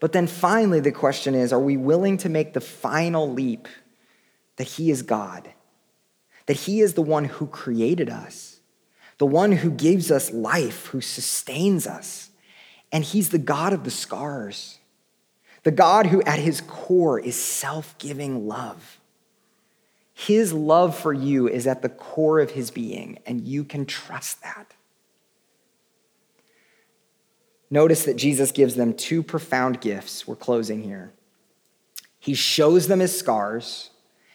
But 0.00 0.10
then 0.10 0.26
finally, 0.26 0.80
the 0.80 0.90
question 0.90 1.36
is 1.36 1.52
are 1.52 1.60
we 1.60 1.76
willing 1.76 2.16
to 2.16 2.28
make 2.28 2.52
the 2.52 2.60
final 2.60 3.32
leap 3.32 3.68
that 4.56 4.66
he 4.66 4.90
is 4.90 5.02
God? 5.02 5.48
That 6.46 6.56
he 6.56 6.80
is 6.80 6.94
the 6.94 7.02
one 7.02 7.26
who 7.26 7.46
created 7.46 8.10
us, 8.10 8.58
the 9.18 9.26
one 9.26 9.52
who 9.52 9.70
gives 9.70 10.10
us 10.10 10.32
life, 10.32 10.86
who 10.86 11.00
sustains 11.00 11.86
us. 11.86 12.30
And 12.90 13.04
he's 13.04 13.28
the 13.28 13.38
God 13.38 13.72
of 13.72 13.84
the 13.84 13.92
scars, 13.92 14.80
the 15.62 15.70
God 15.70 16.06
who 16.06 16.22
at 16.22 16.40
his 16.40 16.60
core 16.60 17.20
is 17.20 17.40
self 17.40 17.96
giving 17.98 18.48
love. 18.48 18.98
His 20.20 20.52
love 20.52 20.98
for 20.98 21.12
you 21.12 21.46
is 21.46 21.68
at 21.68 21.80
the 21.80 21.88
core 21.88 22.40
of 22.40 22.50
his 22.50 22.72
being, 22.72 23.20
and 23.24 23.46
you 23.46 23.62
can 23.62 23.86
trust 23.86 24.42
that. 24.42 24.74
Notice 27.70 28.04
that 28.04 28.16
Jesus 28.16 28.50
gives 28.50 28.74
them 28.74 28.94
two 28.94 29.22
profound 29.22 29.80
gifts. 29.80 30.26
We're 30.26 30.34
closing 30.34 30.82
here. 30.82 31.12
He 32.18 32.34
shows 32.34 32.88
them 32.88 32.98
his 32.98 33.16
scars, 33.16 33.90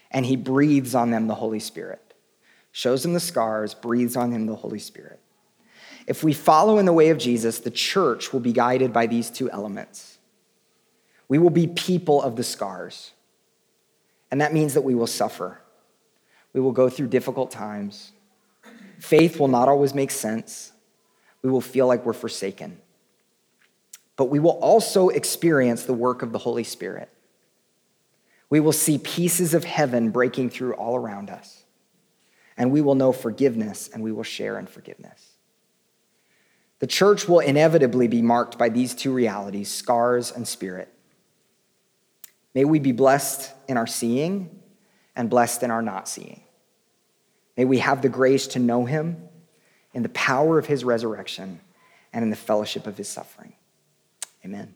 and 0.10 0.26
he 0.26 0.38
breathes 0.38 0.96
on 0.96 1.12
them 1.12 1.28
the 1.28 1.36
Holy 1.36 1.60
Spirit. 1.60 2.14
Shows 2.72 3.04
them 3.04 3.12
the 3.12 3.20
scars, 3.20 3.74
breathes 3.74 4.16
on 4.16 4.32
him 4.32 4.46
the 4.46 4.56
Holy 4.56 4.80
Spirit. 4.80 5.20
If 6.08 6.24
we 6.24 6.32
follow 6.32 6.78
in 6.78 6.86
the 6.86 6.94
way 6.94 7.10
of 7.10 7.18
Jesus, 7.18 7.60
the 7.60 7.70
church 7.70 8.32
will 8.32 8.40
be 8.40 8.54
guided 8.54 8.94
by 8.94 9.06
these 9.06 9.30
two 9.30 9.52
elements. 9.52 10.18
We 11.28 11.40
will 11.40 11.50
be 11.50 11.68
people 11.68 12.22
of 12.22 12.38
the 12.38 12.44
scars, 12.46 13.12
and 14.32 14.40
that 14.40 14.54
means 14.54 14.76
that 14.76 14.86
we 14.86 14.96
will 14.96 15.08
suffer. 15.08 15.60
We 16.54 16.62
will 16.62 16.72
go 16.72 16.90
through 16.90 17.08
difficult 17.08 17.52
times. 17.52 18.12
Faith 19.00 19.40
will 19.40 19.48
not 19.48 19.68
always 19.68 19.94
make 19.94 20.12
sense. 20.12 20.72
We 21.42 21.50
will 21.50 21.62
feel 21.62 21.88
like 21.88 22.06
we're 22.06 22.14
forsaken 22.14 22.80
but 24.16 24.26
we 24.26 24.40
will 24.40 24.52
also 24.52 25.10
experience 25.10 25.84
the 25.84 25.94
work 25.94 26.22
of 26.22 26.32
the 26.32 26.38
Holy 26.38 26.64
Spirit. 26.64 27.10
We 28.50 28.60
will 28.60 28.72
see 28.72 28.98
pieces 29.00 29.54
of 29.54 29.64
heaven 29.64 30.12
breaking 30.12 30.52
through 30.52 30.74
all 30.74 30.96
around 30.96 31.30
us, 31.30 31.64
and 32.56 32.72
we 32.72 32.82
will 32.82 32.96
know 32.96 33.12
forgiveness 33.12 33.90
and 33.92 34.04
we 34.04 34.12
will 34.12 34.24
share 34.24 34.60
in 34.60 34.68
forgiveness. 34.68 35.32
The 36.80 36.88
church 36.88 37.28
will 37.28 37.40
inevitably 37.40 38.08
be 38.08 38.22
marked 38.22 38.58
by 38.58 38.70
these 38.70 38.94
two 38.94 39.12
realities 39.14 39.72
scars 39.72 40.32
and 40.32 40.48
spirit. 40.48 40.90
May 42.54 42.66
we 42.66 42.78
be 42.78 42.92
blessed 42.92 43.52
in 43.68 43.78
our 43.78 43.88
seeing 43.88 44.60
and 45.16 45.30
blessed 45.30 45.64
in 45.64 45.72
our 45.72 45.82
not 45.82 46.08
seeing. 46.08 46.43
May 47.58 47.66
we 47.66 47.80
have 47.80 48.02
the 48.02 48.10
grace 48.10 48.48
to 48.48 48.60
know 48.60 48.86
him 48.86 49.30
in 49.94 50.04
the 50.04 50.10
power 50.10 50.58
of 50.58 50.66
his 50.66 50.84
resurrection 50.84 51.60
and 52.12 52.24
in 52.24 52.30
the 52.30 52.36
fellowship 52.36 52.88
of 52.88 52.98
his 52.98 53.08
suffering. 53.08 53.54
Amen. 54.44 54.74